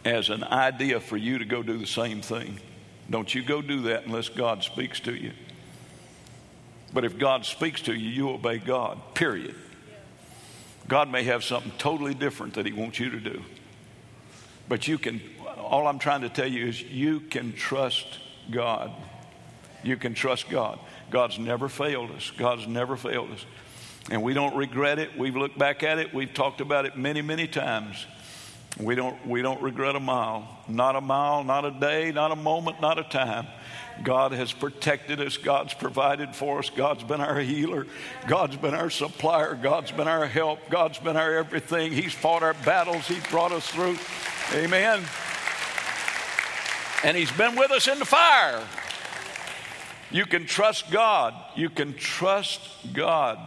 as 0.06 0.30
an 0.30 0.44
idea 0.44 1.00
for 1.00 1.18
you 1.18 1.40
to 1.40 1.46
go 1.46 1.64
do 1.64 1.80
the 1.80 1.88
same 1.88 2.22
thing. 2.22 2.60
Don't 3.10 3.34
you 3.34 3.44
go 3.44 3.60
do 3.60 3.82
that 3.84 4.06
unless 4.06 4.30
God 4.30 4.64
speaks 4.64 5.00
to 5.00 5.16
you. 5.16 5.32
But 6.94 7.06
if 7.06 7.18
God 7.18 7.44
speaks 7.44 7.82
to 7.84 7.94
you, 7.94 8.08
you 8.08 8.30
obey 8.30 8.60
God, 8.60 9.16
period. 9.16 9.56
God 10.88 11.10
may 11.10 11.24
have 11.24 11.44
something 11.44 11.72
totally 11.80 12.14
different 12.14 12.54
that 12.54 12.68
He 12.68 12.72
wants 12.72 13.00
you 13.00 13.10
to 13.10 13.20
do. 13.20 13.42
But 14.70 14.88
you 14.88 15.00
can, 15.00 15.22
all 15.58 15.88
I'm 15.88 15.98
trying 15.98 16.22
to 16.22 16.30
tell 16.30 16.48
you 16.48 16.68
is 16.68 16.84
you 16.84 17.20
can 17.20 17.52
trust 17.52 18.20
God. 18.52 18.92
You 19.82 19.98
can 19.98 20.14
trust 20.14 20.50
God. 20.50 20.78
God's 21.10 21.40
never 21.40 21.68
failed 21.68 22.12
us. 22.12 22.32
God's 22.38 22.68
never 22.68 22.96
failed 22.96 23.32
us. 23.32 23.44
And 24.12 24.22
we 24.22 24.34
don't 24.34 24.56
regret 24.56 25.00
it. 25.00 25.18
We've 25.18 25.36
looked 25.36 25.58
back 25.58 25.84
at 25.84 25.98
it. 25.98 26.14
We've 26.14 26.34
talked 26.34 26.62
about 26.62 26.86
it 26.86 26.98
many, 26.98 27.22
many 27.22 27.48
times. 27.48 28.06
We 28.80 28.96
don't, 28.96 29.28
we 29.28 29.42
don't 29.42 29.62
regret 29.62 29.96
a 29.96 30.00
mile. 30.00 30.48
Not 30.68 30.96
a 30.96 31.02
mile, 31.02 31.44
not 31.44 31.64
a 31.64 31.72
day, 31.72 32.12
not 32.12 32.32
a 32.32 32.36
moment, 32.36 32.82
not 32.82 32.98
a 32.98 33.04
time. 33.04 33.48
God 34.04 34.32
has 34.32 34.52
protected 34.52 35.22
us. 35.22 35.38
God's 35.38 35.76
provided 35.76 36.36
for 36.36 36.60
us. 36.60 36.72
God's 36.72 37.04
been 37.04 37.22
our 37.22 37.40
healer. 37.40 37.86
God's 38.28 38.58
been 38.58 38.74
our 38.74 38.90
supplier. 38.90 39.54
God's 39.54 39.92
been 39.92 40.08
our 40.08 40.26
help. 40.26 40.60
God's 40.70 40.98
been 40.98 41.16
our 41.16 41.36
everything. 41.36 41.92
He's 41.92 42.14
fought 42.14 42.42
our 42.42 42.56
battles. 42.66 43.08
He's 43.08 43.26
brought 43.28 43.52
us 43.52 43.68
through. 43.68 43.98
Amen. 44.54 45.04
And 47.04 47.16
He's 47.16 47.32
been 47.32 47.56
with 47.56 47.70
us 47.70 47.88
in 47.88 48.00
the 48.00 48.06
fire. 48.06 48.66
You 50.10 50.26
can 50.26 50.46
trust 50.46 50.90
God. 50.90 51.36
You 51.56 51.70
can 51.70 51.94
trust 51.94 52.62
God. 52.94 53.38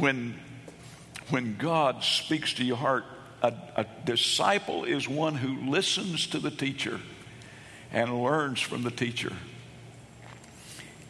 When, 0.00 0.40
when 1.28 1.56
God 1.58 2.02
speaks 2.02 2.54
to 2.54 2.64
your 2.64 2.78
heart, 2.78 3.04
a, 3.42 3.52
a 3.76 3.86
disciple 4.06 4.84
is 4.84 5.06
one 5.06 5.34
who 5.34 5.70
listens 5.70 6.26
to 6.28 6.38
the 6.38 6.50
teacher 6.50 7.00
and 7.92 8.22
learns 8.22 8.60
from 8.60 8.82
the 8.82 8.90
teacher. 8.90 9.32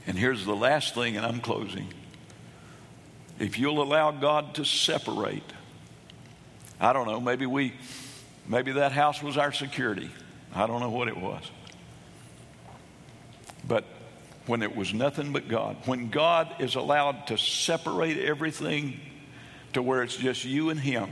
And 0.09 0.19
here's 0.19 0.45
the 0.45 0.57
last 0.57 0.95
thing, 0.95 1.17
and 1.17 1.25
I'm 1.25 1.41
closing. 1.41 1.87
If 3.39 3.61
you'll 3.61 3.81
allow 3.81 4.11
God 4.11 4.55
to 4.55 4.65
separate, 4.65 5.45
I 6.81 6.93
don't 6.93 7.07
know, 7.07 7.21
maybe 7.21 7.47
we, 7.47 7.73
maybe 8.49 8.73
that 8.73 8.91
house 8.91 9.23
was 9.23 9.37
our 9.37 9.53
security. 9.53 10.11
I 10.53 10.67
don't 10.67 10.81
know 10.81 10.91
what 10.91 11.07
it 11.07 11.17
was. 11.17 11.45
But 13.69 13.85
when 14.51 14.63
it 14.63 14.75
was 14.75 14.93
nothing 14.93 15.33
but 15.33 15.47
God, 15.47 15.77
when 15.87 16.11
God 16.11 16.57
is 16.59 16.75
allowed 16.75 17.29
to 17.29 17.39
separate 17.39 18.19
everything 18.19 19.01
to 19.75 19.81
where 19.81 20.03
it's 20.03 20.17
just 20.17 20.45
you 20.45 20.71
and 20.71 20.81
Him, 20.81 21.09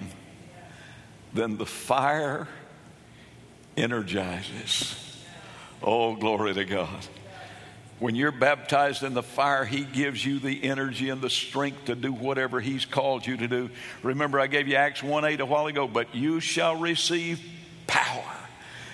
then 1.32 1.56
the 1.56 1.64
fire 1.64 2.48
energizes. 3.76 5.22
Oh, 5.80 6.16
glory 6.16 6.52
to 6.54 6.64
God. 6.64 7.06
When 8.00 8.16
you're 8.16 8.32
baptized 8.32 9.04
in 9.04 9.14
the 9.14 9.22
fire, 9.22 9.64
He 9.64 9.84
gives 9.84 10.26
you 10.26 10.40
the 10.40 10.64
energy 10.64 11.08
and 11.08 11.20
the 11.20 11.30
strength 11.30 11.84
to 11.84 11.94
do 11.94 12.12
whatever 12.12 12.60
He's 12.60 12.86
called 12.86 13.24
you 13.24 13.36
to 13.36 13.46
do. 13.46 13.70
Remember, 14.02 14.40
I 14.40 14.48
gave 14.48 14.66
you 14.66 14.74
Acts 14.74 15.00
1 15.00 15.24
8 15.24 15.40
a 15.40 15.46
while 15.46 15.68
ago, 15.68 15.86
but 15.86 16.12
you 16.12 16.40
shall 16.40 16.74
receive 16.74 17.40
power. 17.86 18.37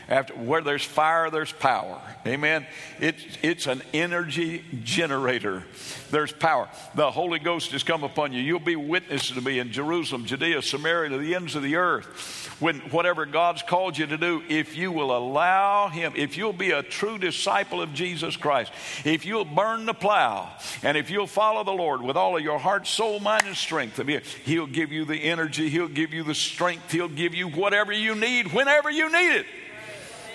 After, 0.08 0.34
where 0.34 0.60
there's 0.60 0.84
fire, 0.84 1.30
there's 1.30 1.52
power. 1.52 2.00
Amen. 2.26 2.66
It's, 3.00 3.22
it's 3.42 3.66
an 3.66 3.82
energy 3.92 4.64
generator. 4.82 5.64
There's 6.10 6.32
power. 6.32 6.68
The 6.94 7.10
Holy 7.10 7.38
Ghost 7.38 7.72
has 7.72 7.82
come 7.82 8.04
upon 8.04 8.32
you. 8.32 8.40
You'll 8.40 8.60
be 8.60 8.76
witnesses 8.76 9.34
to 9.34 9.40
me 9.40 9.58
in 9.58 9.72
Jerusalem, 9.72 10.26
Judea, 10.26 10.62
Samaria, 10.62 11.10
to 11.10 11.18
the 11.18 11.34
ends 11.34 11.56
of 11.56 11.62
the 11.62 11.76
earth. 11.76 12.54
When 12.60 12.80
whatever 12.90 13.26
God's 13.26 13.62
called 13.62 13.98
you 13.98 14.06
to 14.06 14.16
do, 14.16 14.42
if 14.48 14.76
you 14.76 14.92
will 14.92 15.16
allow 15.16 15.88
Him, 15.88 16.12
if 16.16 16.36
you'll 16.36 16.52
be 16.52 16.70
a 16.70 16.82
true 16.82 17.18
disciple 17.18 17.82
of 17.82 17.92
Jesus 17.94 18.36
Christ, 18.36 18.72
if 19.04 19.26
you'll 19.26 19.44
burn 19.44 19.86
the 19.86 19.94
plow, 19.94 20.50
and 20.82 20.96
if 20.96 21.10
you'll 21.10 21.26
follow 21.26 21.64
the 21.64 21.72
Lord 21.72 22.00
with 22.02 22.16
all 22.16 22.36
of 22.36 22.42
your 22.42 22.58
heart, 22.58 22.86
soul, 22.86 23.18
mind, 23.20 23.44
and 23.46 23.56
strength, 23.56 24.00
He'll 24.44 24.66
give 24.66 24.92
you 24.92 25.04
the 25.04 25.16
energy, 25.16 25.68
He'll 25.68 25.88
give 25.88 26.14
you 26.14 26.22
the 26.22 26.34
strength, 26.34 26.92
He'll 26.92 27.08
give 27.08 27.34
you 27.34 27.48
whatever 27.48 27.92
you 27.92 28.14
need 28.14 28.52
whenever 28.52 28.90
you 28.90 29.10
need 29.10 29.40
it. 29.40 29.46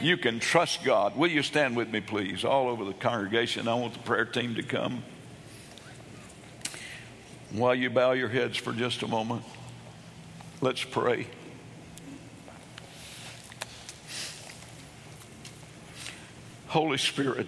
You 0.02 0.16
can 0.16 0.40
trust 0.40 0.84
God. 0.86 1.18
Will 1.18 1.30
you 1.30 1.44
stand 1.44 1.76
with 1.76 1.90
me, 1.90 2.00
please? 2.00 2.46
All 2.46 2.70
over 2.70 2.86
the 2.86 2.94
congregation. 2.94 3.68
I 3.68 3.74
want 3.74 3.94
the 3.94 4.00
prayer 4.00 4.26
team 4.26 4.56
to 4.56 4.64
come. 4.64 5.04
While 7.52 7.76
you 7.76 7.90
bow 7.90 8.14
your 8.14 8.30
heads 8.30 8.58
for 8.58 8.72
just 8.72 9.02
a 9.02 9.08
moment, 9.08 9.44
let's 10.62 10.84
pray. 10.84 11.28
Holy 16.68 16.98
Spirit, 16.98 17.48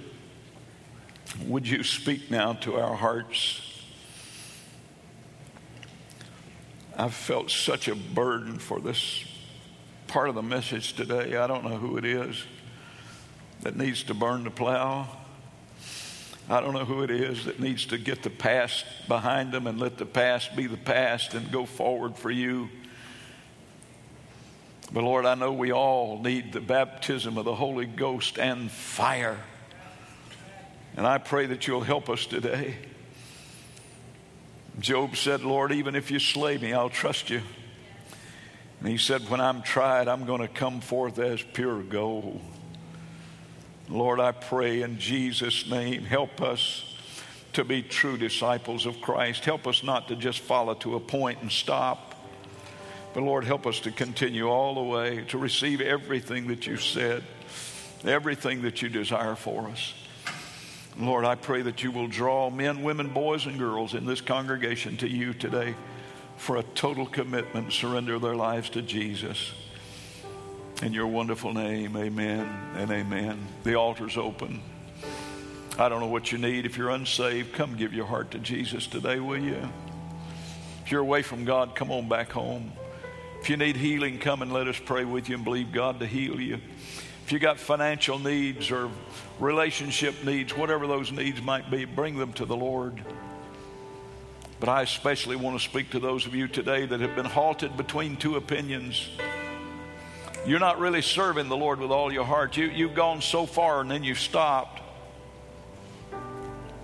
would 1.46 1.68
you 1.68 1.84
speak 1.84 2.32
now 2.32 2.54
to 2.54 2.76
our 2.76 2.96
hearts? 2.96 3.62
I've 6.98 7.14
felt 7.14 7.50
such 7.50 7.88
a 7.88 7.96
burden 7.96 8.60
for 8.60 8.80
this 8.80 9.24
part 10.12 10.28
of 10.28 10.36
the 10.36 10.42
message 10.42 10.92
today. 10.92 11.38
I 11.38 11.48
don't 11.48 11.64
know 11.64 11.78
who 11.78 11.96
it 11.96 12.04
is 12.04 12.44
that 13.62 13.78
needs 13.78 14.04
to 14.04 14.14
burn 14.14 14.44
the 14.44 14.52
plow. 14.52 15.08
I 16.50 16.60
don't 16.60 16.74
know 16.74 16.84
who 16.84 17.04
it 17.04 17.10
is 17.10 17.46
that 17.46 17.62
needs 17.62 17.86
to 17.86 17.98
get 17.98 18.22
the 18.22 18.30
past 18.30 18.84
behind 19.08 19.54
them 19.54 19.68
and 19.68 19.80
let 19.80 19.98
the 19.98 20.06
past 20.06 20.54
be 20.54 20.68
the 20.68 20.76
past 20.76 21.34
and 21.34 21.50
go 21.50 21.66
forward 21.66 22.18
for 22.18 22.30
you. 22.30 22.68
But 24.92 25.06
Lord, 25.06 25.26
I 25.26 25.36
know 25.36 25.54
we 25.54 25.72
all 25.72 26.22
need 26.22 26.52
the 26.52 26.60
baptism 26.60 27.38
of 27.38 27.46
the 27.46 27.56
Holy 27.56 27.86
Ghost 27.86 28.38
and 28.38 28.70
fire. 28.70 29.38
And 30.98 31.08
I 31.08 31.20
pray 31.20 31.46
that 31.46 31.68
you'll 31.68 31.80
help 31.80 32.10
us 32.10 32.26
today. 32.26 32.76
Job 34.78 35.16
said, 35.16 35.44
Lord, 35.44 35.72
even 35.72 35.96
if 35.96 36.12
you 36.12 36.20
slay 36.20 36.58
me, 36.58 36.74
I'll 36.74 36.90
trust 36.90 37.30
you. 37.30 37.42
And 38.82 38.90
he 38.90 38.98
said, 38.98 39.30
When 39.30 39.40
I'm 39.40 39.62
tried, 39.62 40.08
I'm 40.08 40.26
going 40.26 40.42
to 40.42 40.48
come 40.48 40.82
forth 40.82 41.20
as 41.20 41.42
pure 41.42 41.82
gold. 41.84 42.42
Lord, 43.88 44.20
I 44.20 44.32
pray 44.32 44.82
in 44.82 44.98
Jesus' 44.98 45.70
name, 45.70 46.04
help 46.04 46.42
us 46.42 46.96
to 47.54 47.64
be 47.64 47.84
true 47.84 48.18
disciples 48.18 48.86
of 48.86 49.02
Christ. 49.02 49.46
Help 49.46 49.68
us 49.68 49.84
not 49.84 50.08
to 50.08 50.16
just 50.16 50.40
follow 50.40 50.74
to 50.76 50.96
a 50.96 51.00
point 51.00 51.42
and 51.42 51.52
stop. 51.52 52.16
But 53.14 53.24
Lord, 53.24 53.44
help 53.44 53.68
us 53.68 53.82
to 53.82 53.92
continue 53.92 54.48
all 54.48 54.76
the 54.76 54.82
way 54.82 55.26
to 55.28 55.38
receive 55.38 55.82
everything 55.82 56.48
that 56.48 56.66
you 56.66 56.78
said, 56.78 57.24
everything 58.06 58.62
that 58.62 58.82
you 58.82 58.90
desire 58.90 59.36
for 59.36 59.68
us. 59.68 59.94
Lord, 60.98 61.26
I 61.26 61.36
pray 61.36 61.62
that 61.64 61.84
you 61.84 61.92
will 61.92 62.08
draw 62.08 62.50
men, 62.50 62.84
women, 62.84 63.10
boys, 63.10 63.46
and 63.46 63.60
girls 63.60 63.94
in 63.94 64.06
this 64.06 64.22
congregation 64.22 64.98
to 64.98 65.10
you 65.10 65.34
today 65.34 65.76
for 66.42 66.58
a 66.58 66.64
total 66.64 67.06
commitment, 67.06 67.72
surrender 67.72 68.18
their 68.18 68.36
lives 68.36 68.72
to 68.72 68.82
Jesus. 68.82 69.54
In 70.82 70.92
your 70.92 71.06
wonderful 71.06 71.54
name, 71.54 71.96
amen 71.96 72.50
and 72.76 72.90
amen. 72.90 73.40
The 73.64 73.76
altar's 73.76 74.18
open. 74.18 74.60
I 75.78 75.88
don't 75.88 76.00
know 76.00 76.08
what 76.08 76.32
you 76.32 76.40
need. 76.40 76.66
If 76.66 76.80
you're 76.80 76.90
unsaved, 76.90 77.54
come 77.54 77.76
give 77.76 77.94
your 77.94 78.08
heart 78.08 78.32
to 78.32 78.40
Jesus 78.40 78.88
today, 78.88 79.20
will 79.20 79.38
you? 79.38 79.70
If 80.84 80.92
you're 80.92 81.02
away 81.02 81.22
from 81.22 81.46
God, 81.46 81.76
come 81.76 81.92
on 81.92 82.10
back 82.10 82.32
home. 82.32 82.72
If 83.40 83.48
you 83.48 83.56
need 83.56 83.76
healing, 83.78 84.18
come 84.18 84.42
and 84.42 84.52
let 84.52 84.68
us 84.68 84.82
pray 84.84 85.06
with 85.06 85.30
you 85.30 85.36
and 85.36 85.44
believe 85.44 85.72
God 85.72 86.00
to 86.00 86.08
heal 86.08 86.42
you. 86.42 86.58
If 87.24 87.32
you 87.32 87.38
got 87.38 87.60
financial 87.60 88.18
needs 88.18 88.72
or 88.72 88.90
relationship 89.40 90.24
needs, 90.24 90.58
whatever 90.58 90.88
those 90.88 91.12
needs 91.12 91.40
might 91.40 91.70
be, 91.70 91.86
bring 91.86 92.18
them 92.18 92.34
to 92.34 92.46
the 92.46 92.58
Lord. 92.58 93.00
But 94.62 94.70
I 94.70 94.84
especially 94.84 95.36
want 95.36 95.60
to 95.60 95.64
speak 95.68 95.90
to 95.90 96.00
those 96.00 96.28
of 96.28 96.36
you 96.36 96.48
today 96.48 96.86
that 96.86 97.00
have 97.00 97.16
been 97.16 97.26
halted 97.26 97.76
between 97.76 98.16
two 98.16 98.36
opinions. 98.36 99.10
You're 100.46 100.60
not 100.60 100.80
really 100.80 101.02
serving 101.02 101.50
the 101.50 101.58
Lord 101.58 101.80
with 101.80 101.90
all 101.90 102.14
your 102.14 102.26
heart. 102.26 102.56
You, 102.58 102.66
you've 102.66 102.94
gone 102.94 103.24
so 103.24 103.48
far 103.48 103.82
and 103.82 103.90
then 103.90 104.04
you've 104.04 104.20
stopped. 104.20 104.80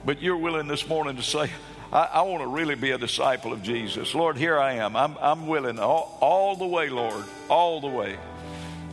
But 0.03 0.23
you're 0.23 0.38
willing 0.38 0.67
this 0.67 0.88
morning 0.88 1.17
to 1.17 1.21
say, 1.21 1.51
I, 1.93 2.09
I 2.13 2.21
want 2.23 2.41
to 2.41 2.47
really 2.47 2.73
be 2.73 2.91
a 2.91 2.97
disciple 2.97 3.53
of 3.53 3.61
Jesus. 3.61 4.15
Lord, 4.15 4.38
here 4.38 4.57
I 4.57 4.73
am. 4.73 4.95
I'm, 4.95 5.15
I'm 5.21 5.45
willing 5.45 5.78
all, 5.78 6.17
all 6.19 6.55
the 6.55 6.65
way, 6.65 6.89
Lord, 6.89 7.25
all 7.47 7.80
the 7.80 7.89
way. 7.89 8.17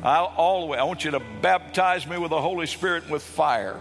I, 0.02 0.18
all 0.18 0.60
the 0.60 0.66
way. 0.66 0.76
I 0.76 0.84
want 0.84 1.06
you 1.06 1.12
to 1.12 1.22
baptize 1.40 2.06
me 2.06 2.18
with 2.18 2.28
the 2.28 2.40
Holy 2.40 2.66
Spirit 2.66 3.04
and 3.04 3.12
with 3.12 3.22
fire. 3.22 3.80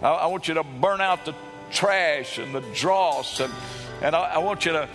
I, 0.00 0.08
I 0.08 0.26
want 0.28 0.48
you 0.48 0.54
to 0.54 0.64
burn 0.64 1.02
out 1.02 1.26
the 1.26 1.34
trash 1.70 2.38
and 2.38 2.54
the 2.54 2.62
dross 2.72 3.38
and 3.38 3.52
and 4.02 4.14
I, 4.14 4.34
I 4.34 4.38
want 4.38 4.66
you 4.66 4.72
to, 4.72 4.88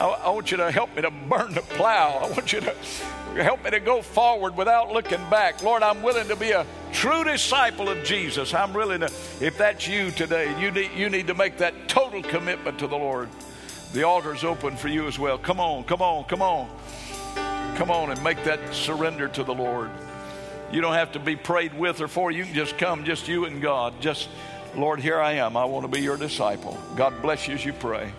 I, 0.00 0.06
I 0.06 0.30
want 0.30 0.50
you 0.50 0.56
to 0.56 0.70
help 0.70 0.94
me 0.96 1.02
to 1.02 1.10
burn 1.10 1.54
the 1.54 1.60
plow. 1.60 2.18
I 2.22 2.30
want 2.30 2.52
you 2.52 2.60
to 2.60 2.74
help 3.42 3.62
me 3.64 3.70
to 3.70 3.80
go 3.80 4.02
forward 4.02 4.56
without 4.56 4.92
looking 4.92 5.22
back. 5.30 5.62
Lord, 5.62 5.82
I'm 5.82 6.02
willing 6.02 6.28
to 6.28 6.36
be 6.36 6.50
a 6.52 6.66
true 6.92 7.24
disciple 7.24 7.88
of 7.88 8.02
Jesus. 8.04 8.54
I'm 8.54 8.72
willing 8.72 9.00
to, 9.00 9.12
if 9.40 9.58
that's 9.58 9.86
you 9.86 10.10
today, 10.10 10.58
you 10.60 10.70
need, 10.70 10.90
you 10.96 11.10
need 11.10 11.26
to 11.26 11.34
make 11.34 11.58
that 11.58 11.88
total 11.88 12.22
commitment 12.22 12.78
to 12.78 12.86
the 12.86 12.96
Lord. 12.96 13.28
The 13.92 14.02
altar's 14.04 14.44
open 14.44 14.76
for 14.76 14.88
you 14.88 15.06
as 15.06 15.18
well. 15.18 15.38
Come 15.38 15.60
on, 15.60 15.84
come 15.84 16.02
on, 16.02 16.24
come 16.24 16.42
on. 16.42 16.68
Come 17.76 17.90
on 17.90 18.10
and 18.10 18.22
make 18.24 18.42
that 18.44 18.74
surrender 18.74 19.28
to 19.28 19.44
the 19.44 19.54
Lord. 19.54 19.90
You 20.72 20.80
don't 20.80 20.94
have 20.94 21.12
to 21.12 21.18
be 21.18 21.36
prayed 21.36 21.74
with 21.74 22.00
or 22.00 22.08
for. 22.08 22.30
You 22.30 22.44
can 22.44 22.54
just 22.54 22.78
come, 22.78 23.04
just 23.04 23.28
you 23.28 23.44
and 23.44 23.60
God. 23.60 24.00
Just, 24.00 24.28
Lord, 24.74 24.98
here 24.98 25.20
I 25.20 25.32
am. 25.32 25.56
I 25.56 25.66
want 25.66 25.84
to 25.84 25.88
be 25.88 26.00
your 26.00 26.16
disciple. 26.16 26.78
God 26.96 27.20
bless 27.22 27.46
you 27.46 27.54
as 27.54 27.64
you 27.64 27.72
pray. 27.74 28.12